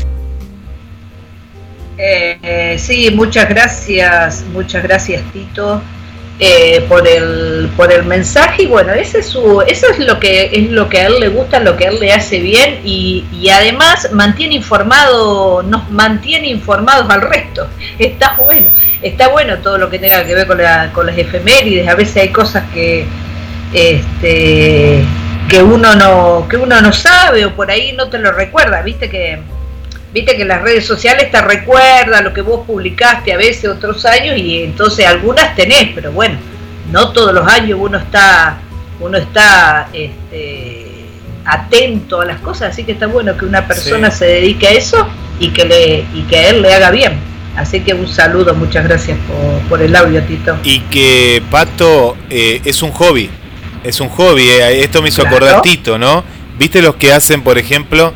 Eh, 1.96 2.38
eh, 2.42 2.76
sí, 2.78 3.10
muchas 3.14 3.48
gracias, 3.48 4.44
muchas 4.52 4.82
gracias 4.82 5.22
Tito. 5.32 5.80
Eh, 6.40 6.84
por 6.88 7.08
el 7.08 7.68
por 7.76 7.90
el 7.90 8.04
mensaje 8.04 8.62
y 8.62 8.66
bueno 8.66 8.92
ese 8.92 9.18
es 9.18 9.26
su 9.26 9.60
eso 9.62 9.88
es 9.90 9.98
lo 9.98 10.20
que 10.20 10.50
es 10.52 10.70
lo 10.70 10.88
que 10.88 11.00
a 11.00 11.06
él 11.08 11.18
le 11.18 11.30
gusta 11.30 11.58
lo 11.58 11.76
que 11.76 11.86
a 11.86 11.90
él 11.90 11.98
le 11.98 12.12
hace 12.12 12.38
bien 12.38 12.78
y, 12.84 13.24
y 13.32 13.48
además 13.48 14.10
mantiene 14.12 14.54
informado 14.54 15.64
nos 15.64 15.90
mantiene 15.90 16.46
informados 16.46 17.10
al 17.10 17.22
resto. 17.22 17.66
Está 17.98 18.36
bueno 18.36 18.70
está 19.02 19.26
bueno 19.28 19.58
todo 19.58 19.78
lo 19.78 19.90
que 19.90 19.98
tenga 19.98 20.24
que 20.24 20.34
ver 20.36 20.46
con, 20.46 20.58
la, 20.58 20.92
con 20.92 21.06
las 21.06 21.18
efemérides 21.18 21.88
a 21.88 21.96
veces 21.96 22.16
hay 22.18 22.28
cosas 22.28 22.62
que 22.72 23.04
este 23.72 25.04
que 25.48 25.62
uno 25.62 25.96
no 25.96 26.46
que 26.48 26.56
uno 26.56 26.80
no 26.80 26.92
sabe 26.92 27.46
o 27.46 27.54
por 27.56 27.68
ahí 27.68 27.94
no 27.94 28.10
te 28.10 28.18
lo 28.18 28.30
recuerda 28.30 28.82
viste 28.82 29.10
que 29.10 29.40
Viste 30.12 30.36
que 30.36 30.44
las 30.44 30.62
redes 30.62 30.86
sociales 30.86 31.30
te 31.30 31.40
recuerdan 31.40 32.24
lo 32.24 32.32
que 32.32 32.40
vos 32.40 32.66
publicaste 32.66 33.32
a 33.32 33.36
veces 33.36 33.68
otros 33.68 34.06
años 34.06 34.38
y 34.38 34.62
entonces 34.62 35.06
algunas 35.06 35.54
tenés, 35.54 35.90
pero 35.94 36.12
bueno, 36.12 36.38
no 36.90 37.12
todos 37.12 37.34
los 37.34 37.46
años 37.46 37.78
uno 37.80 37.98
está 37.98 38.58
uno 39.00 39.18
está 39.18 39.88
este, 39.92 40.86
atento 41.44 42.20
a 42.20 42.24
las 42.24 42.40
cosas, 42.40 42.72
así 42.72 42.84
que 42.84 42.92
está 42.92 43.06
bueno 43.06 43.36
que 43.36 43.44
una 43.44 43.66
persona 43.66 44.10
se 44.10 44.24
dedique 44.24 44.66
a 44.66 44.72
eso 44.72 45.06
y 45.38 45.50
que 45.50 45.64
le 45.64 46.04
y 46.14 46.22
que 46.22 46.36
a 46.36 46.48
él 46.50 46.62
le 46.62 46.72
haga 46.72 46.90
bien. 46.90 47.28
Así 47.56 47.80
que 47.80 47.92
un 47.92 48.06
saludo, 48.06 48.54
muchas 48.54 48.84
gracias 48.84 49.18
por, 49.68 49.82
el 49.82 49.96
audio, 49.96 50.22
Tito. 50.22 50.56
Y 50.62 50.78
que 50.82 51.42
Pato 51.50 52.16
eh, 52.30 52.60
es 52.64 52.82
un 52.82 52.92
hobby, 52.92 53.28
es 53.82 54.00
un 54.00 54.08
hobby, 54.10 54.42
eh, 54.48 54.84
esto 54.84 55.02
me 55.02 55.08
hizo 55.08 55.22
acordar 55.22 55.60
Tito, 55.62 55.98
¿no? 55.98 56.22
¿Viste 56.56 56.80
los 56.80 56.94
que 56.94 57.12
hacen, 57.12 57.42
por 57.42 57.58
ejemplo, 57.58 58.14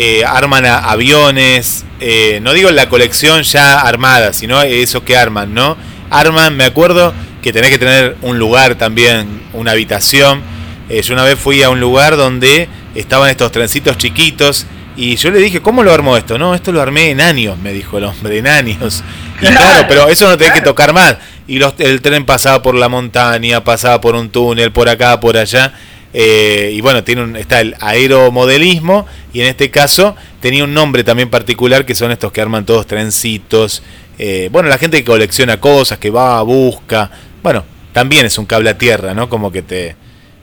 eh, 0.00 0.24
arman 0.24 0.64
aviones, 0.64 1.84
eh, 1.98 2.38
no 2.40 2.52
digo 2.52 2.70
la 2.70 2.88
colección 2.88 3.42
ya 3.42 3.80
armada, 3.80 4.32
sino 4.32 4.62
eso 4.62 5.04
que 5.04 5.16
arman, 5.16 5.52
¿no? 5.52 5.76
Arman, 6.08 6.56
me 6.56 6.62
acuerdo 6.62 7.12
que 7.42 7.52
tenés 7.52 7.70
que 7.70 7.78
tener 7.78 8.16
un 8.22 8.38
lugar 8.38 8.76
también, 8.76 9.42
una 9.54 9.72
habitación. 9.72 10.40
Eh, 10.88 11.02
yo 11.02 11.14
una 11.14 11.24
vez 11.24 11.36
fui 11.36 11.64
a 11.64 11.70
un 11.70 11.80
lugar 11.80 12.16
donde 12.16 12.68
estaban 12.94 13.28
estos 13.28 13.50
trencitos 13.50 13.98
chiquitos 13.98 14.66
y 14.96 15.16
yo 15.16 15.32
le 15.32 15.40
dije, 15.40 15.60
¿cómo 15.60 15.82
lo 15.82 15.92
armó 15.92 16.16
esto? 16.16 16.38
No, 16.38 16.54
esto 16.54 16.70
lo 16.70 16.80
armé 16.80 17.10
en 17.10 17.20
años, 17.20 17.58
me 17.58 17.72
dijo 17.72 17.98
el 17.98 18.04
hombre, 18.04 18.38
en 18.38 18.46
años. 18.46 19.02
Y 19.40 19.46
claro, 19.46 19.84
pero 19.88 20.08
eso 20.08 20.28
no 20.28 20.38
tenés 20.38 20.54
que 20.54 20.60
tocar 20.60 20.92
más. 20.92 21.16
Y 21.48 21.58
los, 21.58 21.74
el 21.78 22.02
tren 22.02 22.24
pasaba 22.24 22.62
por 22.62 22.76
la 22.76 22.88
montaña, 22.88 23.64
pasaba 23.64 24.00
por 24.00 24.14
un 24.14 24.30
túnel, 24.30 24.70
por 24.70 24.88
acá, 24.88 25.18
por 25.18 25.36
allá. 25.36 25.74
Eh, 26.14 26.72
y 26.74 26.80
bueno, 26.80 27.04
tiene 27.04 27.22
un, 27.22 27.36
está 27.36 27.60
el 27.60 27.74
aeromodelismo 27.80 29.06
y 29.32 29.40
en 29.42 29.48
este 29.48 29.70
caso 29.70 30.16
tenía 30.40 30.64
un 30.64 30.72
nombre 30.72 31.04
también 31.04 31.28
particular 31.28 31.84
que 31.84 31.94
son 31.94 32.10
estos 32.10 32.32
que 32.32 32.40
arman 32.40 32.64
todos 32.64 32.86
trencitos. 32.86 33.82
Eh, 34.18 34.48
bueno, 34.50 34.68
la 34.68 34.78
gente 34.78 34.98
que 34.98 35.04
colecciona 35.04 35.60
cosas, 35.60 35.98
que 35.98 36.10
va, 36.10 36.40
busca. 36.42 37.10
Bueno, 37.42 37.64
también 37.92 38.26
es 38.26 38.38
un 38.38 38.46
cable 38.46 38.70
a 38.70 38.78
tierra, 38.78 39.14
¿no? 39.14 39.28
Como 39.28 39.52
que 39.52 39.62
te, 39.62 39.96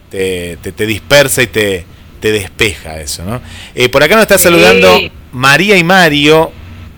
te, 0.09 0.57
te, 0.57 0.86
dispersa 0.86 1.41
y 1.41 1.47
te, 1.47 1.86
te 2.20 2.32
despeja 2.32 3.01
eso, 3.01 3.24
¿no? 3.26 3.41
Eh, 3.74 3.89
por 3.89 4.03
acá 4.03 4.16
nos 4.16 4.24
está 4.24 4.38
saludando 4.38 4.97
María 5.32 5.78
y 5.78 5.84
Mario 5.84 6.51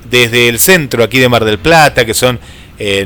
desde 0.09 0.49
el 0.49 0.59
centro 0.59 1.03
aquí 1.03 1.19
de 1.19 1.29
Mar 1.29 1.45
del 1.45 1.57
Plata, 1.57 2.05
que 2.05 2.13
son 2.13 2.39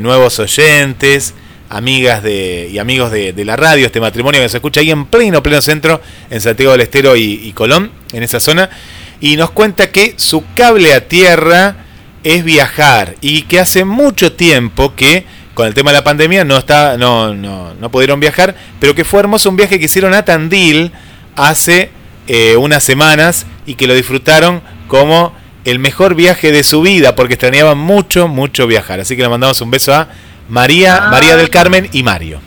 nuevos 0.02 0.38
oyentes 0.38 1.34
amigas 1.72 2.22
de, 2.22 2.70
y 2.72 2.78
amigos 2.78 3.12
de, 3.12 3.34
la 3.46 3.56
radio, 3.56 3.86
este 3.86 4.02
matrimonio 4.02 4.42
que 4.42 4.50
se 4.50 4.58
escucha 4.58 4.82
ahí 4.82 4.92
en 4.92 5.06
pleno, 5.06 5.42
pleno 5.42 5.62
centro, 5.62 6.02
en 6.30 6.42
Santiago 6.42 6.74
del 6.74 6.82
Estero 6.82 7.16
y, 7.16 7.52
Colón, 7.54 7.92
en 8.12 8.24
esa 8.24 8.40
zona, 8.40 8.70
y 9.20 9.38
nos 9.38 9.52
cuenta 9.52 9.90
que 9.90 10.16
su 10.18 10.44
cable 10.56 10.94
a 10.94 11.08
tierra 11.08 11.76
es 12.24 12.44
viajar 12.44 13.16
y 13.22 13.44
que 13.44 13.60
hace 13.60 13.86
mucho 13.86 14.34
tiempo 14.34 14.96
que 14.96 15.26
con 15.54 15.68
el 15.68 15.74
tema 15.74 15.92
de 15.92 15.98
la 15.98 16.04
pandemia 16.04 16.44
no, 16.44 16.58
está, 16.58 16.98
no, 16.98 17.34
no, 17.34 17.74
no 17.74 17.92
pudieron 17.92 18.20
viajar, 18.20 18.56
pero 18.80 18.94
que 18.94 19.04
fue 19.04 19.22
hermoso 19.22 19.50
un 19.50 19.58
viaje 19.58 19.80
que 19.80 19.86
hicieron 19.86 20.14
a 20.14 20.24
Tandil 20.26 20.92
hace 21.36 21.90
eh, 22.28 22.56
unas 22.58 22.84
semanas 22.84 23.46
y 23.66 23.76
que 23.76 23.88
lo 23.88 23.94
disfrutaron 23.94 24.62
como 24.88 25.34
el 25.66 25.80
mejor 25.80 26.16
viaje 26.16 26.52
de 26.52 26.64
su 26.64 26.82
vida 26.82 27.16
porque 27.16 27.36
extrañaban 27.36 27.78
mucho, 27.78 28.28
mucho 28.28 28.68
viajar. 28.68 29.00
Así 29.00 29.16
que 29.16 29.22
le 29.22 29.30
mandamos 29.30 29.62
un 29.62 29.72
beso 29.72 29.94
a 29.94 30.08
María, 30.50 30.98
ah. 31.04 31.10
María 31.10 31.36
del 31.36 31.50
Carmen 31.50 31.90
y 31.92 32.04
Mario. 32.04 32.42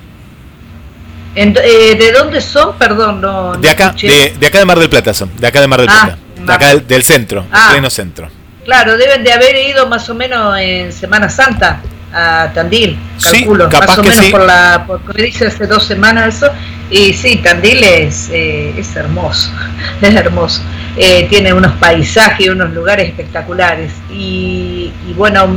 Eh, 1.34 1.96
¿De 1.98 2.12
dónde 2.12 2.40
son? 2.40 2.76
Perdón, 2.78 3.20
no. 3.20 3.56
de 3.56 3.68
acá, 3.68 3.94
de, 4.00 4.46
acá 4.46 4.58
de 4.58 4.64
Mar 4.64 4.78
del 4.78 4.88
Plata 4.88 5.12
son, 5.12 5.30
de 5.36 5.46
acá 5.46 5.60
de 5.60 5.66
Mar 5.66 5.80
del 5.80 5.88
ah, 5.90 6.02
Plata, 6.04 6.18
de 6.36 6.52
acá 6.52 6.76
del, 6.76 7.02
centro, 7.02 7.44
ah. 7.50 7.70
pleno 7.72 7.90
centro. 7.90 8.28
Claro, 8.64 8.96
deben 8.96 9.24
de 9.24 9.32
haber 9.32 9.56
ido 9.56 9.88
más 9.88 10.08
o 10.08 10.14
menos 10.14 10.56
en 10.58 10.92
Semana 10.92 11.28
Santa 11.28 11.80
a 12.12 12.50
Tandil, 12.54 12.96
calculo, 13.20 13.68
más 13.68 13.98
o 13.98 14.02
menos 14.04 14.24
por 14.26 14.42
la, 14.42 14.84
por, 14.86 15.14
dice 15.14 15.48
hace 15.48 15.66
dos 15.66 15.84
semanas 15.84 16.36
eso, 16.36 16.50
y 16.88 17.12
sí, 17.12 17.38
Tandil 17.38 17.82
es, 17.82 18.30
eh, 18.30 18.72
es 18.78 18.94
hermoso, 18.94 19.50
es 20.00 20.14
hermoso, 20.14 20.62
eh, 20.96 21.26
tiene 21.28 21.52
unos 21.52 21.72
paisajes, 21.72 22.48
unos 22.48 22.72
lugares 22.72 23.08
espectaculares, 23.08 23.92
y, 24.08 24.92
y 25.08 25.12
bueno, 25.14 25.48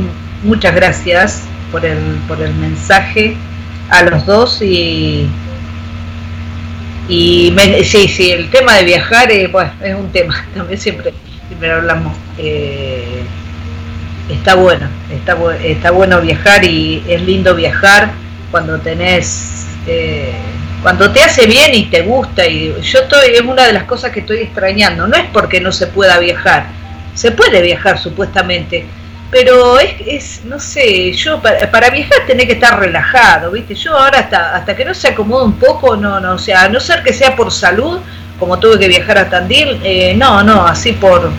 muchas 0.42 0.74
gracias 0.74 1.42
por 1.70 1.84
el, 1.84 1.98
por 2.26 2.40
el 2.40 2.54
mensaje 2.54 3.36
a 3.90 4.02
los 4.02 4.26
dos 4.26 4.60
y, 4.62 5.28
y 7.08 7.54
sí, 7.84 8.08
sí, 8.08 8.32
el 8.32 8.50
tema 8.50 8.74
de 8.74 8.84
viajar 8.84 9.30
eh, 9.30 9.50
es 9.82 9.94
un 9.94 10.10
tema, 10.10 10.46
también 10.54 10.78
siempre, 10.78 11.14
siempre 11.48 11.72
hablamos. 11.72 12.16
Eh, 12.36 13.22
está 14.28 14.54
bueno, 14.54 14.86
está, 15.10 15.36
está 15.64 15.90
bueno 15.90 16.20
viajar 16.20 16.64
y 16.64 17.02
es 17.08 17.22
lindo 17.22 17.54
viajar 17.54 18.10
cuando 18.50 18.78
tenés, 18.78 19.66
eh, 19.86 20.34
cuando 20.82 21.10
te 21.10 21.22
hace 21.22 21.46
bien 21.46 21.74
y 21.74 21.86
te 21.86 22.02
gusta. 22.02 22.46
Y 22.46 22.74
yo 22.82 23.00
estoy, 23.00 23.30
es 23.34 23.40
una 23.40 23.66
de 23.66 23.72
las 23.72 23.84
cosas 23.84 24.12
que 24.12 24.20
estoy 24.20 24.38
extrañando, 24.38 25.08
no 25.08 25.16
es 25.16 25.24
porque 25.32 25.60
no 25.60 25.72
se 25.72 25.86
pueda 25.86 26.18
viajar, 26.18 26.66
se 27.14 27.30
puede 27.32 27.62
viajar 27.62 27.98
supuestamente, 27.98 28.84
pero 29.30 29.78
es, 29.78 29.94
es 30.06 30.44
no 30.44 30.58
sé, 30.58 31.12
yo 31.12 31.40
para, 31.40 31.70
para, 31.70 31.90
viajar 31.90 32.18
tenés 32.26 32.46
que 32.46 32.52
estar 32.52 32.78
relajado, 32.78 33.50
¿viste? 33.50 33.74
Yo 33.74 33.96
ahora 33.96 34.20
hasta, 34.20 34.56
hasta 34.56 34.74
que 34.74 34.84
no 34.84 34.94
se 34.94 35.08
acomode 35.08 35.44
un 35.44 35.58
poco, 35.58 35.96
no, 35.96 36.18
no, 36.18 36.34
o 36.34 36.38
sea, 36.38 36.62
a 36.62 36.68
no 36.68 36.80
ser 36.80 37.02
que 37.02 37.12
sea 37.12 37.36
por 37.36 37.52
salud, 37.52 38.00
como 38.38 38.58
tuve 38.58 38.78
que 38.78 38.88
viajar 38.88 39.18
a 39.18 39.28
Tandil, 39.28 39.80
eh, 39.84 40.14
no, 40.16 40.42
no, 40.42 40.64
así 40.64 40.92
por, 40.92 41.30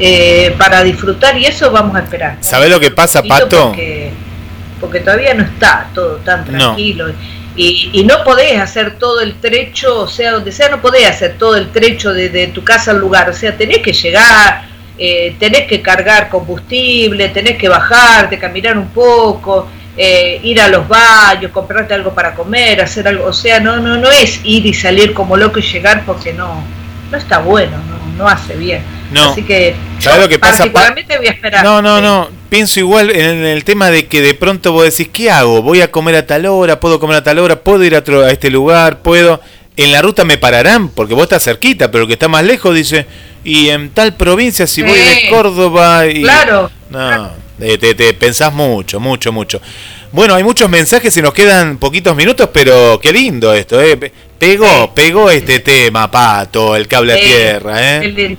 eh, 0.00 0.54
para 0.58 0.82
disfrutar 0.82 1.36
y 1.38 1.46
eso 1.46 1.70
vamos 1.70 1.94
a 1.94 2.00
esperar. 2.00 2.38
¿Sabés 2.40 2.70
lo 2.70 2.80
que 2.80 2.90
pasa, 2.90 3.22
Pato? 3.22 3.68
Porque, 3.68 4.10
porque, 4.80 5.00
todavía 5.00 5.34
no 5.34 5.44
está 5.44 5.90
todo 5.94 6.16
tan 6.16 6.44
tranquilo. 6.44 7.12
Y, 7.56 7.90
y, 7.92 8.04
no 8.04 8.24
podés 8.24 8.58
hacer 8.58 8.96
todo 8.98 9.20
el 9.20 9.34
trecho, 9.34 10.02
o 10.02 10.08
sea, 10.08 10.32
donde 10.32 10.50
sea, 10.50 10.70
no 10.70 10.80
podés 10.80 11.06
hacer 11.06 11.36
todo 11.36 11.56
el 11.56 11.70
trecho 11.70 12.12
de, 12.12 12.30
de 12.30 12.46
tu 12.46 12.64
casa 12.64 12.92
al 12.92 12.98
lugar, 12.98 13.28
o 13.28 13.34
sea, 13.34 13.56
tenés 13.56 13.78
que 13.78 13.92
llegar, 13.92 14.69
eh, 15.02 15.34
tenés 15.38 15.66
que 15.66 15.80
cargar 15.80 16.28
combustible, 16.28 17.30
tenés 17.30 17.56
que 17.56 17.70
bajarte, 17.70 18.38
caminar 18.38 18.76
un 18.76 18.88
poco, 18.88 19.66
eh, 19.96 20.38
ir 20.42 20.60
a 20.60 20.68
los 20.68 20.86
baños, 20.86 21.50
comprarte 21.52 21.94
algo 21.94 22.12
para 22.12 22.34
comer, 22.34 22.82
hacer 22.82 23.08
algo, 23.08 23.24
o 23.24 23.32
sea, 23.32 23.60
no, 23.60 23.78
no, 23.78 23.96
no 23.96 24.10
es 24.10 24.42
ir 24.44 24.66
y 24.66 24.74
salir 24.74 25.14
como 25.14 25.38
loco 25.38 25.58
y 25.58 25.62
llegar 25.62 26.04
porque 26.04 26.34
no, 26.34 26.62
no 27.10 27.16
está 27.16 27.38
bueno, 27.38 27.78
no, 27.78 28.16
no 28.18 28.28
hace 28.28 28.54
bien. 28.56 28.82
No. 29.10 29.30
Así 29.30 29.42
que 29.42 29.74
¿sabes 30.00 30.20
lo 30.20 30.28
que 30.28 30.38
pasa? 30.38 30.58
Particularmente 30.58 31.16
voy 31.16 31.28
a 31.28 31.30
esperar. 31.30 31.64
No, 31.64 31.80
no, 31.80 32.02
no. 32.02 32.28
Pienso 32.50 32.78
igual 32.78 33.08
en 33.10 33.42
el 33.42 33.64
tema 33.64 33.90
de 33.90 34.06
que 34.06 34.20
de 34.20 34.34
pronto 34.34 34.72
vos 34.72 34.84
decís, 34.84 35.08
¿qué 35.10 35.30
hago? 35.30 35.62
Voy 35.62 35.80
a 35.80 35.90
comer 35.90 36.14
a 36.16 36.26
tal 36.26 36.44
hora, 36.44 36.78
puedo 36.78 37.00
comer 37.00 37.16
a 37.16 37.24
tal 37.24 37.38
hora, 37.38 37.56
puedo 37.56 37.82
ir 37.84 37.96
a, 37.96 38.04
a 38.26 38.30
este 38.30 38.50
lugar, 38.50 38.98
puedo. 39.00 39.40
En 39.78 39.92
la 39.92 40.02
ruta 40.02 40.24
me 40.24 40.36
pararán 40.36 40.90
porque 40.90 41.14
vos 41.14 41.22
estás 41.22 41.42
cerquita, 41.44 41.90
pero 41.90 42.02
el 42.02 42.08
que 42.08 42.14
está 42.14 42.28
más 42.28 42.44
lejos 42.44 42.74
dice, 42.74 43.06
y 43.44 43.68
en 43.68 43.90
tal 43.90 44.14
provincia 44.14 44.66
si 44.66 44.82
voy 44.82 44.98
de 44.98 45.28
Córdoba 45.30 46.06
y 46.06 46.22
claro 46.22 46.70
no 46.90 47.30
te, 47.58 47.94
te, 47.94 48.14
pensás 48.14 48.52
mucho 48.52 49.00
mucho 49.00 49.32
mucho 49.32 49.60
bueno 50.12 50.34
hay 50.34 50.44
muchos 50.44 50.68
mensajes 50.68 51.16
y 51.16 51.22
nos 51.22 51.32
quedan 51.32 51.78
poquitos 51.78 52.16
minutos 52.16 52.48
pero 52.52 52.98
qué 53.02 53.12
lindo 53.12 53.52
esto 53.54 53.80
¿eh? 53.80 54.12
Pegó, 54.40 54.90
pegó 54.94 55.30
este 55.30 55.58
tema, 55.58 56.10
Pato, 56.10 56.74
el 56.74 56.88
cable 56.88 57.12
a 57.12 57.16
tierra, 57.16 57.74
¿eh? 57.78 58.38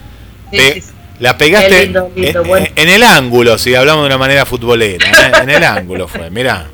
la 1.19 1.37
pegaste 1.37 1.93
en, 1.93 2.89
el 2.89 3.03
ángulo, 3.03 3.59
si 3.59 3.75
hablamos 3.75 4.01
de 4.01 4.07
una 4.07 4.17
manera 4.17 4.47
futbolera, 4.47 5.05
¿eh? 5.05 5.31
en 5.43 5.49
el 5.51 5.63
ángulo 5.63 6.07
fue, 6.07 6.31
mirá. 6.31 6.65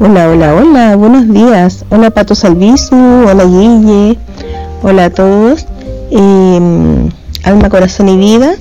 Hola, 0.00 0.28
hola, 0.28 0.54
hola, 0.56 0.96
buenos 0.96 1.32
días. 1.32 1.84
Hola 1.88 2.10
Pato 2.10 2.34
Salvisu, 2.34 2.96
hola 2.96 3.44
Guille, 3.44 4.18
hola 4.82 5.04
a 5.04 5.10
todos. 5.10 5.64
Em, 6.10 7.08
alma, 7.42 7.68
corazón 7.70 8.08
y 8.08 8.16
vida. 8.16 8.54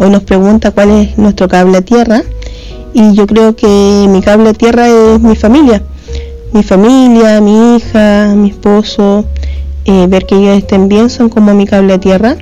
Hoy 0.00 0.10
nos 0.10 0.22
pregunta 0.22 0.70
cuál 0.70 0.90
es 0.90 1.18
nuestro 1.18 1.48
cable 1.48 1.78
a 1.78 1.82
tierra. 1.82 2.22
Y 2.92 3.14
yo 3.14 3.26
creo 3.26 3.56
que 3.56 4.06
mi 4.08 4.20
cable 4.20 4.50
a 4.50 4.52
tierra 4.54 4.88
es 4.88 5.20
mi 5.20 5.36
familia. 5.36 5.82
Mi 6.52 6.62
familia, 6.62 7.40
mi 7.40 7.76
hija, 7.76 8.34
mi 8.36 8.50
esposo. 8.50 9.24
Eh, 9.84 10.06
ver 10.08 10.26
que 10.26 10.36
ellos 10.36 10.58
estén 10.58 10.88
bien 10.88 11.10
son 11.10 11.28
como 11.28 11.54
mi 11.54 11.66
cable 11.66 11.94
a 11.94 11.98
tierra. 11.98 12.36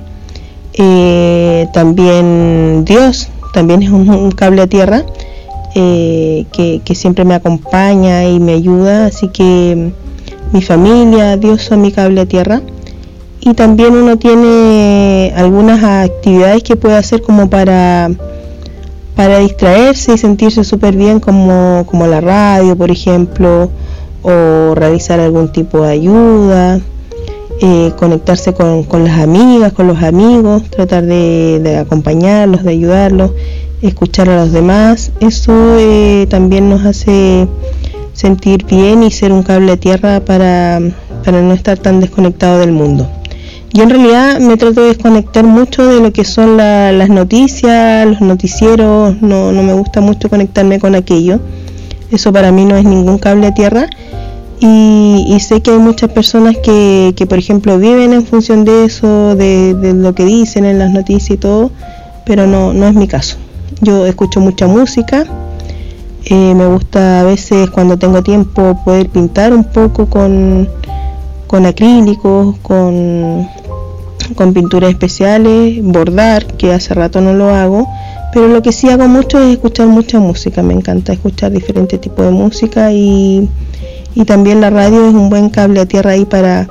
Eh, 0.73 1.67
también 1.73 2.83
Dios, 2.85 3.29
también 3.53 3.83
es 3.83 3.89
un 3.89 4.31
cable 4.31 4.63
a 4.63 4.67
tierra 4.67 5.05
eh, 5.75 6.45
que, 6.51 6.95
siempre 6.95 7.25
me 7.25 7.33
acompaña 7.33 8.25
y 8.25 8.39
me 8.39 8.53
ayuda, 8.53 9.07
así 9.07 9.29
que 9.29 9.91
mi 10.51 10.61
familia, 10.61 11.37
Dios 11.37 11.63
son 11.63 11.81
mi 11.81 11.91
cable 11.91 12.21
a 12.21 12.25
tierra. 12.25 12.61
Y 13.45 13.53
también 13.53 13.93
uno 13.93 14.17
tiene 14.17 15.33
algunas 15.35 15.83
actividades 15.83 16.63
que 16.63 16.75
puede 16.75 16.95
hacer 16.95 17.21
como 17.21 17.49
para, 17.49 18.09
para 19.15 19.39
distraerse 19.39 20.13
y 20.13 20.17
sentirse 20.17 20.63
súper 20.63 20.95
bien, 20.95 21.19
como, 21.19 21.85
como 21.85 22.07
la 22.07 22.21
radio, 22.21 22.75
por 22.75 22.89
ejemplo, 22.89 23.69
o 24.21 24.75
realizar 24.75 25.19
algún 25.19 25.51
tipo 25.51 25.81
de 25.81 25.91
ayuda. 25.91 26.79
Eh, 27.61 27.93
conectarse 27.97 28.53
con, 28.53 29.03
las 29.05 29.19
amigas, 29.19 29.73
con 29.73 29.87
los 29.87 30.01
amigos, 30.01 30.63
tratar 30.69 31.05
de, 31.05 31.59
de 31.63 31.77
acompañarlos, 31.77 32.63
de 32.63 32.71
ayudarlos 32.71 33.31
escuchar 33.87 34.29
a 34.29 34.37
los 34.37 34.51
demás, 34.51 35.11
eso 35.19 35.53
eh, 35.77 36.25
también 36.29 36.69
nos 36.69 36.85
hace 36.85 37.47
sentir 38.13 38.65
bien 38.65 39.03
y 39.03 39.11
ser 39.11 39.31
un 39.31 39.43
cable 39.43 39.73
a 39.73 39.77
tierra 39.77 40.21
para, 40.21 40.79
no 40.79 41.53
estar 41.53 41.77
tan 41.77 41.99
desconectado 41.99 42.59
del 42.59 42.71
mundo. 42.71 43.09
Yo 43.73 43.81
en 43.81 43.89
realidad 43.89 44.39
me 44.39 44.55
trato 44.55 44.81
de 44.81 44.89
desconectar 44.89 45.43
mucho 45.45 45.87
de 45.87 45.99
lo 45.99 46.13
que 46.13 46.23
son 46.25 46.57
las 46.57 47.09
noticias, 47.09 48.05
los 48.05 48.21
noticieros, 48.21 49.19
no, 49.19 49.51
me 49.51 49.73
gusta 49.73 49.99
mucho 49.99 50.29
conectarme 50.29 50.79
con 50.79 50.93
aquello. 50.93 51.39
Eso 52.11 52.31
para 52.31 52.51
mí 52.51 52.65
no 52.65 52.75
es 52.75 52.85
ningún 52.85 53.17
cable 53.17 53.47
a 53.47 53.53
tierra. 53.55 53.87
Y, 54.59 55.37
sé 55.39 55.61
que 55.61 55.71
hay 55.71 55.79
muchas 55.79 56.11
personas 56.11 56.55
que, 56.57 57.25
por 57.27 57.39
ejemplo, 57.39 57.79
viven 57.79 58.13
en 58.13 58.23
función 58.25 58.63
de 58.63 58.85
eso, 58.85 59.35
de, 59.35 59.73
de, 59.73 59.93
lo 59.95 60.13
que 60.13 60.23
dicen 60.23 60.65
en 60.65 60.77
las 60.77 60.91
noticias 60.91 61.31
y 61.31 61.37
todo, 61.37 61.71
pero 62.25 62.45
no, 62.45 62.73
no 62.73 62.87
es 62.87 62.93
mi 62.93 63.07
caso. 63.07 63.37
Yo 63.81 64.05
escucho 64.05 64.39
mucha 64.39 64.67
música. 64.67 65.25
Eh, 66.25 66.53
me 66.53 66.67
gusta 66.67 67.21
a 67.21 67.23
veces 67.23 67.71
cuando 67.71 67.97
tengo 67.97 68.21
tiempo 68.21 68.79
poder 68.85 69.09
pintar 69.09 69.51
un 69.51 69.63
poco 69.63 70.05
con, 70.05 70.69
con 71.47 71.65
acrílicos, 71.65 72.55
con, 72.61 73.47
con 74.35 74.53
pinturas 74.53 74.89
especiales, 74.89 75.83
bordar, 75.83 76.45
que 76.45 76.73
hace 76.73 76.93
rato 76.93 77.21
no 77.21 77.33
lo 77.33 77.49
hago. 77.53 77.87
Pero 78.33 78.47
lo 78.47 78.61
que 78.61 78.71
sí 78.71 78.89
hago 78.89 79.07
mucho 79.07 79.39
es 79.39 79.53
escuchar 79.53 79.87
mucha 79.87 80.19
música. 80.19 80.63
Me 80.63 80.73
encanta 80.73 81.13
escuchar 81.13 81.51
diferentes 81.51 82.01
tipos 82.01 82.25
de 82.25 82.31
música 82.31 82.91
y, 82.91 83.47
y 84.15 84.25
también 84.25 84.59
la 84.59 84.69
radio 84.69 85.07
es 85.07 85.13
un 85.13 85.29
buen 85.29 85.49
cable 85.49 85.81
a 85.81 85.85
tierra 85.85 86.11
ahí 86.11 86.25
para, 86.25 86.67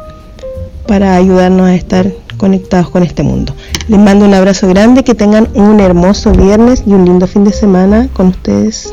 para 0.86 1.14
ayudarnos 1.14 1.68
a 1.68 1.74
estar 1.74 2.12
conectados 2.36 2.90
con 2.90 3.04
este 3.04 3.22
mundo. 3.22 3.54
Les 3.86 4.00
mando 4.00 4.24
un 4.24 4.34
abrazo 4.34 4.66
grande, 4.68 5.04
que 5.04 5.14
tengan 5.14 5.48
un 5.54 5.78
hermoso 5.78 6.32
viernes 6.32 6.82
y 6.86 6.92
un 6.92 7.04
lindo 7.04 7.26
fin 7.28 7.44
de 7.44 7.52
semana 7.52 8.08
con 8.12 8.28
ustedes. 8.28 8.92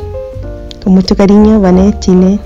Con 0.83 0.93
mucho 0.93 1.15
cariño, 1.15 1.59
Vané, 1.59 1.95
Chile. 1.99 2.39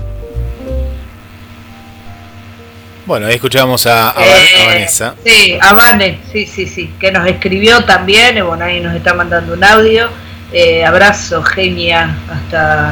Bueno, 3.06 3.26
ahí 3.26 3.34
escuchamos 3.34 3.86
a, 3.86 4.14
eh, 4.18 4.66
Vanessa. 4.66 5.14
Sí, 5.22 5.58
a 5.60 5.74
Vane, 5.74 6.20
sí, 6.32 6.46
sí, 6.46 6.66
sí, 6.66 6.90
que 6.98 7.12
nos 7.12 7.26
escribió 7.26 7.84
también, 7.84 8.42
bueno, 8.46 8.64
ahí 8.64 8.80
nos 8.80 8.94
está 8.94 9.12
mandando 9.12 9.52
un 9.52 9.62
audio. 9.62 10.08
Eh, 10.52 10.84
abrazo, 10.84 11.42
genia, 11.42 12.16
hasta, 12.30 12.90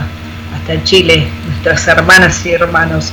hasta 0.55 0.85
Chile, 0.85 1.29
nuestras 1.47 1.89
hermanas 1.89 2.45
y 2.45 2.53
hermanos. 2.53 3.13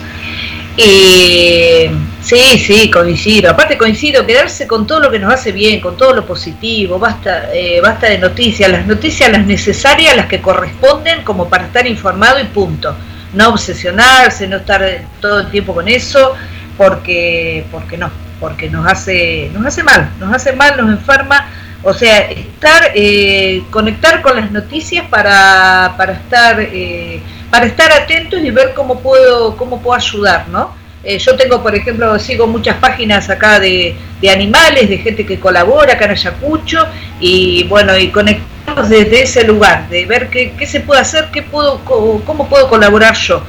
Y 0.75 1.89
sí, 2.21 2.59
sí, 2.59 2.91
coincido. 2.91 3.51
Aparte 3.51 3.77
coincido, 3.77 4.25
quedarse 4.25 4.67
con 4.67 4.85
todo 4.85 4.99
lo 4.99 5.11
que 5.11 5.19
nos 5.19 5.33
hace 5.33 5.53
bien, 5.53 5.79
con 5.79 5.95
todo 5.95 6.13
lo 6.13 6.25
positivo, 6.25 6.99
basta, 6.99 7.53
eh, 7.53 7.79
basta 7.79 8.07
de 8.09 8.17
noticias, 8.17 8.69
las 8.69 8.85
noticias 8.85 9.31
las 9.31 9.45
necesarias, 9.45 10.17
las 10.17 10.25
que 10.25 10.41
corresponden 10.41 11.23
como 11.23 11.47
para 11.47 11.65
estar 11.65 11.87
informado 11.87 12.41
y 12.41 12.45
punto. 12.45 12.93
No 13.33 13.49
obsesionarse, 13.49 14.47
no 14.47 14.57
estar 14.57 14.83
todo 15.21 15.41
el 15.41 15.51
tiempo 15.51 15.73
con 15.73 15.87
eso, 15.87 16.35
porque, 16.79 17.65
porque 17.73 17.97
no, 17.97 18.09
porque 18.39 18.69
nos 18.69 18.87
hace, 18.87 19.51
nos 19.53 19.65
hace 19.65 19.83
mal, 19.83 20.11
nos 20.17 20.33
hace 20.33 20.53
mal, 20.53 20.77
nos 20.77 20.89
enferma. 20.89 21.49
O 21.83 21.93
sea, 21.93 22.19
estar, 22.31 22.91
eh, 22.95 23.63
conectar 23.69 24.21
con 24.21 24.37
las 24.37 24.49
noticias 24.49 25.05
para, 25.09 25.95
para 25.97 26.13
estar 26.13 26.57
eh, 26.59 27.21
para 27.51 27.65
estar 27.65 27.91
atentos 27.91 28.39
y 28.41 28.49
ver 28.49 28.73
cómo 28.73 29.01
puedo, 29.01 29.57
cómo 29.57 29.81
puedo 29.81 29.97
ayudar, 29.97 30.47
¿no? 30.47 30.73
Eh, 31.03 31.17
yo 31.17 31.35
tengo, 31.35 31.61
por 31.61 31.75
ejemplo, 31.75 32.17
sigo 32.17 32.47
muchas 32.47 32.77
páginas 32.77 33.29
acá 33.29 33.59
de, 33.59 33.97
animales, 34.31 34.87
de 34.87 34.99
gente 34.99 35.25
que 35.25 35.37
colabora 35.37 35.93
acá 35.93 36.05
en 36.05 36.11
Ayacucho, 36.11 36.87
y 37.19 37.63
bueno, 37.63 37.97
y 37.97 38.09
conectamos 38.09 38.87
desde 38.87 39.23
ese 39.23 39.43
lugar, 39.43 39.89
de 39.89 40.05
ver 40.05 40.29
qué, 40.29 40.53
qué 40.57 40.65
se 40.65 40.79
puede 40.79 41.01
hacer, 41.01 41.29
qué 41.33 41.41
puedo, 41.41 41.79
cómo, 41.83 42.47
puedo 42.47 42.69
colaborar 42.69 43.15
yo. 43.15 43.43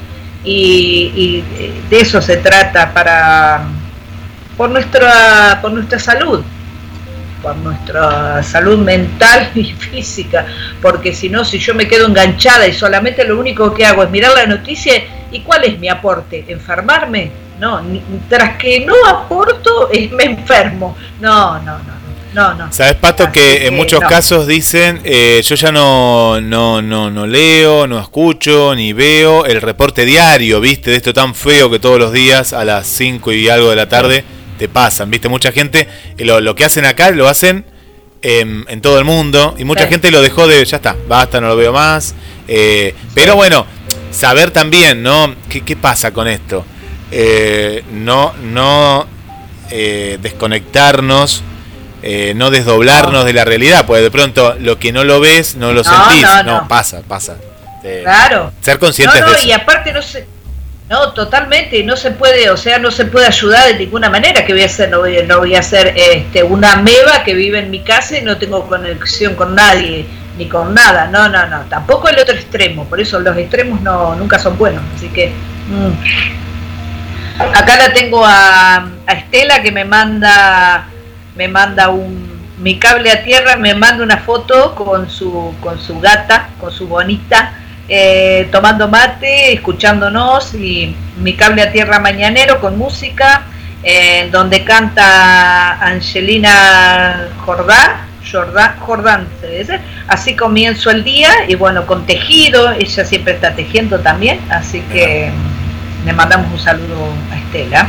Y, 0.45 1.12
y, 1.14 1.45
de 1.91 2.01
eso 2.01 2.20
se 2.22 2.38
trata 2.38 2.93
para 2.95 3.62
por 4.57 4.70
nuestra, 4.70 5.59
por 5.61 5.72
nuestra 5.72 5.99
salud 5.99 6.43
por 7.43 7.57
nuestra 7.57 8.43
salud 8.43 8.78
mental 8.78 9.51
y 9.55 9.64
física, 9.64 10.47
porque 10.80 11.14
si 11.14 11.28
no, 11.28 11.45
si 11.45 11.59
yo 11.59 11.74
me 11.74 11.88
quedo 11.88 12.07
enganchada 12.07 12.66
y 12.66 12.72
solamente 12.72 13.24
lo 13.24 13.38
único 13.38 13.74
que 13.74 13.84
hago 13.84 14.03
es 14.03 14.11
mirar 14.11 14.32
la 14.34 14.47
noticia, 14.47 15.03
¿y 15.30 15.41
cuál 15.41 15.64
es 15.64 15.78
mi 15.78 15.88
aporte? 15.88 16.45
¿Enfermarme? 16.49 17.30
No, 17.59 17.82
tras 18.28 18.57
que 18.57 18.84
no 18.86 18.95
aporto, 19.07 19.91
me 20.12 20.24
enfermo. 20.24 20.97
No, 21.20 21.59
no, 21.61 21.78
no. 21.78 21.99
No, 22.33 22.55
no. 22.55 22.72
Sabes, 22.72 22.95
Pato, 22.95 23.33
que 23.33 23.66
en 23.66 23.74
muchos 23.74 24.01
casos 24.01 24.47
dicen, 24.47 25.01
eh, 25.05 25.43
yo 25.45 25.55
ya 25.57 25.72
no, 25.72 26.41
no, 26.41 26.81
no, 26.81 27.11
no 27.11 27.26
leo, 27.26 27.89
no 27.89 27.99
escucho, 27.99 28.74
ni 28.76 28.93
veo 28.93 29.47
el 29.47 29.61
reporte 29.61 30.05
diario, 30.05 30.61
¿viste? 30.61 30.91
De 30.91 30.97
esto 30.97 31.12
tan 31.12 31.35
feo 31.35 31.70
que 31.70 31.81
todos 31.81 31.99
los 31.99 32.12
días 32.12 32.53
a 32.53 32.64
las 32.64 32.87
5 32.87 33.33
y 33.33 33.49
algo 33.49 33.70
de 33.70 33.76
la 33.76 33.89
tarde 33.89 34.24
te 34.59 34.68
pasan, 34.68 35.11
¿viste? 35.11 35.28
Mucha 35.28 35.51
gente 35.51 35.89
eh, 36.16 36.24
lo, 36.24 36.41
lo 36.41 36.55
que 36.55 36.64
hacen 36.64 36.85
acá 36.85 37.11
lo 37.11 37.26
hacen 37.26 37.64
en, 38.22 38.81
todo 38.81 38.99
el 38.99 39.05
mundo 39.05 39.57
y 39.59 39.64
mucha 39.64 39.89
gente 39.89 40.11
lo 40.11 40.22
dejó 40.22 40.47
de, 40.47 40.64
ya 40.64 40.76
está, 40.76 40.97
basta, 41.09 41.41
no 41.41 41.49
lo 41.49 41.57
veo 41.57 41.72
más. 41.72 42.14
Eh, 42.47 42.95
pero 43.12 43.35
bueno, 43.35 43.66
saber 44.12 44.53
también, 44.53 45.03
¿no? 45.03 45.35
¿Qué, 45.49 45.62
qué 45.62 45.74
pasa 45.74 46.12
con 46.12 46.28
esto? 46.28 46.64
Eh, 47.11 47.83
no 47.93 48.35
no 48.41 49.07
desconectarnos, 49.70 51.45
no 52.34 52.51
desdoblarnos 52.51 53.24
de 53.24 53.32
la 53.32 53.44
realidad, 53.44 53.84
porque 53.86 54.03
de 54.03 54.11
pronto 54.11 54.57
lo 54.59 54.78
que 54.78 54.92
no 54.92 55.05
lo 55.05 55.20
ves, 55.20 55.57
no 55.57 55.72
lo 55.72 55.84
sentís. 55.84 56.26
No, 56.44 56.66
pasa, 56.68 57.03
pasa. 57.07 57.36
claro. 58.03 58.53
Ser 58.61 58.78
conscientes 58.78 59.24
de 59.24 59.32
eso. 59.32 59.46
Y 59.46 59.53
aparte 59.53 59.92
no 59.92 60.03
sé 60.03 60.26
no, 60.90 61.12
totalmente, 61.12 61.84
no 61.84 61.96
se 61.96 62.11
puede, 62.11 62.51
o 62.51 62.57
sea, 62.57 62.80
no 62.80 62.90
se 62.90 63.05
puede 63.05 63.24
ayudar 63.24 63.68
de 63.68 63.78
ninguna 63.78 64.11
manera 64.11 64.44
que 64.44 64.53
voy 64.53 64.62
a 64.62 64.66
hacer, 64.66 64.90
no 64.90 64.98
voy, 64.98 65.24
no 65.24 65.38
voy 65.38 65.55
a 65.55 65.62
ser 65.62 65.94
este, 65.96 66.42
una 66.42 66.74
meba 66.74 67.22
que 67.24 67.32
vive 67.32 67.61
en 67.61 67.70
mi 67.70 67.78
casa 67.78 68.18
y 68.18 68.22
no 68.22 68.38
tengo 68.38 68.66
conexión 68.66 69.36
con 69.36 69.55
nadie, 69.55 70.05
ni 70.36 70.48
con 70.48 70.74
nada, 70.74 71.07
no, 71.07 71.28
no, 71.28 71.46
no, 71.46 71.61
tampoco 71.68 72.09
el 72.09 72.18
otro 72.18 72.34
extremo, 72.34 72.86
por 72.86 73.01
eso 73.01 73.20
los 73.20 73.36
extremos 73.36 73.80
no, 73.82 74.16
nunca 74.16 74.40
son 74.40 74.59
buenos, 74.59 74.82
así 74.96 75.07
que... 75.11 75.28
Mm. 75.28 75.92
Acá 77.40 77.76
la 77.76 77.92
tengo 77.92 78.26
a, 78.26 78.88
a, 79.07 79.12
Estela 79.12 79.62
que 79.62 79.70
me 79.70 79.84
manda, 79.84 80.88
me 81.41 81.49
manda 81.49 81.88
un, 81.88 82.38
mi 82.59 82.78
cable 82.78 83.11
a 83.11 83.24
tierra, 83.24 83.57
me 83.57 83.72
manda 83.72 84.05
una 84.05 84.18
foto 84.18 84.74
con 84.74 85.09
su, 85.09 85.55
con 85.62 85.80
su 85.80 85.99
gata, 85.99 86.51
con 86.61 86.70
su 86.70 86.86
bonita, 86.86 87.55
eh, 87.88 88.47
tomando 88.53 88.88
mate, 88.88 89.55
escuchándonos 89.55 90.53
y 90.53 90.95
mi 91.16 91.32
cable 91.32 91.62
a 91.62 91.72
tierra 91.72 91.99
mañanero 91.99 92.61
con 92.61 92.76
música, 92.76 93.47
eh, 93.82 94.28
donde 94.30 94.64
canta 94.64 95.80
Angelina 95.80 97.28
Jordán, 97.47 97.93
Jordán, 98.30 98.78
Jordán 98.80 99.26
así 100.09 100.36
comienzo 100.36 100.91
el 100.91 101.05
día 101.05 101.30
y 101.49 101.55
bueno, 101.55 101.86
con 101.86 102.05
tejido, 102.05 102.72
ella 102.72 103.03
siempre 103.07 103.32
está 103.32 103.55
tejiendo 103.55 104.01
también, 104.01 104.41
así 104.51 104.82
que 104.93 105.30
le 106.05 106.12
mandamos 106.12 106.53
un 106.53 106.59
saludo 106.59 107.09
a 107.32 107.38
Estela. 107.38 107.88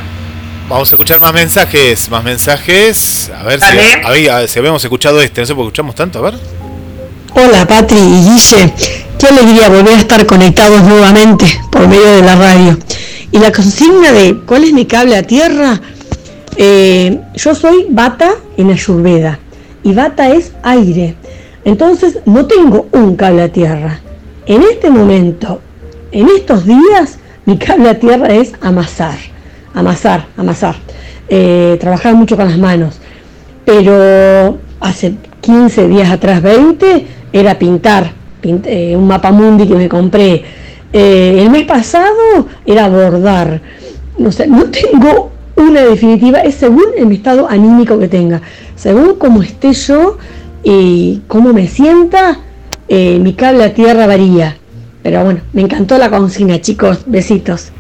Vamos 0.72 0.90
a 0.90 0.96
escuchar 0.96 1.20
más 1.20 1.34
mensajes, 1.34 2.10
más 2.10 2.24
mensajes. 2.24 3.30
A 3.38 3.44
ver 3.44 3.60
si, 3.60 3.66
Dale. 3.66 4.06
a 4.06 4.10
ver, 4.10 4.30
a 4.32 4.40
ver 4.40 4.50
si 4.50 4.58
habíamos 4.58 4.84
escuchado 4.84 5.22
este, 5.22 5.42
no 5.42 5.48
sé 5.48 5.54
por 5.54 5.66
qué 5.66 5.68
escuchamos 5.68 5.96
tanto, 5.96 6.20
a 6.20 6.22
ver. 6.22 6.40
Hola 7.36 7.68
Patri 7.68 7.98
y 7.98 8.24
Guille, 8.24 8.74
qué 9.20 9.28
alegría 9.28 9.70
volver 9.70 9.94
a 9.96 10.00
estar 10.00 10.26
conectados 10.26 10.82
nuevamente 10.84 11.46
por 11.72 11.88
medio 11.88 12.16
de 12.16 12.22
la 12.22 12.36
radio. 12.36 12.78
Y 13.32 13.40
la 13.40 13.52
consigna 13.52 14.12
de 14.12 14.38
¿cuál 14.46 14.64
es 14.64 14.74
mi 14.74 14.86
cable 14.86 15.16
a 15.18 15.24
tierra? 15.24 15.80
Eh, 16.56 17.20
yo 17.36 17.54
soy 17.54 17.88
bata 17.90 18.32
en 18.58 18.72
Ayurveda 18.72 19.40
y 19.84 19.94
bata 19.94 20.30
es 20.30 20.54
aire. 20.64 21.16
Entonces 21.66 22.20
no 22.26 22.46
tengo 22.46 22.88
un 22.94 23.16
cable 23.18 23.44
a 23.44 23.52
tierra. 23.52 24.00
En 24.46 24.64
este 24.64 24.90
momento, 24.90 25.62
en 26.12 26.28
estos 26.30 26.66
días, 26.66 27.18
mi 27.46 27.58
cable 27.58 27.90
a 27.90 28.00
tierra 28.00 28.28
es 28.28 28.54
amasar, 28.62 29.18
amasar, 29.74 30.28
amasar. 30.38 30.76
Eh, 31.30 31.78
trabajar 31.80 32.14
mucho 32.16 32.36
con 32.36 32.46
las 32.48 32.58
manos. 32.58 33.00
Pero 33.66 34.58
hace 34.80 35.14
15 35.42 35.88
días 35.88 36.10
atrás, 36.12 36.42
20, 36.42 37.06
era 37.32 37.58
pintar, 37.58 38.12
pint- 38.42 38.66
eh, 38.68 38.96
un 38.96 39.08
mapa 39.08 39.32
mundi 39.32 39.68
que 39.68 39.76
me 39.76 39.88
compré. 39.88 40.44
Eh, 40.92 41.38
el 41.42 41.50
mes 41.50 41.66
pasado 41.66 42.48
era 42.66 42.90
bordar. 42.90 43.62
No 44.18 44.32
sé, 44.32 44.48
no 44.48 44.66
tengo 44.66 45.32
una 45.56 45.82
definitiva, 45.82 46.40
es 46.40 46.56
según 46.56 46.84
el 46.98 47.12
estado 47.12 47.48
anímico 47.50 47.98
que 48.00 48.08
tenga. 48.08 48.42
Según 48.76 49.16
cómo 49.16 49.42
esté 49.42 49.74
yo 49.74 50.18
y 50.64 51.22
cómo 51.28 51.54
me 51.54 51.68
sienta, 51.68 52.40
eh, 52.88 53.20
mi 53.20 53.34
cable 53.34 53.64
a 53.64 53.74
tierra 53.74 54.06
varía. 54.08 54.58
Pero 55.04 55.24
bueno, 55.24 55.42
me 55.54 55.62
encantó 55.62 55.98
la 55.98 56.10
consigna, 56.10 56.60
chicos. 56.62 57.04
Besitos. 57.06 57.72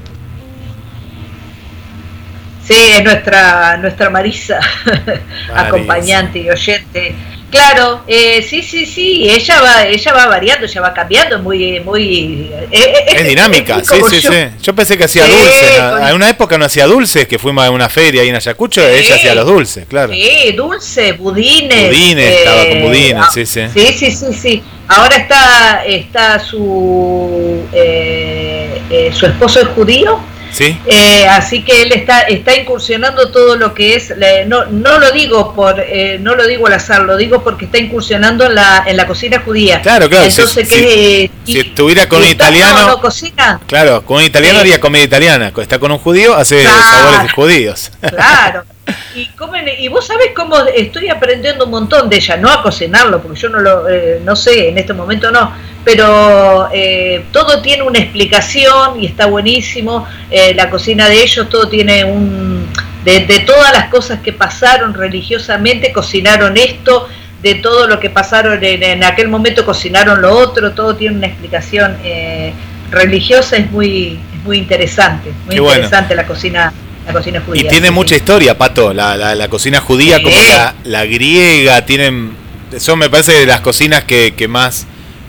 Sí, 2.66 2.74
es 2.76 3.03
nuestra, 3.03 3.78
nuestra 3.78 4.09
Marisa, 4.09 4.59
acompañante 5.55 6.39
y 6.39 6.49
oyente. 6.49 7.16
Claro, 7.49 8.03
eh, 8.07 8.41
sí, 8.47 8.62
sí, 8.64 8.86
sí, 8.86 9.28
ella 9.30 9.59
va, 9.62 9.86
ella 9.86 10.14
va 10.14 10.28
variando, 10.28 10.66
ella 10.66 10.80
va 10.82 10.93
cambiando, 10.93 11.38
muy, 11.39 11.82
muy. 11.82 12.49
eh, 12.53 12.68
eh, 12.72 12.93
Es 13.14 13.28
dinámica, 13.28 13.80
es 13.80 13.88
sí, 13.89 13.95
sí, 14.09 14.22
yo. 14.22 14.32
sí. 14.32 14.38
Yo 14.64 14.74
pensé 14.74 14.97
que 14.97 15.03
hacía 15.03 15.26
Sí, 15.26 15.32
dulces. 15.34 15.80
con- 15.82 16.07
En 16.07 16.16
una 16.16 16.30
época 16.30 16.57
no 16.57 16.64
hacía 16.64 16.86
dulces, 16.88 17.28
que 17.28 17.38
fuimos 17.38 17.66
a 17.66 17.72
una 17.72 17.89
feria 17.89 18.22
ahí 18.22 18.30
en 18.30 18.36
Ayacucho, 18.38 18.88
ella 18.88 19.16
hacía 19.16 19.36
los 19.36 19.45
dulces, 19.45 19.86
claro. 19.86 20.14
Sí, 20.14 20.53
dulce, 20.55 21.12
budines. 21.14 21.88
Budines, 21.89 22.30
estaba 22.38 22.66
con 22.70 22.82
budines, 22.84 23.16
ah, 23.22 23.30
sí, 23.34 23.45
sí. 23.45 23.62
Sí, 23.74 23.88
sí, 23.97 24.12
sí, 24.12 24.34
sí. 24.34 24.64
Ahora 24.88 25.18
está, 25.18 25.84
está 25.86 26.39
su, 26.39 27.66
eh, 27.74 28.82
eh, 28.89 29.12
su 29.14 29.26
esposo 29.26 29.59
es 29.59 29.68
judío. 29.70 30.22
Sí. 30.52 30.78
Eh, 30.86 31.26
así 31.28 31.64
que 31.64 31.82
él 31.84 31.93
está 31.93 32.22
está 32.22 32.56
incursionando 32.56 33.32
todo 33.32 33.56
lo 33.56 33.74
que 33.74 33.95
es 33.95 34.14
no 34.47 34.66
no 34.66 34.99
lo 34.99 35.12
digo 35.12 35.54
por 35.56 35.80
eh, 35.80 36.18
no 36.20 36.36
lo 36.36 36.45
digo 36.45 36.68
al 36.68 36.74
azar 36.74 37.04
lo 37.04 37.16
digo 37.16 37.41
porque 37.43 37.66
está 37.66 37.78
incursionando 37.78 38.45
en 38.45 38.56
la 38.56 38.84
en 38.86 38.97
la 38.97 39.08
cocina 39.08 39.41
judía 39.45 39.82
Claro, 39.82 40.10
claro. 40.10 40.26
entonces 40.26 40.68
si, 40.68 40.76
que 40.76 41.32
si 41.45 41.60
estuviera 41.60 42.10
con 42.10 42.22
un 42.22 42.28
italiano, 42.30 42.88
no, 42.88 42.99
cocina 43.02 43.60
claro, 43.66 44.04
con 44.04 44.18
un 44.18 44.24
italiano 44.24 44.56
Sí. 44.60 44.62
haría 44.62 44.80
comida 44.82 45.04
italiana. 45.04 45.52
Está 45.58 45.80
con 45.80 45.91
un 45.91 45.97
judío, 45.99 46.36
hace 46.36 46.62
Claro. 46.62 46.82
sabores 47.12 47.32
judíos. 47.34 47.91
Claro. 48.02 48.64
Y, 49.16 49.26
comen, 49.28 49.66
y 49.80 49.88
vos 49.88 50.07
sabés 50.07 50.32
cómo 50.36 50.57
estoy 50.59 51.09
aprendiendo 51.09 51.66
un 51.66 51.72
montón 51.72 52.09
de 52.09 52.18
ella, 52.18 52.38
no 52.38 52.49
a 52.49 52.62
cocinarlo, 52.64 53.22
porque 53.22 53.39
yo 53.39 53.49
no 53.49 53.59
lo 53.59 53.89
eh, 53.89 54.22
no 54.24 54.36
sé, 54.36 54.70
en 54.70 54.78
este 54.78 54.93
momento 54.93 55.32
no, 55.32 55.51
pero 55.84 56.70
eh, 56.72 57.26
todo 57.32 57.62
tiene 57.62 57.84
una 57.84 57.99
explicación 57.99 59.01
y 59.01 59.07
está 59.07 59.26
buenísimo. 59.26 60.07
Eh, 60.30 60.53
la 60.53 60.70
cocina 60.70 61.09
de 61.09 61.22
ellos, 61.22 61.49
todo 61.49 61.68
tiene 61.68 62.03
un. 62.03 62.68
De, 63.03 63.22
de 63.26 63.39
todas 63.39 63.74
las 63.74 63.89
cosas 63.89 64.20
que 64.22 64.32
pasaron 64.32 64.93
religiosamente, 64.93 65.91
cocinaron 65.91 66.55
esto, 66.55 67.07
de 67.41 67.55
todo 67.55 67.88
lo 67.88 67.99
que 67.99 68.12
pasaron 68.12 68.64
en, 68.64 68.84
en 68.84 69.03
aquel 69.03 69.28
momento, 69.28 69.66
cocinaron 69.66 70.22
lo 70.22 70.38
otro, 70.38 70.74
todo 70.74 70.95
tiene 70.95 71.18
una 71.18 71.28
explicación 71.28 71.97
eh, 72.03 72.53
religiosa, 72.91 73.57
es 73.57 73.72
muy, 73.72 74.20
es 74.36 74.43
muy 74.43 74.57
interesante, 74.59 75.32
muy 75.45 75.55
Qué 75.55 75.62
bueno. 75.62 75.76
interesante 75.78 76.14
la 76.14 76.28
cocina. 76.28 76.72
La 77.06 77.14
cocina 77.14 77.41
judía. 77.45 77.62
Y 77.62 77.68
tiene 77.68 77.88
sí, 77.88 77.93
mucha 77.93 78.16
historia, 78.16 78.58
Pato. 78.58 78.93
La, 78.93 79.18
la, 79.18 79.36
la 79.36 79.47
cocina 79.49 79.80
judía 79.82 80.18
Sí. 80.18 80.24
como 80.24 80.36
la, 80.36 80.76
la 80.84 81.06
griega, 81.06 81.86
tienen. 81.86 82.32
Son, 82.80 82.97
me 82.99 83.10
parece, 83.10 83.34
de 83.34 83.45
las 83.45 83.62
cocinas 83.62 84.04
que, 84.06 84.34
que 84.38 84.47
más, 84.47 84.86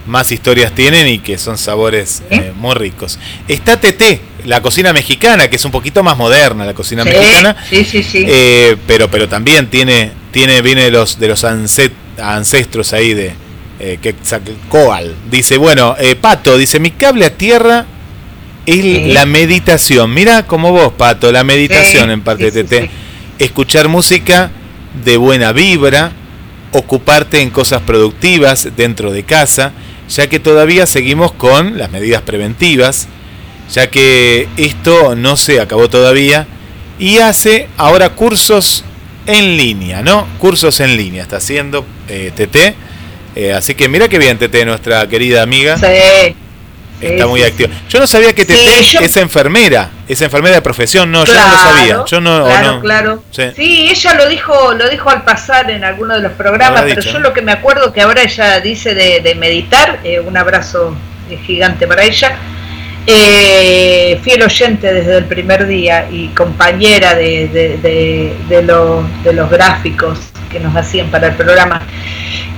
más 0.07 0.31
historias 0.31 0.73
tienen 0.75 1.09
y 1.09 1.19
que 1.19 1.39
son 1.39 1.59
sabores 1.59 2.23
eh, 2.31 2.53
muy 2.57 2.75
ricos. 2.75 3.19
Está 3.49 3.81
TT, 3.81 4.21
la 4.45 4.61
cocina 4.63 4.93
mexicana, 4.93 5.49
que 5.49 5.57
es 5.57 5.65
un 5.65 5.73
poquito 5.73 6.03
más 6.03 6.17
moderna, 6.17 6.65
la 6.65 6.75
cocina 6.75 7.05
mexicana. 7.05 7.57
sí, 7.69 7.85
sí, 7.85 8.03
sí. 8.03 8.25
Eh, 8.29 8.77
pero, 8.87 9.11
pero 9.11 9.29
también 9.29 9.69
tiene, 9.71 10.13
tiene, 10.31 10.63
viene 10.63 10.85
de 10.85 10.91
los, 10.93 11.19
de 11.19 11.29
los 11.29 11.43
ancestros 12.19 12.93
ahí 12.93 13.15
de 13.15 13.33
eh, 13.81 13.99
Quetzalcóatl. 14.01 15.09
Dice, 15.31 15.57
bueno, 15.57 15.97
eh, 15.99 16.15
Pato, 16.15 16.57
dice, 16.57 16.79
mi 16.79 16.91
cable 16.93 17.25
a 17.27 17.31
tierra 17.31 17.87
es 18.67 19.13
la 19.13 19.27
meditación. 19.27 20.13
Mira 20.13 20.47
como 20.47 20.73
vos, 20.73 20.93
Pato, 20.93 21.33
la 21.33 21.45
meditación 21.45 22.07
Sí, 22.07 22.13
en 22.13 22.21
parte 22.23 22.51
sí, 22.51 22.65
TT. 22.65 22.91
Escuchar 23.39 23.89
música 23.89 24.51
de 25.05 25.17
buena 25.17 25.53
vibra, 25.53 26.13
ocuparte 26.73 27.41
en 27.41 27.51
cosas 27.51 27.83
productivas 27.83 28.69
dentro 28.77 29.13
de 29.13 29.25
casa, 29.25 29.73
ya 30.09 30.29
que 30.29 30.39
todavía 30.39 30.87
seguimos 30.87 31.33
con 31.33 31.79
las 31.79 31.91
medidas 31.91 32.23
preventivas, 32.23 33.09
ya 33.73 33.91
que 33.91 34.49
esto 34.57 35.15
no 35.15 35.37
se 35.37 35.61
acabó 35.61 35.89
todavía, 35.89 36.47
y 36.99 37.19
hace 37.19 37.69
ahora 37.77 38.11
cursos 38.11 38.85
en 39.27 39.57
línea, 39.57 40.03
¿no? 40.03 40.27
Cursos 40.39 40.81
en 40.81 40.97
línea 40.97 41.23
está 41.23 41.37
haciendo 41.37 41.85
eh, 42.09 42.33
TT. 42.35 42.77
Eh, 43.35 43.53
así 43.55 43.75
que 43.75 43.89
mira 43.89 44.09
que 44.09 44.19
bien, 44.19 44.39
TT, 44.39 44.67
nuestra 44.67 45.09
querida 45.09 45.43
amiga. 45.43 45.79
Sí. 45.79 46.35
Está 47.03 47.27
muy 47.27 47.41
sí, 47.41 47.47
activa. 47.47 47.69
Yo 47.89 47.99
no 48.01 48.07
sabía 48.07 48.33
que 48.35 48.45
TT 48.45 48.53
Sí, 48.55 48.85
yo- 48.93 49.01
es 49.01 49.17
enfermera, 49.17 49.91
es 50.09 50.21
enfermera 50.23 50.55
de 50.57 50.63
profesión, 50.63 51.11
no, 51.11 51.25
yo 51.25 51.35
no 51.35 51.41
lo 51.49 51.57
sabía. 51.59 52.05
Yo 52.07 52.21
no, 52.21 52.45
o 52.45 52.47
claro, 52.47 52.73
no. 52.75 52.81
claro. 52.81 53.23
Sí. 53.31 53.43
Sí, 53.57 53.89
ella 53.91 54.15
lo 54.15 54.29
dijo, 54.29 54.75
lo 54.75 54.89
dijo 54.89 55.11
al 55.11 55.23
pasar 55.25 55.71
en 55.71 55.85
alguno 55.85 56.15
de 56.15 56.21
los 56.21 56.33
programas, 56.33 56.83
pero 56.83 56.97
dicho, 57.01 57.13
yo 57.13 57.19
¿no? 57.19 57.29
lo 57.29 57.33
que 57.35 57.43
me 57.43 57.53
acuerdo 57.53 57.93
que 57.93 58.01
ahora 58.01 58.23
ella 58.23 58.61
dice 58.61 58.95
de, 58.95 59.21
de 59.21 59.35
meditar, 59.35 59.99
eh, 60.05 60.21
un 60.21 60.37
abrazo 60.37 60.97
gigante 61.47 61.87
para 61.87 62.05
ella. 62.05 62.37
Eh, 63.07 64.21
fiel 64.23 64.43
oyente 64.43 64.93
desde 64.95 65.19
el 65.19 65.25
primer 65.25 65.67
día 65.67 66.07
y 66.09 66.29
compañera 66.29 67.15
de, 67.17 67.49
de, 67.49 67.77
de- 67.79 68.37
de 68.49 68.63
los, 68.63 69.05
de 69.25 69.33
los 69.33 69.51
gráficos 69.51 70.21
que 70.51 70.61
nos 70.61 70.77
hacían 70.77 71.11
para 71.11 71.27
el 71.29 71.35
programa. 71.35 71.83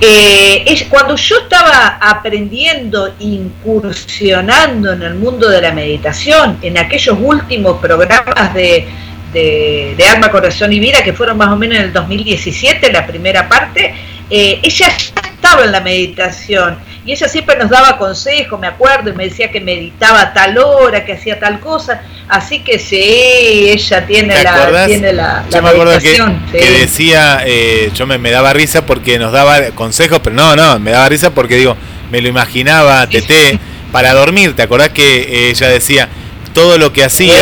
Eh, 0.01 0.63
ella- 0.67 0.87
cuando 0.89 1.15
yo 1.15 1.37
estaba 1.39 1.97
aprendiendo, 2.01 3.15
incursionando 3.19 4.91
en 4.93 5.01
el 5.01 5.15
mundo 5.15 5.49
de 5.49 5.61
la 5.61 5.71
meditación, 5.71 6.57
en 6.61 6.77
aquellos 6.77 7.17
últimos 7.19 7.79
programas 7.79 8.53
de, 8.53 8.85
de, 9.31 9.95
de 9.97 10.05
Alma, 10.05 10.29
Corazón 10.29 10.73
y 10.73 10.79
Vida, 10.79 11.01
que 11.03 11.13
fueron 11.13 11.37
más 11.37 11.49
o 11.49 11.55
menos 11.55 11.77
en 11.77 11.83
el 11.85 11.93
2017, 11.93 12.91
la 12.91 13.07
primera 13.07 13.47
parte, 13.47 13.93
eh, 14.29 14.59
ella 14.61 14.87
ya 14.97 15.21
estaba 15.29 15.63
en 15.63 15.71
la 15.71 15.79
meditación 15.81 16.77
y 17.05 17.11
ella 17.11 17.27
siempre 17.27 17.55
nos 17.57 17.69
daba 17.69 17.97
consejos, 17.97 18.59
me 18.59 18.67
acuerdo, 18.67 19.11
y 19.11 19.13
me 19.13 19.25
decía 19.25 19.51
que 19.51 19.61
meditaba 19.61 20.21
a 20.21 20.33
tal 20.33 20.57
hora, 20.57 21.05
que 21.05 21.13
hacía 21.13 21.39
tal 21.39 21.59
cosa, 21.59 22.01
así 22.27 22.59
que 22.63 22.79
sí, 22.79 22.97
ella 22.99 24.05
tiene 24.07 24.33
¿Te 24.33 24.43
la, 24.43 24.55
acordás? 24.55 24.87
tiene 24.87 25.13
la, 25.13 25.45
Yo 25.49 25.57
la 25.57 25.61
me 25.61 25.69
acuerdo 25.69 25.91
que, 25.93 25.99
meditación. 25.99 26.41
sí. 26.51 26.57
que 26.57 26.71
decía, 26.71 27.43
eh, 27.45 27.91
yo 27.93 28.07
me, 28.07 28.17
me 28.17 28.31
daba 28.31 28.53
risa 28.53 28.85
porque 28.85 29.19
nos 29.19 29.31
daba 29.31 29.61
consejos, 29.75 30.19
pero 30.23 30.35
no, 30.35 30.55
no, 30.55 30.79
me 30.79 30.91
daba 30.91 31.07
risa 31.07 31.29
porque 31.29 31.57
digo, 31.57 31.77
me 32.11 32.21
lo 32.21 32.27
imaginaba, 32.27 33.05
TT, 33.07 33.59
para 33.91 34.13
dormir, 34.13 34.55
¿te 34.55 34.63
acordás 34.63 34.89
que 34.89 35.21
eh, 35.21 35.49
ella 35.51 35.69
decía 35.69 36.09
todo 36.53 36.77
lo 36.77 36.91
que 36.91 37.03
hacía? 37.03 37.35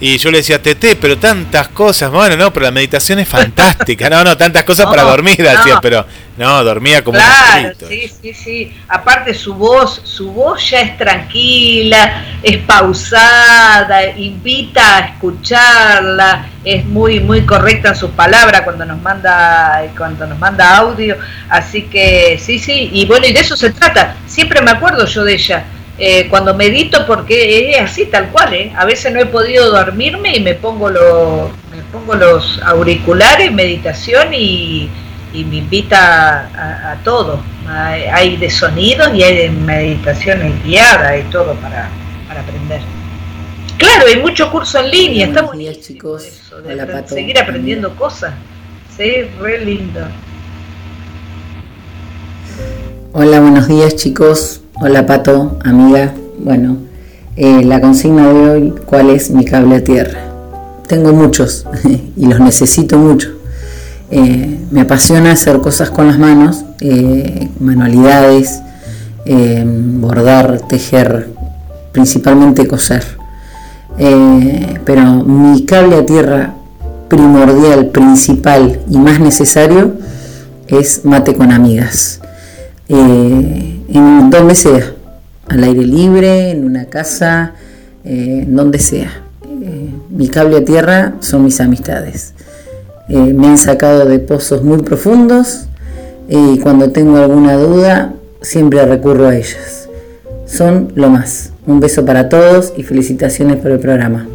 Y 0.00 0.18
yo 0.18 0.30
le 0.30 0.38
decía, 0.38 0.60
Tete, 0.60 0.96
pero 0.96 1.16
tantas 1.18 1.68
cosas, 1.68 2.10
bueno, 2.10 2.36
no, 2.36 2.52
pero 2.52 2.64
la 2.64 2.70
meditación 2.72 3.18
es 3.18 3.28
fantástica, 3.28 4.10
no, 4.10 4.22
no, 4.24 4.36
tantas 4.36 4.64
cosas 4.64 4.86
para 4.86 5.02
dormir, 5.02 5.36
no. 5.38 5.48
decía, 5.50 5.78
pero 5.80 6.04
no, 6.36 6.62
dormía 6.62 7.02
como 7.02 7.18
un 7.18 7.24
Claro, 7.24 7.68
angelito. 7.68 7.88
sí, 7.88 8.12
sí, 8.22 8.34
sí. 8.34 8.76
Aparte 8.88 9.32
su 9.32 9.54
voz, 9.54 10.02
su 10.04 10.32
voz 10.32 10.68
ya 10.70 10.80
es 10.82 10.98
tranquila, 10.98 12.24
es 12.42 12.58
pausada, 12.58 14.10
invita 14.16 14.96
a 14.96 15.00
escucharla, 15.06 16.46
es 16.62 16.84
muy, 16.84 17.20
muy 17.20 17.46
correcta 17.46 17.88
en 17.90 17.96
sus 17.96 18.10
palabras 18.10 18.62
cuando 18.62 18.84
nos 18.84 19.00
manda, 19.00 19.82
cuando 19.96 20.26
nos 20.26 20.38
manda 20.38 20.76
audio. 20.76 21.16
Así 21.48 21.82
que 21.82 22.38
sí, 22.42 22.58
sí. 22.58 22.90
Y 22.92 23.06
bueno, 23.06 23.26
y 23.26 23.32
de 23.32 23.40
eso 23.40 23.56
se 23.56 23.70
trata. 23.70 24.16
Siempre 24.26 24.60
me 24.60 24.70
acuerdo 24.72 25.06
yo 25.06 25.24
de 25.24 25.34
ella. 25.34 25.64
Eh, 25.98 26.28
cuando 26.28 26.54
medito 26.54 27.06
porque 27.06 27.70
es 27.70 27.80
así 27.80 28.06
tal 28.06 28.28
cual, 28.28 28.52
¿eh? 28.52 28.72
a 28.76 28.84
veces 28.84 29.12
no 29.12 29.20
he 29.20 29.26
podido 29.26 29.70
dormirme 29.70 30.36
y 30.36 30.40
me 30.40 30.54
pongo, 30.54 30.90
lo, 30.90 31.50
me 31.70 31.82
pongo 31.90 32.14
los 32.14 32.60
auriculares, 32.62 33.50
meditación 33.50 34.34
y, 34.34 34.90
y 35.32 35.44
me 35.44 35.56
invita 35.56 36.50
a, 36.54 36.92
a 36.92 36.96
todo. 37.02 37.40
Hay, 37.68 38.02
hay 38.02 38.36
de 38.36 38.50
sonidos 38.50 39.14
y 39.14 39.22
hay 39.22 39.36
de 39.36 39.50
meditaciones 39.50 40.62
guiadas 40.64 41.18
y 41.18 41.30
todo 41.30 41.54
para, 41.54 41.88
para 42.28 42.40
aprender. 42.40 42.80
Claro, 43.78 44.06
hay 44.06 44.20
mucho 44.20 44.50
curso 44.50 44.78
en 44.80 44.90
línea, 44.90 45.26
estamos 45.26 45.56
días, 45.56 45.80
chicos. 45.80 46.24
seguir 47.06 47.38
aprendiendo 47.38 47.94
cosas. 47.96 48.32
Sí, 48.96 49.22
re 49.38 49.64
lindo. 49.64 50.00
Hola, 53.12 53.40
buenos 53.40 53.68
días 53.68 53.96
chicos. 53.96 54.60
Hola 54.78 55.06
Pato, 55.06 55.56
amiga. 55.64 56.12
Bueno, 56.38 56.76
eh, 57.34 57.64
la 57.64 57.80
consigna 57.80 58.30
de 58.30 58.50
hoy, 58.50 58.74
¿cuál 58.84 59.08
es 59.08 59.30
mi 59.30 59.42
cable 59.42 59.76
a 59.76 59.82
tierra? 59.82 60.18
Tengo 60.86 61.14
muchos 61.14 61.64
y 62.16 62.26
los 62.26 62.40
necesito 62.40 62.98
mucho. 62.98 63.30
Eh, 64.10 64.60
me 64.70 64.82
apasiona 64.82 65.32
hacer 65.32 65.62
cosas 65.62 65.88
con 65.88 66.08
las 66.08 66.18
manos, 66.18 66.62
eh, 66.80 67.48
manualidades, 67.58 68.60
bordar, 69.24 70.60
tejer, 70.68 71.30
principalmente 71.92 72.68
coser. 72.68 73.02
pero 73.96 75.24
mi 75.24 75.64
cable 75.64 75.96
a 75.96 76.04
tierra 76.04 76.54
primordial, 77.08 77.86
principal 77.86 78.80
y 78.90 78.98
más 78.98 79.20
necesario 79.20 79.94
es 80.68 81.06
mate 81.06 81.34
con 81.34 81.50
amigas. 81.50 82.20
En 83.88 84.30
donde 84.30 84.54
sea, 84.54 84.92
al 85.48 85.64
aire 85.64 85.84
libre, 85.84 86.50
en 86.50 86.64
una 86.64 86.86
casa, 86.86 87.54
eh, 88.04 88.44
donde 88.48 88.78
sea. 88.78 89.22
Eh, 89.44 89.90
mi 90.10 90.28
cable 90.28 90.58
a 90.58 90.64
tierra 90.64 91.14
son 91.20 91.44
mis 91.44 91.60
amistades. 91.60 92.34
Eh, 93.08 93.32
me 93.34 93.48
han 93.48 93.58
sacado 93.58 94.04
de 94.04 94.18
pozos 94.18 94.62
muy 94.62 94.82
profundos 94.82 95.66
y 96.28 96.58
cuando 96.58 96.90
tengo 96.90 97.18
alguna 97.18 97.54
duda 97.54 98.14
siempre 98.42 98.84
recurro 98.84 99.28
a 99.28 99.36
ellas. 99.36 99.88
Son 100.46 100.92
lo 100.94 101.10
más. 101.10 101.52
Un 101.66 101.80
beso 101.80 102.04
para 102.04 102.28
todos 102.28 102.72
y 102.76 102.82
felicitaciones 102.82 103.56
por 103.56 103.70
el 103.70 103.80
programa. 103.80 104.26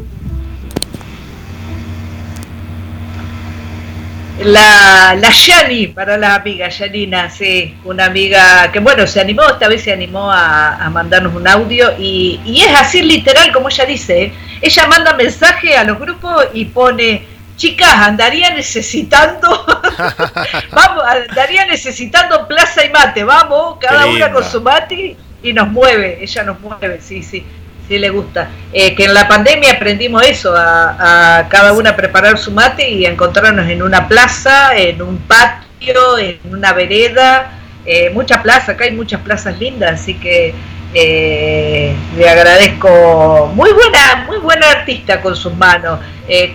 La, 4.43 5.15
la 5.15 5.29
Yani, 5.29 5.87
para 5.87 6.17
la 6.17 6.35
amiga 6.35 6.67
Yanina, 6.69 7.29
sí, 7.29 7.77
una 7.83 8.05
amiga 8.05 8.71
que 8.71 8.79
bueno, 8.79 9.05
se 9.05 9.21
animó, 9.21 9.43
esta 9.43 9.67
vez 9.67 9.83
se 9.83 9.93
animó 9.93 10.31
a, 10.31 10.89
mandarnos 10.91 11.35
un 11.35 11.47
audio 11.47 11.93
y, 11.97 12.39
y, 12.43 12.61
es 12.61 12.79
así 12.79 13.01
literal 13.01 13.51
como 13.51 13.69
ella 13.69 13.85
dice, 13.85 14.23
¿eh? 14.23 14.33
ella 14.61 14.87
manda 14.87 15.13
mensaje 15.13 15.77
a 15.77 15.83
los 15.83 15.99
grupos 15.99 16.47
y 16.53 16.65
pone, 16.65 17.23
chicas, 17.55 17.93
andaría 17.93 18.49
necesitando, 18.49 19.47
vamos, 20.71 21.03
andaría 21.03 21.65
necesitando 21.65 22.47
plaza 22.47 22.83
y 22.83 22.89
mate, 22.89 23.23
vamos, 23.23 23.77
cada 23.79 24.07
una 24.07 24.31
con 24.31 24.43
su 24.43 24.61
mate 24.61 25.15
y 25.43 25.53
nos 25.53 25.67
mueve, 25.67 26.17
ella 26.21 26.43
nos 26.43 26.59
mueve, 26.59 26.99
sí, 26.99 27.21
sí 27.21 27.45
sí 27.91 27.99
le 27.99 28.09
gusta. 28.09 28.49
Eh, 28.71 28.95
que 28.95 29.03
en 29.03 29.13
la 29.13 29.27
pandemia 29.27 29.73
aprendimos 29.73 30.23
eso, 30.25 30.53
a, 30.55 31.45
cada 31.49 31.73
una 31.73 31.95
preparar 31.95 32.37
su 32.37 32.51
mate 32.51 32.89
y 32.89 33.05
encontrarnos 33.05 33.69
en 33.69 33.83
una 33.83 34.07
plaza, 34.07 34.75
en 34.75 35.01
un 35.01 35.17
patio, 35.17 36.17
en 36.17 36.39
una 36.49 36.71
vereda, 36.71 37.51
eh, 37.85 38.09
muchas 38.11 38.41
plazas, 38.41 38.69
acá 38.69 38.85
hay 38.85 38.93
muchas 38.93 39.19
plazas 39.21 39.59
lindas, 39.59 39.99
así 39.99 40.13
que 40.13 40.53
eh, 40.93 41.93
le 42.17 42.29
agradezco. 42.29 43.51
Muy 43.53 43.71
buena, 43.73 44.23
muy 44.25 44.37
buena 44.37 44.69
artista 44.71 45.19
con 45.19 45.35
sus 45.35 45.53
manos. 45.55 45.99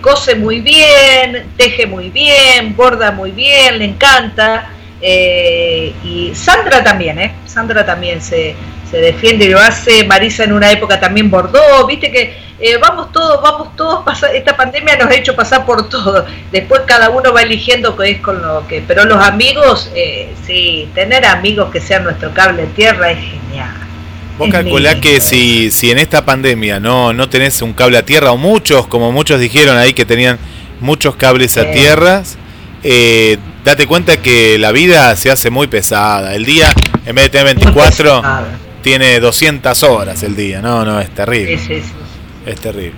Cose 0.01 0.37
muy 0.37 0.61
bien, 0.61 1.49
teje 1.59 1.87
muy 1.87 2.09
bien, 2.09 2.75
borda 2.75 3.11
muy 3.11 3.31
bien, 3.31 3.79
le 3.79 3.85
encanta. 3.85 4.71
Y 5.03 6.33
Sandra 6.35 6.83
también, 6.83 7.19
¿eh? 7.19 7.35
Sandra 7.47 7.85
también 7.85 8.21
se, 8.21 8.55
se 8.91 8.99
defiende 8.99 9.47
y 9.47 9.49
lo 9.49 9.59
hace. 9.59 10.05
Marisa 10.05 10.45
en 10.45 10.53
una 10.53 10.71
época 10.71 10.99
también 10.99 11.31
bordó, 11.31 11.87
viste 11.87 12.11
que 12.11 12.47
eh, 12.59 12.79
vamos 12.79 13.13
todos, 13.13 13.43
vamos 13.43 13.77
todos, 13.77 14.03
esta 14.33 14.57
pandemia 14.57 14.97
nos 14.97 15.11
ha 15.11 15.15
hecho 15.15 15.37
pasar 15.37 15.67
por 15.67 15.89
todo. 15.89 16.25
Después 16.51 16.83
cada 16.87 17.11
uno 17.11 17.33
va 17.33 17.43
eligiendo 17.43 17.95
qué 17.97 18.13
es 18.13 18.21
con 18.21 18.41
lo 18.41 18.67
que, 18.67 18.83
pero 18.87 19.05
los 19.05 19.23
amigos, 19.23 19.91
eh, 19.95 20.33
sí, 20.47 20.89
tener 20.95 21.27
amigos 21.27 21.71
que 21.71 21.81
sean 21.81 22.05
nuestro 22.05 22.33
cable 22.33 22.63
de 22.63 22.69
tierra 22.69 23.11
es 23.11 23.19
genial. 23.19 23.75
Vos 24.39 24.49
calculás 24.51 24.97
que 24.97 25.21
si, 25.21 25.71
si 25.71 25.91
en 25.91 25.99
esta 25.99 26.25
pandemia 26.25 26.79
no, 26.79 27.13
no 27.13 27.29
tenés 27.29 27.61
un 27.63 27.73
cable 27.73 27.99
a 27.99 28.05
tierra, 28.05 28.33
o 28.33 28.37
muchos, 28.37 28.87
como 28.87 29.13
muchos 29.13 29.41
dijeron 29.41 29.77
ahí 29.77 29.93
que 29.93 30.05
tenían 30.05 30.39
muchos 30.81 31.17
cables 31.17 31.57
a 31.57 31.71
tierras, 31.71 32.39
eh, 32.83 33.39
date 33.67 33.89
cuenta 33.89 34.19
que 34.19 34.59
la 34.61 34.71
vida 34.71 35.17
se 35.17 35.29
hace 35.29 35.51
muy 35.51 35.67
pesada. 35.67 36.37
El 36.37 36.45
día, 36.45 36.73
en 37.05 37.17
vez 37.17 37.25
de 37.25 37.31
tener 37.31 37.57
24, 37.57 38.23
tiene 38.81 39.19
200 39.19 39.83
horas 39.83 40.23
el 40.23 40.37
día. 40.37 40.63
No, 40.63 40.85
no, 40.85 41.01
es 41.01 41.11
terrible. 41.11 41.59
Es 42.47 42.61
terrible. 42.61 42.95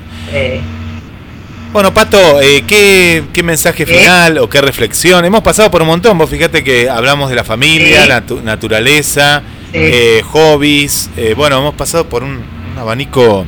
Bueno, 1.73 1.95
Pato, 1.95 2.43
eh, 2.43 2.65
¿qué, 2.67 3.43
mensaje 3.43 3.87
final 3.87 4.37
o 4.39 4.49
qué 4.51 4.61
reflexión? 4.61 5.25
Hemos 5.25 5.43
pasado 5.43 5.71
por 5.71 5.81
un 5.81 5.89
montón. 5.89 6.19
Vos 6.19 6.29
fíjate 6.29 6.63
que 6.63 6.91
hablamos 6.91 7.31
de 7.31 7.37
la 7.37 7.45
familia, 7.45 8.05
la 8.07 8.23
naturaleza, 8.45 9.43
eh, 9.73 10.21
hobbies. 10.33 11.09
Eh, 11.17 11.33
bueno, 11.35 11.61
hemos 11.61 11.77
pasado 11.77 12.07
por 12.11 12.23
un, 12.23 12.43
abanico 12.79 13.47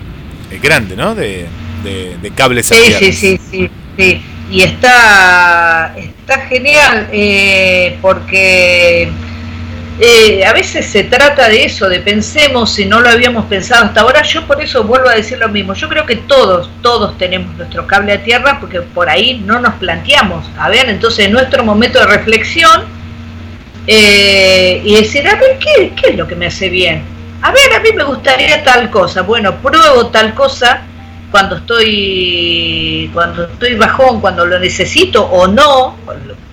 grande, 0.63 0.97
¿no? 0.97 1.15
De, 1.15 1.47
de, 1.85 2.31
cables 2.35 2.67
sí, 2.67 2.77
sí, 2.99 3.13
sí, 3.13 3.41
sí, 3.51 3.71
sí. 3.99 4.23
Y 4.51 4.63
está, 4.63 5.95
está 5.97 6.41
genial 6.47 7.09
porque 8.03 9.11
eh, 10.03 10.47
a 10.47 10.55
veces 10.55 10.87
se 10.87 11.05
trata 11.05 11.51
de 11.51 11.67
eso, 11.67 11.87
de 11.87 12.01
pensemos 12.01 12.73
si 12.73 12.87
no 12.87 13.01
lo 13.01 13.11
habíamos 13.11 13.45
pensado 13.45 13.85
hasta 13.85 14.01
ahora. 14.01 14.23
Yo 14.23 14.47
por 14.47 14.63
eso 14.63 14.83
vuelvo 14.85 15.11
a 15.11 15.15
decir 15.15 15.37
lo 15.37 15.51
mismo. 15.51 15.75
Yo 15.75 15.91
creo 15.91 16.07
que 16.07 16.17
todos, 16.17 16.71
todos 16.81 17.19
tenemos 17.19 17.55
nuestro 17.59 17.87
cable 17.87 18.15
a 18.15 18.23
tierra 18.23 18.59
porque 18.61 18.81
por 18.81 19.11
ahí 19.11 19.43
no 19.45 19.61
nos 19.61 19.75
planteamos. 19.75 20.47
A 20.59 20.71
ver, 20.71 20.89
entonces 20.89 21.31
nuestro 21.31 21.65
momento 21.65 21.99
de 21.99 22.07
reflexión 22.07 22.85
eh, 23.87 24.81
y 24.83 24.97
decir, 24.97 25.29
a 25.29 25.35
ver, 25.35 25.59
¿qué, 25.59 25.93
¿qué 25.95 26.13
es 26.13 26.17
lo 26.17 26.27
que 26.27 26.35
me 26.35 26.47
hace 26.47 26.71
bien? 26.71 27.03
A 27.43 27.53
ver, 27.53 27.75
a 27.75 27.81
mí 27.81 27.91
me 27.95 28.05
gustaría 28.05 28.65
tal 28.65 28.89
cosa. 28.89 29.21
Bueno, 29.21 29.57
pruebo 29.57 30.07
tal 30.07 30.33
cosa 30.33 30.83
cuando 31.31 31.57
estoy 31.57 33.11
cuando 33.13 33.45
estoy 33.45 33.75
bajón, 33.75 34.21
cuando 34.21 34.45
lo 34.45 34.59
necesito 34.59 35.25
o 35.25 35.47
no, 35.47 35.97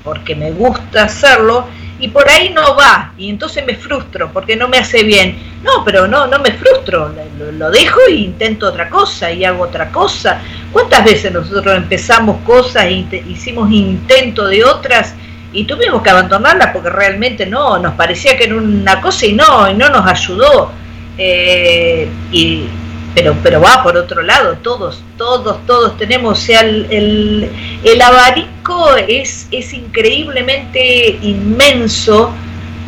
porque 0.04 0.36
me 0.36 0.52
gusta 0.52 1.04
hacerlo 1.04 1.66
y 2.00 2.10
por 2.10 2.30
ahí 2.30 2.50
no 2.50 2.76
va 2.76 3.14
y 3.18 3.30
entonces 3.30 3.66
me 3.66 3.76
frustro 3.76 4.32
porque 4.32 4.56
no 4.56 4.68
me 4.68 4.78
hace 4.78 5.04
bien. 5.04 5.38
No, 5.64 5.84
pero 5.84 6.08
no, 6.08 6.28
no 6.28 6.40
me 6.40 6.52
frustro, 6.52 7.12
lo, 7.58 7.72
dejo 7.72 8.00
e 8.08 8.14
intento 8.14 8.68
otra 8.68 8.90
cosa 8.90 9.32
y 9.32 9.44
hago 9.44 9.64
otra 9.64 9.92
cosa. 9.92 10.40
¿Cuántas 10.72 11.04
veces 11.04 11.32
nosotros 11.32 11.76
empezamos 11.76 12.38
cosas 12.46 12.86
e 12.86 13.24
hicimos 13.28 13.72
intento 13.72 14.46
de 14.48 14.64
otras 14.64 15.16
y 15.52 15.64
tuvimos 15.64 16.04
que 16.04 16.10
abandonarlas 16.12 16.72
porque 16.72 16.90
realmente 16.90 17.46
no, 17.48 17.80
nos 17.80 17.96
parecía 17.96 18.38
que 18.38 18.44
era 18.44 18.56
una 18.56 19.02
cosa 19.02 19.26
y 19.26 19.34
no, 19.34 19.70
y 19.70 19.74
no 19.74 19.90
nos 19.90 20.06
ayudó. 20.06 20.72
Eh, 21.18 22.08
y 22.32 22.68
pero, 23.18 23.36
pero 23.42 23.60
va 23.60 23.82
por 23.82 23.98
otro 23.98 24.22
lado, 24.22 24.60
todos, 24.62 25.02
todos, 25.18 25.66
todos 25.66 25.98
tenemos, 25.98 26.38
o 26.38 26.40
sea, 26.40 26.62
el, 26.62 27.50
el, 27.84 28.02
abanico 28.04 28.96
es, 28.96 29.48
es 29.50 29.74
increíblemente 29.74 31.18
inmenso, 31.24 32.30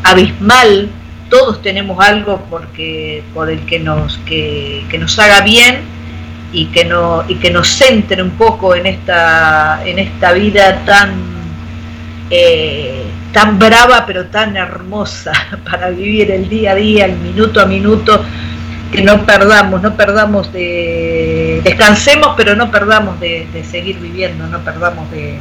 abismal, 0.03 0.87
todos 1.31 1.63
tenemos 1.63 1.99
algo 1.99 2.45
porque, 2.47 3.23
por 3.33 3.49
el 3.49 3.61
que 3.61 3.79
nos, 3.79 4.19
que, 4.19 4.85
nos 4.99 5.17
haga 5.17 5.41
bien 5.41 5.79
y 6.53 6.65
que, 6.65 6.85
no, 6.85 7.23
y 7.27 7.33
que 7.37 7.49
nos 7.49 7.67
centre 7.67 8.21
un 8.21 8.37
poco 8.37 8.75
en 8.75 8.85
esta, 8.85 9.81
en 9.83 9.97
esta 9.97 10.33
vida 10.33 10.85
tan, 10.85 11.11
eh, 12.29 13.01
tan 13.33 13.57
brava 13.57 14.05
pero 14.05 14.25
tan 14.27 14.55
hermosa 14.57 15.31
para 15.71 15.89
vivir 15.89 16.29
el 16.29 16.47
día 16.47 16.73
a 16.73 16.75
día, 16.75 17.05
el 17.05 17.17
minuto 17.17 17.59
a 17.59 17.65
minuto 17.65 18.23
que 18.91 19.01
no 19.01 19.25
perdamos, 19.25 19.81
no 19.81 19.95
perdamos 19.95 20.51
de, 20.51 21.61
descansemos, 21.63 22.33
pero 22.35 22.55
no 22.55 22.71
perdamos 22.71 23.19
de, 23.19 23.47
seguir 23.69 23.99
viviendo, 23.99 24.47
no 24.47 24.59
perdamos 24.59 25.09
de, 25.11 25.37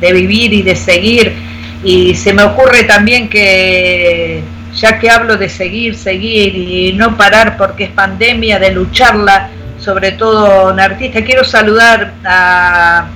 de, 0.00 0.12
vivir 0.12 0.52
y 0.52 0.62
de 0.62 0.76
seguir. 0.76 1.34
Y 1.82 2.14
se 2.14 2.32
me 2.32 2.42
ocurre 2.42 2.84
también 2.84 3.28
que, 3.28 4.42
ya 4.74 4.98
que 4.98 5.10
hablo 5.10 5.36
de 5.36 5.48
seguir, 5.48 5.94
seguir 5.96 6.54
y 6.56 6.92
no 6.92 7.16
parar 7.16 7.56
porque 7.56 7.84
es 7.84 7.90
pandemia, 7.90 8.58
de 8.58 8.70
lucharla, 8.72 9.50
sobre 9.78 10.12
todo 10.12 10.72
un 10.72 10.80
artista, 10.80 11.22
quiero 11.22 11.44
saludar 11.44 12.14
a, 12.24 13.06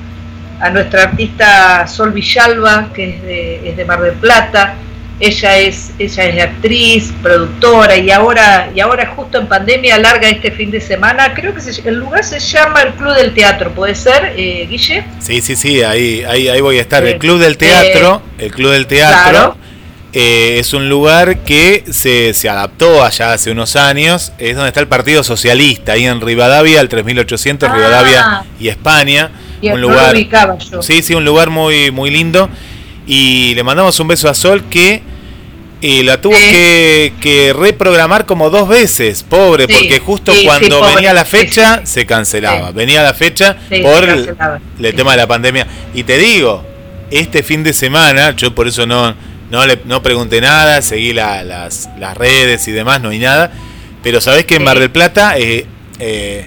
a 0.61 0.71
nuestra 0.71 1.05
artista 1.05 1.87
Sol 1.87 2.13
Villalba, 2.13 2.91
que 2.93 3.11
es 3.11 3.23
de, 3.23 3.71
es 3.71 3.77
de 3.77 3.85
Mar 3.85 4.01
del 4.01 4.15
Plata, 4.15 4.75
ella 5.21 5.59
es, 5.59 5.91
ella 5.99 6.25
es 6.25 6.43
actriz, 6.43 7.13
productora 7.23 7.97
y 7.97 8.11
ahora, 8.11 8.71
y 8.75 8.81
ahora 8.81 9.13
justo 9.15 9.39
en 9.39 9.47
pandemia 9.49 9.99
larga 9.99 10.29
este 10.29 10.51
fin 10.51 10.71
de 10.71 10.81
semana. 10.81 11.35
Creo 11.35 11.53
que 11.55 11.61
el 11.89 11.95
lugar 11.97 12.25
se 12.25 12.41
llama 12.41 12.83
el 12.83 12.95
Club 12.95 13.15
del 13.15 13.35
Teatro, 13.35 13.73
¿puede 13.73 13.95
ser, 13.95 14.33
eh, 14.37 14.67
Guille? 14.69 15.05
Sí, 15.21 15.41
sí, 15.43 15.57
sí, 15.57 15.83
ahí, 15.83 16.25
ahí, 16.27 16.49
ahí 16.49 16.61
voy 16.61 16.79
a 16.79 16.81
estar. 16.81 17.05
el 17.05 17.19
Club 17.19 17.39
del 17.39 17.57
Teatro, 17.59 18.23
el 18.39 18.51
Club 18.51 18.71
del 18.73 18.87
Teatro. 18.87 19.57
eh, 20.13 20.57
es 20.59 20.73
un 20.73 20.89
lugar 20.89 21.39
que 21.45 21.85
se, 21.91 22.35
se, 22.35 22.49
adaptó 22.49 23.05
allá 23.05 23.33
hace 23.35 23.51
unos 23.51 23.77
años. 23.77 24.33
Es 24.39 24.57
donde 24.57 24.69
está 24.69 24.81
el 24.81 24.89
Partido 24.89 25.23
Socialista, 25.23 25.93
ahí 25.93 26.07
en 26.07 26.21
Rivadavia, 26.21 26.81
el 26.81 26.89
3800, 26.89 27.69
Ah. 27.71 27.75
Rivadavia 27.77 28.43
y 28.59 28.69
España. 28.69 29.31
Y 29.61 29.69
un 29.69 29.81
lugar, 29.83 30.17
yo. 30.17 30.81
sí, 30.81 31.03
sí, 31.03 31.15
un 31.15 31.25
lugar 31.27 31.51
muy, 31.51 31.91
muy 31.91 32.11
lindo. 32.11 32.49
Y 33.07 33.55
le 33.55 33.63
mandamos 33.63 34.01
un 34.01 34.09
beso 34.09 34.29
a 34.29 34.35
Sol 34.35 34.65
que 34.71 35.03
eh, 35.83 36.03
la 36.05 36.21
tuvo 36.21 36.35
que, 36.35 37.15
que 37.21 37.55
reprogramar 37.55 38.27
como 38.27 38.51
dos 38.51 38.69
veces, 38.69 39.23
pobre, 39.23 39.67
Sí, 39.67 39.73
porque 39.73 39.99
justo 39.99 40.33
sí, 40.35 40.45
cuando 40.45 40.79
pobre, 40.81 40.95
venía 40.97 41.15
la 41.15 41.25
fecha 41.25 41.81
se 41.85 42.05
cancelaba. 42.07 42.71
Venía 42.73 43.03
la 43.03 43.15
fecha 43.15 43.57
por 43.83 44.05
el, 44.05 44.95
tema 44.95 45.13
de 45.13 45.17
la 45.17 45.27
pandemia. 45.27 45.67
Y 45.95 46.03
te 46.03 46.19
digo, 46.19 46.65
este 47.11 47.43
fin 47.43 47.63
de 47.65 47.73
semana, 47.73 48.37
yo 48.37 48.55
por 48.55 48.69
eso 48.69 48.87
no, 48.87 49.15
no, 49.51 49.67
le, 49.67 49.79
no 49.87 50.03
pregunté 50.03 50.41
nada, 50.41 50.83
seguí 50.83 51.13
la- 51.13 51.45
las, 51.45 51.89
las 51.99 52.17
redes 52.17 52.69
y 52.69 52.73
demás, 52.73 53.01
no 53.01 53.09
hay 53.09 53.19
nada. 53.19 53.51
Pero 54.03 54.21
sabés 54.21 54.45
que 54.45 54.57
en 54.57 54.65
Mar 54.65 54.79
del 54.79 54.91
Plata, 54.91 55.39
eh, 55.39 55.67
eh, 55.99 56.47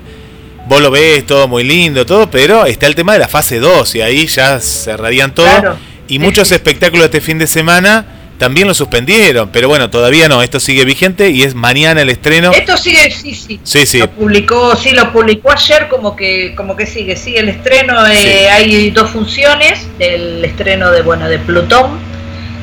vos 0.67 0.81
lo 0.81 0.91
ves 0.91 1.25
todo 1.25 1.47
muy 1.47 1.63
lindo, 1.63 2.05
todo, 2.05 2.29
pero 2.29 2.65
está 2.65 2.87
el 2.87 2.95
tema 2.95 3.13
de 3.13 3.19
la 3.19 3.27
fase 3.27 3.59
2 3.59 3.95
y 3.95 4.01
ahí 4.01 4.27
ya 4.27 4.59
cerrarían 4.59 5.33
todo. 5.33 5.47
Claro. 5.47 5.77
Y 6.07 6.19
muchos 6.19 6.51
espectáculos 6.51 7.05
este 7.05 7.21
fin 7.21 7.39
de 7.39 7.47
semana 7.47 8.05
también 8.43 8.67
lo 8.67 8.73
suspendieron, 8.73 9.47
pero 9.53 9.69
bueno, 9.69 9.89
todavía 9.89 10.27
no, 10.27 10.43
esto 10.43 10.59
sigue 10.59 10.83
vigente 10.83 11.29
y 11.29 11.43
es 11.43 11.55
mañana 11.55 12.01
el 12.01 12.09
estreno. 12.09 12.51
Esto 12.51 12.75
sigue, 12.75 13.09
sí, 13.09 13.33
sí. 13.33 13.57
Sí, 13.63 13.85
sí. 13.85 13.99
Lo 13.99 14.09
publicó, 14.11 14.75
sí, 14.75 14.91
lo 14.91 15.13
publicó 15.13 15.53
ayer 15.53 15.87
como 15.87 16.13
que, 16.13 16.53
como 16.53 16.75
que 16.75 16.85
sigue, 16.85 17.15
sigue 17.15 17.39
el 17.39 17.47
estreno. 17.47 18.05
eh, 18.05 18.17
Sí. 18.17 18.29
Hay 18.51 18.91
dos 18.91 19.11
funciones 19.11 19.87
del 19.97 20.43
estreno 20.43 20.91
de, 20.91 21.03
bueno, 21.03 21.29
de 21.29 21.39
Plutón, 21.39 21.97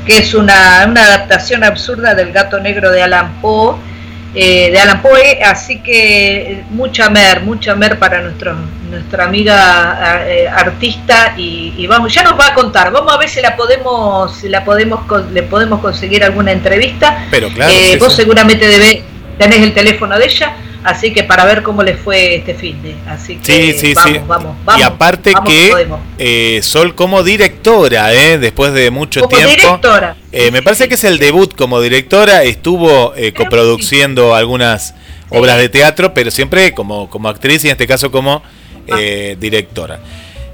que 0.05 0.19
es 0.19 0.35
una, 0.35 0.85
una 0.87 1.03
adaptación 1.03 1.65
absurda 1.65 2.15
del 2.15 2.31
Gato 2.31 2.61
Negro 2.61 2.91
de 2.91 3.03
Alan 3.03 3.41
Poe, 3.41 3.77
eh, 4.35 4.71
de 4.71 4.79
Alan 4.79 5.03
Poe, 5.03 5.43
así 5.43 5.81
que 5.81 6.53
eh, 6.53 6.65
mucha 6.71 7.11
mer, 7.11 7.41
mucha 7.43 7.75
mer 7.75 7.99
para 7.99 8.23
nuestro, 8.23 8.55
nuestra 8.89 9.25
amiga 9.25 10.25
eh, 10.29 10.49
artista 10.49 11.35
y, 11.37 11.75
y 11.77 11.87
vamos, 11.87 12.13
ya 12.15 12.23
nos 12.23 12.39
va 12.39 12.49
a 12.49 12.55
contar. 12.55 12.93
Vamos 12.93 13.13
a 13.13 13.17
ver 13.19 13.29
si 13.29 13.41
la 13.41 13.57
podemos, 13.57 14.37
si 14.37 14.49
la 14.49 14.65
podemos, 14.65 15.01
le 15.33 15.43
podemos 15.43 15.81
conseguir 15.81 16.23
alguna 16.25 16.53
entrevista. 16.53 17.27
Pero 17.31 17.49
claro, 17.49 17.73
Eh, 17.75 17.97
vos 17.99 18.13
sí. 18.15 18.23
seguramente 18.23 18.67
debe, 18.69 19.03
tenés 19.41 19.61
el 19.63 19.73
teléfono 19.73 20.19
de 20.19 20.27
ella, 20.27 20.55
así 20.85 21.15
que 21.15 21.25
para 21.25 21.47
ver 21.47 21.63
cómo 21.63 21.83
le 21.83 21.95
fue 21.95 22.37
este 22.37 22.55
fin 22.55 22.81
de. 22.83 22.95
Así 23.09 23.37
que 23.37 23.73
Sí, 23.73 23.79
sí, 23.79 23.95
vamos, 23.95 24.13
sí. 24.13 24.21
vamos, 24.29 24.57
vamos. 24.67 24.81
y 24.81 24.85
aparte 24.85 25.33
vamos 25.33 25.49
que 25.49 25.89
eh, 26.19 26.61
Sol 26.63 26.95
como 26.95 27.23
directora, 27.23 28.13
eh, 28.13 28.39
después 28.39 28.75
de 28.75 28.91
mucho 28.91 29.21
Como 29.23 29.35
tiempo. 29.37 29.55
directora. 29.57 30.15
Eh, 30.31 30.51
me 30.51 30.61
parece 30.63 30.89
que 30.89 30.95
es 30.97 31.05
el 31.05 31.19
debut 31.19 31.55
como 31.57 31.81
directora. 31.81 32.43
Estuvo 32.45 33.15
eh, 33.17 33.33
coproduciendo 33.33 34.35
algunas 34.35 34.95
obras 35.31 35.57
de 35.57 35.71
teatro, 35.71 36.13
pero 36.13 36.31
siempre 36.31 36.75
como, 36.75 37.09
como 37.09 37.29
actriz 37.31 37.65
y 37.65 37.69
en 37.69 37.73
este 37.73 37.87
caso 37.87 38.11
como 38.11 38.43
eh, 38.89 39.37
directora. 39.41 40.01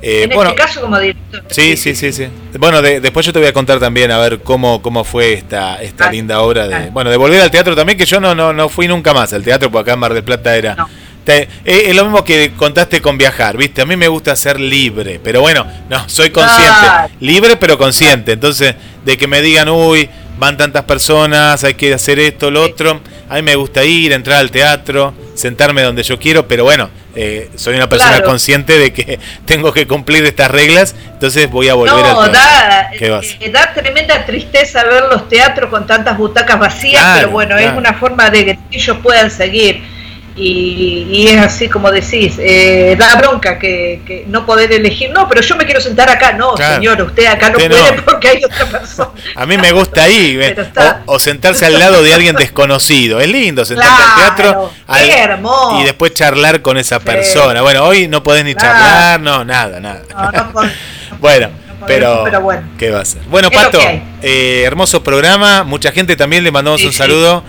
Eh, 0.03 0.25
en 0.25 0.31
bueno, 0.31 0.51
este 0.51 0.63
caso 0.63 0.81
como 0.83 0.99
directora. 0.99 1.45
sí, 1.49 1.77
sí, 1.77 1.95
sí, 1.95 2.13
sí. 2.13 2.29
Bueno, 2.59 2.83
de- 2.83 3.01
después 3.01 3.25
yo 3.27 3.33
te 3.33 3.39
voy 3.39 3.49
a 3.49 3.53
contar 3.53 3.79
también 3.81 4.11
a 4.11 4.19
ver 4.19 4.41
cómo, 4.41 4.83
cómo 4.83 5.05
fue 5.05 5.33
esta, 5.33 5.83
esta 5.83 6.11
linda 6.11 6.41
obra 6.43 6.69
de, 6.69 6.91
bueno, 6.91 7.11
de 7.11 7.17
volver 7.17 7.41
al 7.41 7.51
teatro 7.51 7.75
también, 7.75 7.97
que 7.99 8.05
yo 8.07 8.21
no, 8.21 8.35
no, 8.35 8.53
no 8.53 8.69
fui 8.69 8.87
nunca 8.89 9.15
más 9.15 9.33
al 9.33 9.43
teatro, 9.43 9.71
porque 9.71 9.91
acá 9.91 9.95
en 9.95 10.01
Mar 10.01 10.13
del 10.15 10.23
Plata 10.25 10.55
era. 10.57 10.87
Te- 11.25 11.43
eh, 11.65 11.85
es 11.87 11.97
lo 11.97 12.05
mismo 12.05 12.23
que 12.25 12.53
contaste 12.57 13.01
con 13.03 13.19
viajar, 13.19 13.57
¿viste? 13.57 13.83
A 13.83 13.87
mí 13.87 13.97
me 13.97 14.07
gusta 14.07 14.37
ser 14.37 14.61
libre, 14.61 15.19
pero 15.25 15.41
bueno, 15.41 15.67
no, 15.91 16.09
soy 16.09 16.31
consciente. 16.31 16.87
Libre, 17.21 17.57
pero 17.57 17.77
consciente. 17.79 18.33
Entonces, 18.33 18.75
de 19.05 19.17
que 19.17 19.27
me 19.27 19.41
digan, 19.43 19.69
uy, 19.69 20.09
van 20.39 20.57
tantas 20.57 20.85
personas, 20.85 21.65
hay 21.65 21.75
que 21.75 21.93
hacer 21.95 22.21
esto, 22.21 22.51
lo 22.51 22.63
otro. 22.63 23.01
A 23.29 23.35
mí 23.37 23.43
me 23.43 23.57
gusta 23.57 23.83
ir, 23.83 24.13
entrar 24.13 24.39
al 24.39 24.53
teatro, 24.53 25.15
sentarme 25.35 25.83
donde 25.83 26.05
yo 26.05 26.17
quiero, 26.17 26.47
pero 26.47 26.63
bueno, 26.63 26.91
eh, 27.17 27.51
soy 27.57 27.75
una 27.77 27.89
persona 27.89 28.13
Claro. 28.13 28.27
consciente 28.27 28.79
de 28.79 28.93
que 28.93 29.19
tengo 29.47 29.73
que 29.73 29.87
cumplir 29.87 30.25
estas 30.27 30.51
reglas, 30.51 30.95
entonces 31.13 31.51
voy 31.51 31.69
a 31.69 31.75
volver 31.75 31.95
No, 31.95 32.21
al 32.23 32.33
da, 32.33 32.91
¿Qué 32.99 33.11
vas? 33.11 33.27
eh, 33.41 33.51
da 33.51 33.73
tremenda 33.73 34.25
tristeza 34.27 34.85
ver 34.85 35.05
los 35.11 35.29
teatros 35.29 35.71
con 35.71 35.87
tantas 35.87 36.17
butacas 36.19 36.59
vacías, 36.59 37.03
Claro, 37.03 37.19
pero 37.21 37.31
bueno, 37.31 37.57
claro. 37.57 37.73
es 37.73 37.77
una 37.79 37.95
forma 37.95 38.31
de 38.31 38.45
que 38.45 38.59
ellos 38.71 38.97
puedan 39.03 39.31
seguir. 39.31 39.83
Y, 40.39 41.07
y 41.11 41.29
es 41.29 41.41
así 41.41 41.67
como 41.69 41.91
decís, 41.91 42.35
eh, 42.39 42.95
da 42.99 43.15
bronca 43.17 43.59
que, 43.59 44.03
que 44.07 44.25
no 44.29 44.45
poder 44.45 44.71
elegir, 44.71 45.11
no, 45.11 45.27
pero 45.31 45.41
yo 45.41 45.57
me 45.57 45.65
quiero 45.65 45.81
sentar 45.81 46.11
acá, 46.11 46.33
no, 46.33 46.53
Claro. 46.55 46.75
señor, 46.75 47.01
usted 47.03 47.25
acá 47.27 47.49
no 47.49 47.55
puede 47.59 47.97
no. 47.97 48.05
porque 48.05 48.29
hay 48.29 48.45
otra 48.45 48.67
persona. 48.67 49.11
A 49.35 49.47
mí 49.47 49.57
me 49.57 49.73
gusta 49.73 50.03
ahí, 50.03 50.39
o, 51.07 51.15
o 51.15 51.19
sentarse 51.19 51.65
al 51.65 51.79
lado 51.79 52.03
de 52.03 52.13
alguien 52.13 52.37
desconocido. 52.37 53.19
Es 53.21 53.29
lindo 53.29 53.65
sentarse 53.65 53.91
al 54.03 54.37
teatro 54.37 54.71
al- 54.87 55.09
hermoso. 55.09 55.81
y 55.81 55.85
después 55.85 56.13
charlar 56.13 56.61
con 56.61 56.77
esa 56.77 57.01
persona. 57.01 57.63
Bueno, 57.63 57.85
hoy 57.85 58.07
no 58.07 58.23
podés 58.23 58.45
ni 58.45 58.55
charlar, 58.55 59.19
no, 59.21 59.43
nada, 59.43 59.81
nada. 59.81 60.03
No, 60.15 60.33
no 60.63 60.71
Bueno, 61.19 61.49
pero, 61.87 62.23
pero 62.25 62.41
bueno. 62.43 62.69
¿qué 62.79 62.91
va 62.91 63.01
a 63.01 63.05
ser? 63.07 63.23
Bueno, 63.31 63.49
Es 63.51 63.57
Pato, 63.59 63.81
eh, 64.21 64.65
hermoso 64.67 65.03
programa. 65.03 65.65
Mucha 65.65 65.93
gente 65.93 66.15
también 66.15 66.45
le 66.45 66.51
mandamos 66.51 66.81
Sí, 66.81 66.87
un 66.89 66.93
sí. 66.93 66.99
saludo 66.99 67.43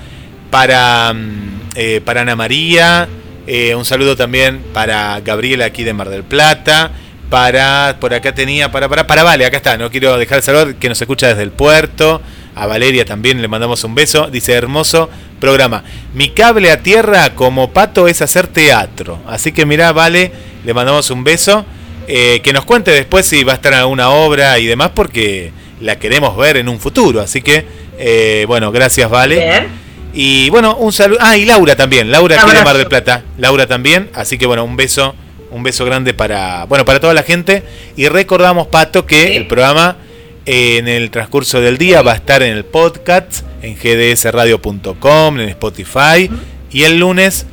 para, 0.50 1.12
mm, 1.14 1.57
eh, 1.78 2.02
para 2.04 2.22
Ana 2.22 2.36
María. 2.36 3.08
eh, 3.46 3.76
un 3.76 3.86
saludo 3.86 4.16
también 4.18 4.62
para 4.74 5.22
Gabriela 5.22 5.66
aquí 5.66 5.84
de 5.84 5.94
Mar 5.94 6.10
del 6.10 6.24
Plata. 6.24 6.92
Para, 7.30 7.98
por 8.00 8.14
acá 8.14 8.34
tenía, 8.34 8.72
para, 8.72 8.90
para, 8.90 9.06
para 9.06 9.22
Vale, 9.22 9.46
acá 9.46 9.58
está, 9.58 9.78
no 9.78 9.92
quiero 9.92 10.18
dejar 10.18 10.38
de 10.40 10.42
saludar, 10.42 10.76
que 10.76 10.90
nos 10.90 11.00
escucha 11.00 11.28
desde 11.28 11.44
el 11.44 11.52
puerto. 11.52 12.20
A 12.56 12.66
Valeria 12.66 13.06
también 13.06 13.42
le 13.42 13.48
mandamos 13.48 13.84
un 13.84 13.94
beso. 13.94 14.28
Dice, 14.32 14.54
hermoso 14.54 15.10
programa. 15.40 15.84
Mi 16.16 16.30
cable 16.30 16.72
a 16.72 16.82
tierra 16.82 17.36
como 17.36 17.72
pato 17.72 18.08
es 18.08 18.24
hacer 18.24 18.48
teatro. 18.48 19.20
Así 19.28 19.52
que 19.52 19.66
mirá, 19.68 19.92
Vale, 19.92 20.32
le 20.66 20.74
mandamos 20.74 21.12
un 21.12 21.24
beso. 21.24 21.64
Eh, 22.08 22.40
que 22.42 22.54
nos 22.54 22.66
cuente 22.66 22.90
después 22.92 23.26
si 23.28 23.44
va 23.44 23.52
a 23.52 23.56
estar 23.56 23.74
alguna 23.76 24.10
obra 24.10 24.58
y 24.58 24.66
demás, 24.66 24.92
porque 24.96 25.52
la 25.80 26.00
queremos 26.00 26.36
ver 26.38 26.58
en 26.58 26.70
un 26.70 26.80
futuro. 26.80 27.22
Así 27.22 27.42
que, 27.42 27.66
eh, 28.00 28.46
bueno, 28.48 28.72
gracias, 28.72 29.10
Vale. 29.10 29.86
Y 30.14 30.50
bueno, 30.50 30.76
un 30.78 30.92
saludo. 30.92 31.20
Ah, 31.22 31.38
y 31.38 31.46
Laura 31.46 31.76
también. 31.76 32.12
Laura 32.12 32.42
aquí 32.42 32.56
de 32.56 32.64
Mar 32.64 32.78
del 32.78 32.88
Plata. 32.88 33.24
Laura 33.38 33.68
también. 33.68 34.10
Así 34.14 34.38
que 34.38 34.46
bueno, 34.46 34.64
un 34.64 34.76
beso. 34.76 35.16
Un 35.50 35.64
beso 35.64 35.86
grande 35.86 36.14
para, 36.14 36.66
bueno, 36.66 36.84
para 36.84 37.00
toda 37.00 37.14
la 37.14 37.24
gente. 37.24 37.64
Y 37.96 38.10
recordamos, 38.10 38.68
Pato, 38.68 39.06
que 39.06 39.38
el 39.38 39.48
programa 39.48 39.96
eh, 40.46 40.78
en 40.78 40.90
el 40.90 41.10
transcurso 41.10 41.62
del 41.62 41.78
día 41.78 42.02
va 42.02 42.12
a 42.12 42.16
estar 42.16 42.44
en 42.44 42.56
el 42.56 42.66
podcast, 42.66 43.44
en 43.62 43.76
gdsradio.com, 43.76 45.40
en 45.40 45.50
Spotify. 45.50 46.30
Y 46.70 46.84
el 46.84 47.00
lunes, 47.00 47.46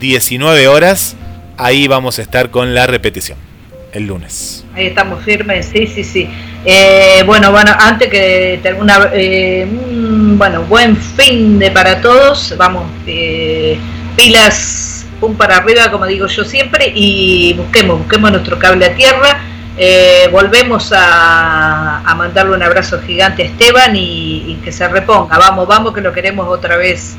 19 0.00 0.66
horas, 0.66 1.14
ahí 1.58 1.88
vamos 1.88 2.18
a 2.18 2.22
estar 2.22 2.50
con 2.50 2.74
la 2.74 2.86
repetición. 2.86 3.51
El 3.92 4.06
lunes. 4.06 4.64
Ahí 4.74 4.86
estamos 4.86 5.22
firmes, 5.22 5.66
sí, 5.72 5.86
sí, 5.86 6.02
sí. 6.02 6.28
Eh, 6.64 7.22
bueno, 7.26 7.50
bueno, 7.52 7.72
antes 7.78 8.08
que 8.08 8.58
ter- 8.62 8.74
una, 8.74 9.10
eh, 9.12 9.66
un, 9.70 10.38
bueno, 10.38 10.62
buen 10.62 10.96
fin 10.96 11.58
de 11.58 11.70
para 11.70 12.00
todos. 12.00 12.54
Vamos, 12.56 12.86
eh, 13.06 13.76
pilas, 14.16 15.04
pum 15.20 15.36
para 15.36 15.58
arriba, 15.58 15.90
como 15.90 16.06
digo 16.06 16.26
yo 16.26 16.42
siempre, 16.42 16.90
y 16.94 17.52
busquemos, 17.54 17.98
busquemos 17.98 18.30
nuestro 18.30 18.58
cable 18.58 18.86
a 18.86 18.94
tierra. 18.94 19.40
Eh, 19.76 20.28
volvemos 20.32 20.90
a, 20.94 21.98
a 21.98 22.14
mandarle 22.14 22.54
un 22.54 22.62
abrazo 22.62 23.00
gigante 23.02 23.42
a 23.42 23.46
Esteban 23.46 23.94
y, 23.94 24.52
y 24.52 24.60
que 24.64 24.72
se 24.72 24.88
reponga. 24.88 25.36
Vamos, 25.38 25.68
vamos, 25.68 25.92
que 25.92 26.00
lo 26.00 26.12
queremos 26.14 26.48
otra 26.48 26.76
vez, 26.76 27.14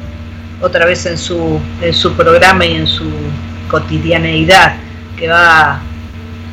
otra 0.60 0.86
vez 0.88 1.06
en 1.06 1.20
su, 1.20 1.60
en 1.82 1.94
su 1.94 2.14
programa 2.14 2.66
y 2.66 2.76
en 2.76 2.88
su 2.88 3.12
cotidianeidad, 3.70 4.76
que 5.18 5.28
va 5.28 5.80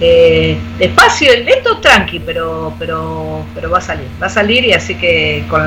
eh, 0.01 0.57
despacio, 0.79 1.33
lento, 1.45 1.79
tranqui, 1.79 2.21
pero, 2.21 2.75
pero, 2.79 3.45
pero 3.55 3.71
va 3.71 3.79
a 3.79 3.83
salir, 3.83 4.07
va 4.21 4.27
a 4.27 4.31
salir 4.31 4.65
y 4.65 4.73
así 4.73 4.95
que 4.95 5.45
con, 5.49 5.63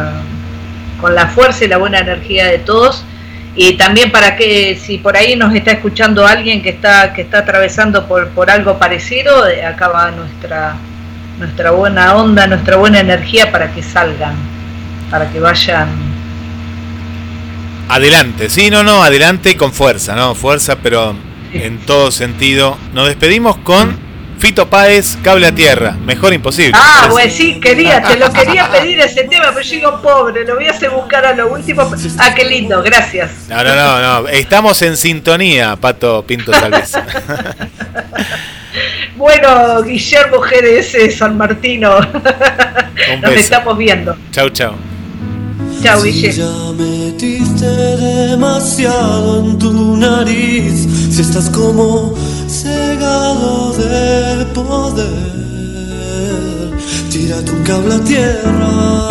con 1.00 1.14
la 1.14 1.28
fuerza 1.28 1.66
y 1.66 1.68
la 1.68 1.78
buena 1.78 2.00
energía 2.00 2.48
de 2.48 2.60
todos 2.60 3.06
y 3.56 3.74
también 3.74 4.12
para 4.12 4.36
que 4.36 4.76
si 4.76 4.98
por 4.98 5.16
ahí 5.16 5.36
nos 5.36 5.54
está 5.54 5.72
escuchando 5.72 6.26
alguien 6.26 6.64
que 6.64 6.70
está 6.70 7.14
que 7.14 7.22
está 7.22 7.40
atravesando 7.40 8.08
por, 8.08 8.30
por 8.30 8.50
algo 8.50 8.80
parecido, 8.80 9.48
eh, 9.48 9.64
acá 9.64 9.90
va 9.90 10.12
nuestra 10.12 10.76
nuestra 11.38 11.72
buena 11.72 12.16
onda, 12.16 12.48
nuestra 12.48 12.78
buena 12.78 13.00
energía 13.00 13.52
para 13.52 13.72
que 13.72 13.84
salgan, 13.84 14.36
para 15.12 15.30
que 15.30 15.40
vayan 15.40 16.14
Adelante, 17.90 18.50
sí, 18.50 18.72
no, 18.72 18.82
no, 18.82 19.04
adelante 19.04 19.52
y 19.52 19.56
con 19.56 19.72
fuerza, 19.72 20.16
¿no? 20.16 20.34
Fuerza, 20.34 20.78
pero 20.78 21.16
en 21.54 21.78
todo 21.80 22.12
sentido. 22.12 22.78
Nos 22.94 23.08
despedimos 23.08 23.58
con 23.58 23.98
Fito 24.40 24.68
Páez, 24.70 25.18
Cable 25.24 25.48
a 25.48 25.56
Tierra. 25.56 25.92
Mejor 25.92 26.34
imposible. 26.34 26.74
Ah, 26.76 27.04
Es- 27.06 27.12
pues 27.12 27.34
sí, 27.34 27.60
quería, 27.62 28.02
te 28.02 28.18
lo 28.18 28.32
quería 28.34 28.70
pedir 28.70 29.00
ese 29.00 29.24
tema, 29.24 29.46
pero 29.54 29.62
yo 29.62 29.72
digo, 29.76 30.02
pobre, 30.02 30.46
lo 30.46 30.56
voy 30.56 30.68
a 30.68 30.72
hacer 30.72 30.90
buscar 30.90 31.26
a 31.26 31.34
lo 31.34 31.54
último. 31.54 31.90
Ah, 32.18 32.34
qué 32.36 32.44
lindo, 32.46 32.82
gracias. 32.84 33.32
No, 33.48 33.64
no, 33.64 33.76
no, 33.76 34.22
no. 34.22 34.28
Estamos 34.28 34.82
en 34.82 34.98
sintonía, 34.98 35.76
Pato 35.78 36.24
Pinto 36.26 36.52
Salves. 36.54 36.94
Bueno, 39.16 39.84
Guillermo 39.84 40.38
GDS 40.40 41.16
San 41.16 41.38
Martino, 41.38 41.98
Un 41.98 43.22
nos 43.22 43.32
estamos 43.34 43.78
viendo. 43.78 44.16
chau, 44.32 44.50
chau. 44.50 44.74
Chao, 45.84 46.02
Guille. 46.02 46.32
Si 46.32 46.40
ya 46.40 46.48
metiste 46.76 47.66
demasiado 47.66 49.40
en 49.46 49.60
tu 49.60 49.96
nariz, 49.98 50.88
si 51.14 51.22
estás 51.22 51.50
como 51.52 52.16
cegado 52.54 53.74
de 53.74 54.46
poder, 54.54 55.10
tira 57.10 57.42
tu 57.44 57.54
cable 57.64 57.96
a 57.96 58.00
tierra. 58.04 59.10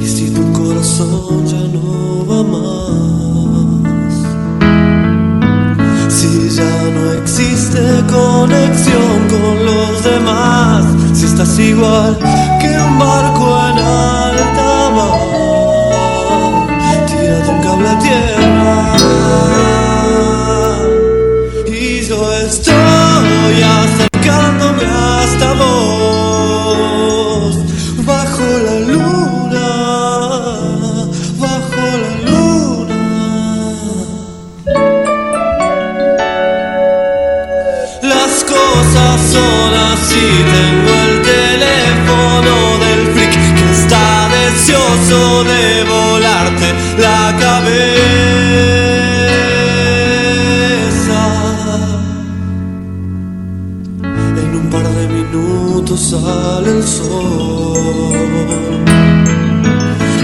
Y 0.00 0.06
si 0.06 0.30
tu 0.30 0.50
corazón 0.52 1.46
ya 1.46 1.62
no 1.74 2.24
va 2.28 2.42
más, 2.54 4.14
si 6.08 6.48
ya 6.48 6.76
no 6.94 7.12
existe 7.20 7.80
conexión 8.10 9.16
con 9.28 9.56
los 9.66 10.04
demás, 10.04 10.86
si 11.12 11.26
estás 11.26 11.58
igual 11.58 12.16
que 12.60 12.70
un 12.86 12.98
barco 12.98 13.44
en 13.68 13.78
alta 13.78 14.90
mar, 14.96 15.20
tira 17.08 17.38
un 17.52 17.58
cable 17.62 17.88
a 17.90 17.98
tierra. 17.98 18.47
Y 21.66 22.02
yo 22.06 22.32
estoy 22.32 23.62
acercándome 23.62 24.07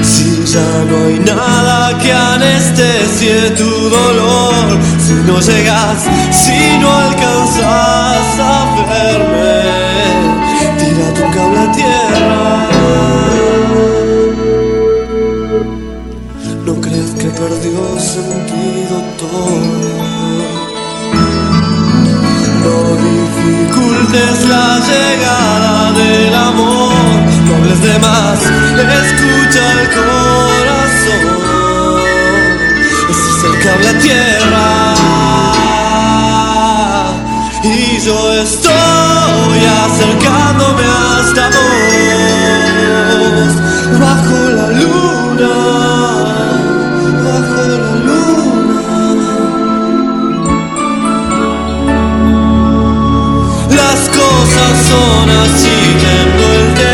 Si 0.02 0.44
ya 0.44 0.84
no 0.90 1.06
hay 1.06 1.18
nada 1.20 1.98
que 1.98 2.12
anestesie 2.12 3.50
tu 3.56 3.70
dolor, 3.88 4.78
si 4.98 5.14
no 5.26 5.40
llegas, 5.40 6.04
si 6.30 6.78
no 6.80 6.92
alcanzas 6.92 8.38
a 8.38 8.84
verme, 8.90 9.62
tira 10.78 11.14
tu 11.14 11.22
cable 11.34 11.60
a 11.60 11.72
tierra. 11.72 12.68
No 16.66 16.74
creas 16.78 17.10
que 17.12 17.28
perdió 17.40 17.98
sentido 17.98 18.96
todo. 19.18 20.13
Dificultes 24.04 24.48
la 24.48 24.80
llegada 24.80 25.92
del 25.92 26.34
amor, 26.34 26.92
no 27.46 27.54
hables 27.56 27.80
de 27.80 27.98
más, 27.98 28.40
escucha 28.40 29.72
el 29.72 29.88
corazón. 29.90 31.34
Es 33.10 33.44
el 33.44 33.54
cable 33.62 33.88
a 33.88 33.98
tierra. 33.98 34.68
Y 37.62 37.98
yo 38.04 38.32
estoy 38.42 39.64
acercándome 39.84 40.84
hasta 40.84 41.44
vos, 41.54 43.52
bajo 44.00 44.38
la 44.50 44.68
luna, 44.68 45.73
cosas 54.94 55.24
son 55.24 55.30
así, 55.30 55.96
tengo 56.00 56.52
el 56.52 56.93